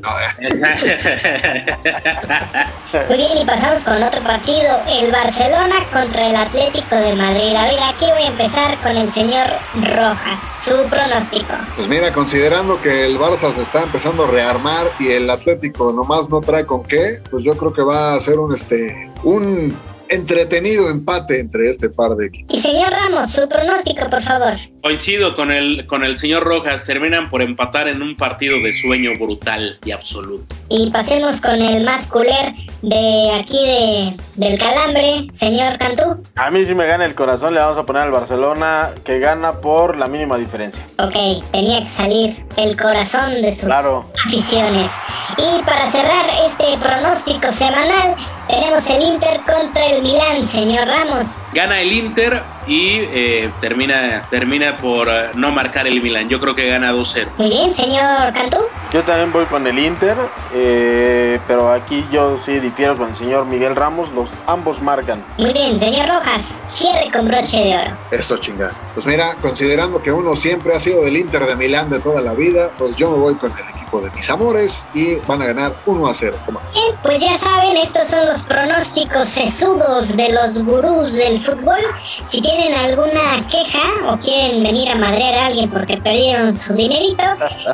Muy 3.07 3.17
bien, 3.17 3.37
y 3.37 3.45
pasamos 3.45 3.83
con 3.85 4.03
otro 4.03 4.21
partido, 4.21 4.77
el 4.89 5.09
Barcelona 5.11 5.75
contra 5.93 6.27
el 6.29 6.35
Atlético 6.35 6.64
de 6.71 7.13
Madrid. 7.13 7.55
A 7.55 7.65
ver, 7.65 7.79
aquí 7.83 8.05
voy 8.11 8.23
a 8.23 8.27
empezar 8.27 8.77
con 8.81 8.97
el 8.97 9.07
señor 9.07 9.45
Rojas, 9.75 10.39
su 10.63 10.73
pronóstico. 10.89 11.53
Pues 11.75 11.87
mira, 11.87 12.11
considerando 12.11 12.81
que 12.81 13.05
el 13.05 13.19
Barça 13.19 13.51
se 13.51 13.61
está 13.61 13.83
empezando 13.83 14.23
a 14.23 14.27
rearmar 14.27 14.89
y 14.99 15.09
el 15.09 15.29
Atlético 15.29 15.93
nomás 15.93 16.29
no 16.29 16.41
trae 16.41 16.65
con 16.65 16.83
qué, 16.83 17.21
pues 17.29 17.43
yo 17.43 17.55
creo 17.55 17.71
que 17.71 17.83
va 17.83 18.15
a 18.15 18.19
ser 18.19 18.39
un 18.39 18.53
este 18.53 19.11
un 19.23 19.77
entretenido 20.09 20.89
empate 20.89 21.39
entre 21.39 21.69
este 21.69 21.89
par 21.89 22.15
de 22.15 22.27
equipos. 22.27 22.57
Y 22.57 22.61
señor 22.61 22.91
Ramos, 22.91 23.29
su 23.31 23.47
pronóstico, 23.47 24.09
por 24.09 24.21
favor. 24.21 24.53
Coincido 24.89 25.35
con 25.35 25.49
el, 25.51 25.87
con 25.87 26.03
el 26.03 26.15
señor 26.15 26.43
Rojas. 26.43 26.85
Terminan 26.85 27.27
por 27.31 27.41
empatar 27.41 27.87
en 27.87 28.03
un 28.03 28.15
partido 28.15 28.59
de 28.59 28.71
sueño 28.71 29.13
brutal 29.19 29.79
y 29.83 29.89
absoluto. 29.89 30.55
Y 30.69 30.91
pasemos 30.91 31.41
con 31.41 31.59
el 31.59 31.83
más 31.83 32.05
culer 32.05 32.53
de 32.83 33.31
aquí 33.33 33.57
de, 33.65 34.13
del 34.35 34.59
calambre, 34.59 35.25
señor 35.31 35.79
Cantú. 35.79 36.21
A 36.35 36.51
mí 36.51 36.63
si 36.65 36.75
me 36.75 36.85
gana 36.85 37.03
el 37.05 37.15
corazón 37.15 37.55
le 37.55 37.61
vamos 37.61 37.79
a 37.79 37.83
poner 37.87 38.03
al 38.03 38.11
Barcelona 38.11 38.91
que 39.03 39.17
gana 39.17 39.53
por 39.53 39.97
la 39.97 40.07
mínima 40.07 40.37
diferencia. 40.37 40.85
Ok, 40.99 41.15
tenía 41.51 41.79
que 41.81 41.89
salir 41.89 42.35
el 42.55 42.77
corazón 42.77 43.41
de 43.41 43.51
sus 43.53 43.65
Claro. 43.65 44.05
aficiones. 44.27 44.91
Y 45.39 45.63
para 45.63 45.87
cerrar 45.89 46.27
este 46.45 46.77
pronóstico 46.77 47.51
semanal, 47.51 48.15
tenemos 48.47 48.87
el 48.91 49.01
Inter 49.01 49.39
contra 49.51 49.83
el 49.87 50.03
Milán, 50.03 50.43
señor 50.43 50.87
Ramos. 50.87 51.43
Gana 51.53 51.81
el 51.81 51.91
Inter 51.91 52.39
y 52.67 52.99
eh, 52.99 53.49
termina, 53.61 54.27
termina 54.29 54.74
por 54.77 55.09
eh, 55.09 55.29
no 55.35 55.51
marcar 55.51 55.87
el 55.87 56.01
Milan. 56.01 56.29
Yo 56.29 56.39
creo 56.39 56.55
que 56.55 56.65
gana 56.65 56.93
2-0. 56.93 57.27
Muy 57.37 57.49
bien, 57.49 57.73
señor 57.73 58.33
Cantú. 58.33 58.59
Yo 58.91 59.03
también 59.03 59.31
voy 59.31 59.45
con 59.45 59.65
el 59.67 59.77
Inter, 59.77 60.17
eh, 60.53 61.39
pero 61.47 61.69
aquí 61.71 62.05
yo 62.11 62.37
sí 62.37 62.59
difiero 62.59 62.97
con 62.97 63.09
el 63.09 63.15
señor 63.15 63.45
Miguel 63.45 63.75
Ramos, 63.75 64.11
los 64.11 64.31
ambos 64.47 64.81
marcan. 64.81 65.23
Muy 65.37 65.51
bien, 65.53 65.77
señor 65.77 66.07
Rojas. 66.07 66.43
Cierre 66.67 67.11
con 67.11 67.27
broche 67.27 67.57
de 67.57 67.77
oro. 67.77 67.97
Eso 68.11 68.37
chingada. 68.37 68.73
Pues 68.93 69.05
mira, 69.05 69.35
considerando 69.41 70.01
que 70.01 70.11
uno 70.11 70.35
siempre 70.35 70.75
ha 70.75 70.79
sido 70.79 71.01
del 71.03 71.17
Inter 71.17 71.45
de 71.45 71.55
Milán 71.55 71.89
de 71.89 71.99
toda 71.99 72.21
la 72.21 72.33
vida, 72.33 72.71
pues 72.77 72.95
yo 72.95 73.11
me 73.11 73.17
voy 73.17 73.35
con 73.35 73.51
el 73.51 73.59
equipo 73.69 73.84
de 74.01 74.11
mis 74.11 74.29
amores 74.29 74.85
y 74.93 75.15
van 75.27 75.41
a 75.41 75.47
ganar 75.47 75.75
1 75.85 76.07
a 76.07 76.13
0. 76.13 76.37
Toma. 76.45 76.61
Bien, 76.73 76.95
pues 77.03 77.19
ya 77.19 77.37
saben, 77.37 77.77
estos 77.77 78.07
son 78.07 78.25
los 78.25 78.41
pronósticos 78.43 79.27
sesudos 79.27 80.15
de 80.15 80.29
los 80.29 80.63
gurús 80.63 81.13
del 81.13 81.39
fútbol. 81.39 81.79
Si 82.27 82.41
tienen 82.41 82.73
alguna 82.73 83.45
queja 83.49 84.11
o 84.11 84.17
quieren 84.17 84.63
venir 84.63 84.89
a 84.89 84.95
madrear 84.95 85.35
a 85.35 85.45
alguien 85.47 85.69
porque 85.69 85.97
perdieron 85.97 86.55
su 86.55 86.73
dinerito, 86.73 87.23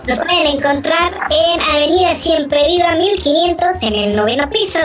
nos 0.08 0.18
pueden 0.20 0.48
encontrar 0.48 1.12
en 1.30 1.62
Avenida 1.62 2.16
Siempre 2.16 2.68
Viva 2.68 2.96
1500 2.96 3.84
en 3.84 3.96
el 3.96 4.16
noveno 4.16 4.50
piso. 4.50 4.80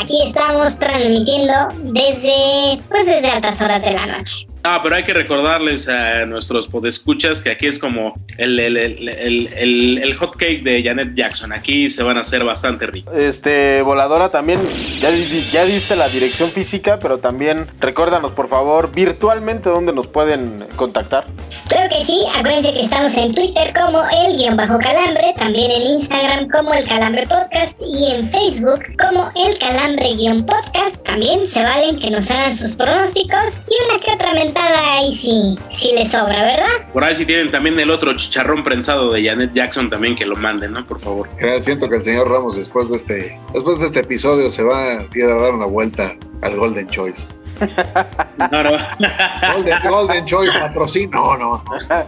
Aquí 0.00 0.22
estamos 0.26 0.78
transmitiendo 0.78 1.54
desde, 1.82 2.82
pues 2.88 3.06
desde 3.06 3.30
altas 3.30 3.60
horas 3.60 3.82
de 3.82 3.92
la 3.92 4.06
noche. 4.06 4.47
Ah, 4.62 4.80
pero 4.82 4.96
hay 4.96 5.04
que 5.04 5.14
recordarles 5.14 5.88
a 5.88 6.26
nuestros 6.26 6.68
podescuchas 6.68 7.40
que 7.40 7.50
aquí 7.50 7.66
es 7.66 7.78
como 7.78 8.14
el, 8.36 8.58
el, 8.58 8.76
el, 8.76 9.08
el, 9.08 9.98
el 9.98 10.16
hot 10.16 10.36
cake 10.36 10.62
de 10.62 10.82
Janet 10.82 11.14
Jackson. 11.14 11.52
Aquí 11.52 11.88
se 11.90 12.02
van 12.02 12.18
a 12.18 12.20
hacer 12.20 12.44
bastante 12.44 12.86
ricos. 12.86 13.14
Este, 13.14 13.82
voladora, 13.82 14.30
también 14.30 14.60
ya, 15.00 15.10
ya 15.50 15.64
diste 15.64 15.96
la 15.96 16.08
dirección 16.08 16.50
física, 16.50 16.98
pero 16.98 17.18
también 17.18 17.66
recuérdanos, 17.80 18.32
por 18.32 18.48
favor, 18.48 18.92
virtualmente 18.92 19.70
dónde 19.70 19.92
nos 19.92 20.08
pueden 20.08 20.64
contactar. 20.76 21.24
Claro 21.68 21.88
que 21.88 22.04
sí, 22.04 22.24
acuérdense 22.34 22.72
que 22.72 22.80
estamos 22.80 23.16
en 23.16 23.34
Twitter 23.34 23.72
como 23.74 24.02
el 24.10 24.36
guion 24.36 24.56
bajo 24.56 24.78
calambre, 24.78 25.34
también 25.36 25.70
en 25.70 25.82
Instagram 25.82 26.48
como 26.48 26.72
el 26.72 26.86
calambre 26.86 27.26
podcast 27.26 27.80
y 27.80 28.10
en 28.12 28.28
Facebook 28.28 28.80
como 28.98 29.30
el 29.34 29.58
calambre 29.58 30.14
guion 30.14 30.44
podcast. 30.46 30.96
También 31.04 31.46
se 31.46 31.62
valen 31.62 31.98
que 31.98 32.10
nos 32.10 32.30
hagan 32.30 32.56
sus 32.56 32.74
pronósticos 32.74 33.62
y 33.68 33.90
una 33.90 34.00
que 34.00 34.12
otra 34.12 34.32
mentada 34.48 34.94
ahí 34.94 35.12
sí, 35.12 35.58
sí 35.70 35.92
les 35.94 36.10
sobra, 36.10 36.42
¿verdad? 36.42 36.92
Por 36.92 37.04
ahí 37.04 37.14
si 37.14 37.26
tienen 37.26 37.50
también 37.50 37.78
el 37.78 37.90
otro 37.90 38.14
chicharrón 38.14 38.64
prensado 38.64 39.12
de 39.12 39.24
Janet 39.24 39.52
Jackson 39.52 39.90
también 39.90 40.16
que 40.16 40.26
lo 40.26 40.36
manden, 40.36 40.72
¿no? 40.72 40.86
Por 40.86 41.00
favor. 41.00 41.28
Siento 41.60 41.88
que 41.88 41.96
el 41.96 42.02
señor 42.02 42.30
Ramos 42.30 42.56
después 42.56 42.88
de 42.90 42.96
este, 42.96 43.38
después 43.52 43.80
de 43.80 43.86
este 43.86 44.00
episodio 44.00 44.50
se 44.50 44.62
va 44.62 44.92
a 44.92 45.06
ir 45.14 45.24
a 45.24 45.34
dar 45.34 45.54
una 45.54 45.66
vuelta 45.66 46.16
al 46.42 46.56
Golden 46.56 46.88
Choice. 46.88 47.28
No, 48.50 48.62
no. 48.62 48.70
Golden, 49.54 49.78
Golden 49.88 50.24
Choice 50.24 50.52
patrocino. 50.58 51.36
No, 51.36 51.36
no. 51.36 51.64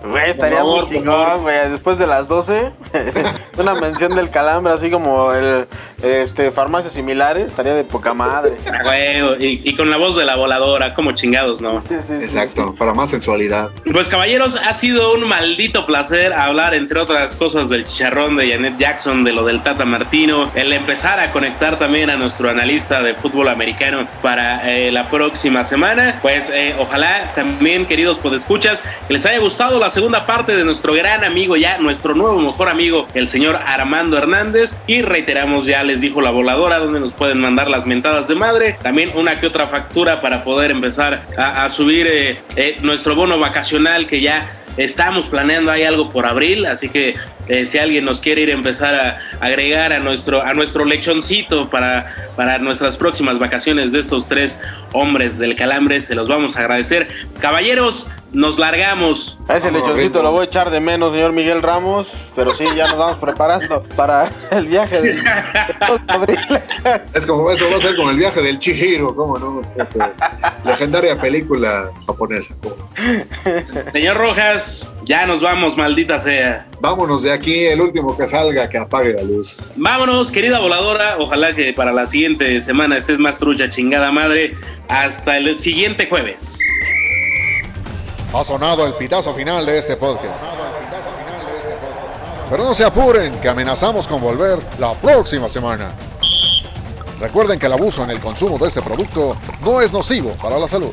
Güey, 0.09 0.31
estaría 0.31 0.59
favor, 0.59 0.81
muy 0.81 0.87
chingón, 0.87 1.43
güey. 1.43 1.71
Después 1.71 1.99
de 1.99 2.07
las 2.07 2.29
12, 2.29 2.73
una 3.59 3.75
mención 3.75 4.15
del 4.15 4.31
calambre, 4.31 4.73
así 4.73 4.91
como 4.91 5.33
el 5.33 5.67
este 6.03 6.51
farmacias 6.51 6.95
similares, 6.95 7.45
estaría 7.45 7.75
de 7.75 7.85
poca 7.85 8.15
madre. 8.15 8.57
Ah, 8.73 8.79
güey, 8.85 9.45
y, 9.45 9.71
y 9.71 9.77
con 9.77 9.91
la 9.91 9.97
voz 9.97 10.17
de 10.17 10.25
la 10.25 10.37
voladora, 10.37 10.95
como 10.95 11.13
chingados, 11.13 11.61
¿no? 11.61 11.81
Sí, 11.81 11.97
sí, 12.01 12.21
sí. 12.21 12.25
Exacto, 12.25 12.75
para 12.79 12.95
más 12.95 13.11
sensualidad. 13.11 13.71
Pues 13.93 14.09
caballeros, 14.09 14.57
ha 14.57 14.73
sido 14.73 15.13
un 15.13 15.27
maldito 15.27 15.85
placer 15.85 16.33
hablar, 16.33 16.75
entre 16.75 17.01
otras 17.01 17.35
cosas, 17.37 17.69
del 17.69 17.85
chicharrón 17.85 18.37
de 18.37 18.51
Janet 18.51 18.79
Jackson, 18.79 19.25
de 19.25 19.33
lo 19.33 19.45
del 19.45 19.63
Tata 19.63 19.85
Martino, 19.85 20.51
el 20.55 20.73
empezar 20.73 21.19
a 21.19 21.33
conectar 21.33 21.79
también 21.79 22.09
a 22.09 22.17
nuestro 22.17 22.49
analista 22.49 23.03
de 23.03 23.15
fútbol 23.15 23.49
americano 23.49 24.09
para 24.23 24.71
eh, 24.71 24.93
la 24.93 25.11
próxima 25.11 25.40
semana. 25.65 26.19
Pues 26.23 26.51
eh, 26.53 26.75
ojalá 26.79 27.33
también, 27.35 27.87
queridos 27.87 28.19
podescuchas, 28.19 28.83
que 29.07 29.15
les 29.15 29.25
haya 29.27 29.39
gustado 29.39 29.79
la 29.79 29.91
segunda 29.91 30.27
parte 30.27 30.55
de 30.55 30.65
nuestro 30.65 30.93
gran 30.95 31.25
amigo, 31.25 31.57
ya 31.57 31.79
nuestro 31.79 32.15
nuevo 32.15 32.39
mejor 32.39 32.69
amigo, 32.69 33.07
el 33.15 33.29
señor 33.29 33.59
Armando 33.65 34.19
Hernández. 34.19 34.77
Y 34.87 35.03
reiteramos, 35.03 35.67
ya 35.67 35.83
les 35.83 36.01
dijo 36.01 36.21
la 36.21 36.31
voladora, 36.31 36.79
donde 36.79 37.01
nos 37.01 37.13
pueden 37.13 37.41
mandar 37.41 37.69
las 37.69 37.87
mentadas 37.87 38.29
de 38.29 38.35
madre. 38.35 38.77
También 38.83 39.13
una 39.15 39.37
que 39.37 39.47
otra 39.47 39.67
factura 39.67 40.21
para 40.21 40.45
poder 40.45 40.71
empezar 40.71 41.23
a, 41.37 41.65
a 41.65 41.69
subir 41.69 42.07
eh, 42.07 42.39
eh, 42.57 42.77
nuestro 42.83 43.15
bono 43.15 43.39
vacacional 43.39 44.07
que 44.07 44.21
ya 44.21 44.53
estamos 44.77 45.27
planeando 45.29 45.71
hay 45.71 45.85
algo 45.85 46.11
por 46.11 46.27
abril, 46.27 46.67
así 46.67 46.89
que 46.89 47.15
eh, 47.49 47.67
si 47.67 47.79
alguien 47.79 48.05
nos 48.05 48.21
quiere 48.21 48.43
ir 48.43 48.51
a 48.51 48.53
empezar 48.53 48.95
a 48.95 49.19
agregar 49.41 49.93
a 49.93 49.99
nuestro 49.99 50.43
a 50.43 50.53
nuestro 50.55 50.85
lechoncito 50.85 51.69
para, 51.69 52.33
para 52.37 52.59
nuestras 52.59 52.97
próximas 52.97 53.39
vacaciones 53.39 53.93
de 53.93 54.01
estos 54.01 54.29
tres 54.29 54.61
hombres 54.93 55.39
del 55.39 55.57
calambre, 55.57 56.01
se 56.01 56.15
los 56.15 56.29
vamos 56.29 56.57
a 56.57 56.61
agradecer. 56.61 57.09
Caballeros, 57.41 58.09
nos 58.33 58.59
largamos. 58.59 59.39
A 59.49 59.57
ese 59.57 59.71
lechoncito 59.71 60.23
lo 60.23 60.33
voy 60.33 60.43
a 60.43 60.45
echar 60.45 60.71
de 60.71 60.81
menos, 60.81 61.13
señor 61.13 61.33
Miguel 61.33 61.63
Ramos, 61.63 62.23
pero 62.37 62.55
sí, 62.55 62.65
ya 62.77 62.89
nos 62.89 62.99
vamos 62.99 63.19
preparando 63.19 63.83
para 63.97 64.29
el 64.51 64.67
viaje 64.67 65.01
de, 65.01 65.13
de 65.15 65.23
abril. 66.09 66.39
Es 67.15 67.27
como 67.27 67.51
eso 67.51 67.71
va 67.71 67.77
a 67.77 67.81
ser 67.81 67.97
como 67.97 68.11
el 68.11 68.17
viaje 68.17 68.41
del 68.41 68.59
Chihiro, 68.59 69.15
¿cómo 69.15 69.39
no? 69.39 69.63
Este, 69.77 69.99
legendaria 70.65 71.17
película 71.19 71.91
japonesa. 72.07 72.55
Señor 73.93 74.17
Rojas, 74.17 74.87
ya 75.05 75.27
nos 75.27 75.41
vamos, 75.43 75.77
maldita 75.77 76.21
sea. 76.21 76.67
Vámonos 76.81 77.23
de 77.23 77.33
aquí, 77.33 77.67
el 77.67 77.81
último 77.81 78.17
que 78.17 78.27
salga 78.27 78.69
que 78.69 78.79
apague 78.79 79.13
la 79.13 79.23
luz. 79.23 79.59
Vámonos, 79.77 80.31
querida 80.31 80.59
voladora. 80.61 81.17
Ojalá 81.19 81.55
que 81.55 81.73
para 81.73 81.93
la 81.93 82.07
siguiente 82.07 82.63
semana 82.63 82.97
estés 82.99 83.19
más 83.19 83.39
trucha, 83.39 83.69
chingada 83.69 84.13
madre. 84.13 84.57
Hasta 84.89 85.37
el 85.37 85.59
siguiente 85.59 86.09
jueves. 86.09 86.59
Ha 88.33 88.45
sonado 88.45 88.87
el 88.87 88.95
pitazo 88.95 89.35
final 89.35 89.67
de 89.67 89.79
este 89.79 89.97
podcast. 89.97 90.41
Pero 92.49 92.65
no 92.65 92.75
se 92.75 92.85
apuren, 92.85 93.41
que 93.41 93.49
amenazamos 93.49 94.07
con 94.09 94.21
volver 94.21 94.59
la 94.79 94.93
próxima 94.95 95.49
semana. 95.49 95.91
Recuerden 97.21 97.59
que 97.59 97.67
el 97.67 97.73
abuso 97.73 98.03
en 98.05 98.11
el 98.11 98.21
consumo 98.21 98.57
de 98.59 98.69
este 98.69 98.83
producto 98.83 99.35
no 99.65 99.81
es 99.81 99.93
nocivo 99.93 100.31
para 100.43 100.59
la 100.59 100.67
salud. 100.69 100.93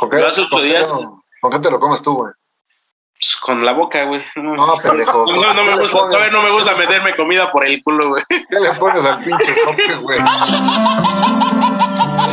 ¿Con 0.00 0.10
qué, 0.10 0.18
con 0.50 0.60
qué 0.60 0.66
días- 0.66 0.88
no- 0.88 1.22
¿Con 1.40 1.50
qué 1.52 1.58
te 1.60 1.70
lo 1.70 1.78
comes 1.78 2.02
tú, 2.02 2.14
güey? 2.14 2.32
Pues, 3.12 3.36
Con 3.36 3.64
la 3.64 3.72
boca, 3.72 4.04
güey. 4.04 4.22
No, 4.36 4.54
No, 4.56 4.76
pendejo. 4.78 5.24
no, 5.30 5.54
no 5.54 5.62
me 5.62 5.70
¿Qué 5.70 5.76
le 5.76 5.82
gusta, 5.82 5.98
todavía 5.98 6.30
no 6.30 6.42
me 6.42 6.50
gusta 6.50 6.74
meterme 6.74 7.14
comida 7.16 7.50
por 7.52 7.64
el 7.66 7.82
culo, 7.84 8.08
güey. 8.08 8.22
¿Qué 8.28 8.60
le 8.60 8.70
pones 8.72 9.04
al 9.04 9.22
pinche 9.22 9.54
sope, 9.54 9.94
güey? 9.96 10.18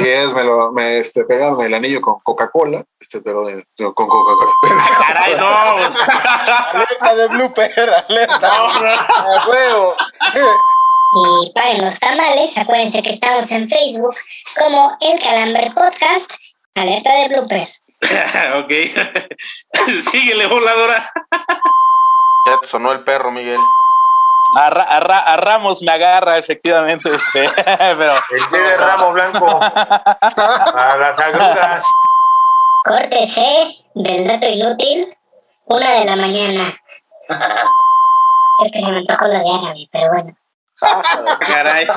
Sí 0.02 0.10
es, 0.10 0.34
me 0.34 0.44
lo 0.44 0.72
me 0.72 0.98
este, 0.98 1.26
pegaron 1.26 1.62
el 1.62 1.74
anillo 1.74 2.02
con 2.02 2.20
Coca-Cola, 2.22 2.84
este, 3.00 3.22
pero 3.22 3.48
eh, 3.48 3.64
no, 3.78 3.94
con 3.94 4.08
Coca-Cola. 4.08 4.54
Caray, 5.00 5.36
no. 5.36 5.48
Alerta 5.48 7.16
de 7.16 7.28
blooper, 7.28 7.90
alerta. 8.08 8.40
No, 8.40 8.82
no. 8.82 8.90
A 8.90 9.48
huevo. 9.48 9.96
Y 11.14 11.52
paguen 11.54 11.86
los 11.86 12.00
tamales, 12.00 12.58
acuérdense 12.58 13.04
que 13.04 13.12
estamos 13.12 13.52
en 13.52 13.70
Facebook 13.70 14.16
como 14.58 14.98
el 15.02 15.20
calambre 15.22 15.70
podcast, 15.76 16.32
alerta 16.76 17.14
de 17.14 17.28
blooper. 17.28 17.68
ok. 18.64 18.72
Síguele, 20.12 20.48
voladora. 20.48 21.12
Ya 22.48 22.60
te 22.60 22.68
sonó 22.68 22.92
el 22.92 23.04
perro, 23.04 23.32
Miguel. 23.32 23.60
A, 24.58 24.70
Ra- 24.70 24.84
a 24.84 25.00
Ra- 25.00 25.20
a 25.26 25.38
Ramos 25.38 25.82
me 25.82 25.92
agarra, 25.92 26.38
efectivamente. 26.38 27.10
Este, 27.16 27.50
pero 27.66 28.14
El 28.16 28.46
pie 28.50 28.60
de 28.62 28.78
ramo 28.78 29.12
blanco 29.14 29.60
a 29.62 30.98
las 31.00 31.20
agruras. 31.20 31.84
Corte 32.84 33.28
C 33.28 33.44
del 33.96 34.28
dato 34.28 34.48
inútil, 34.50 35.08
una 35.66 35.92
de 35.92 36.06
la 36.06 36.16
mañana. 36.16 36.74
Es 38.64 38.72
que 38.72 38.82
se 38.82 38.92
me 38.92 38.98
antojó 39.00 39.26
lo 39.26 39.34
de 39.40 39.40
árabe, 39.40 39.88
pero 39.92 40.08
bueno. 40.12 40.36
Caray. 41.40 41.88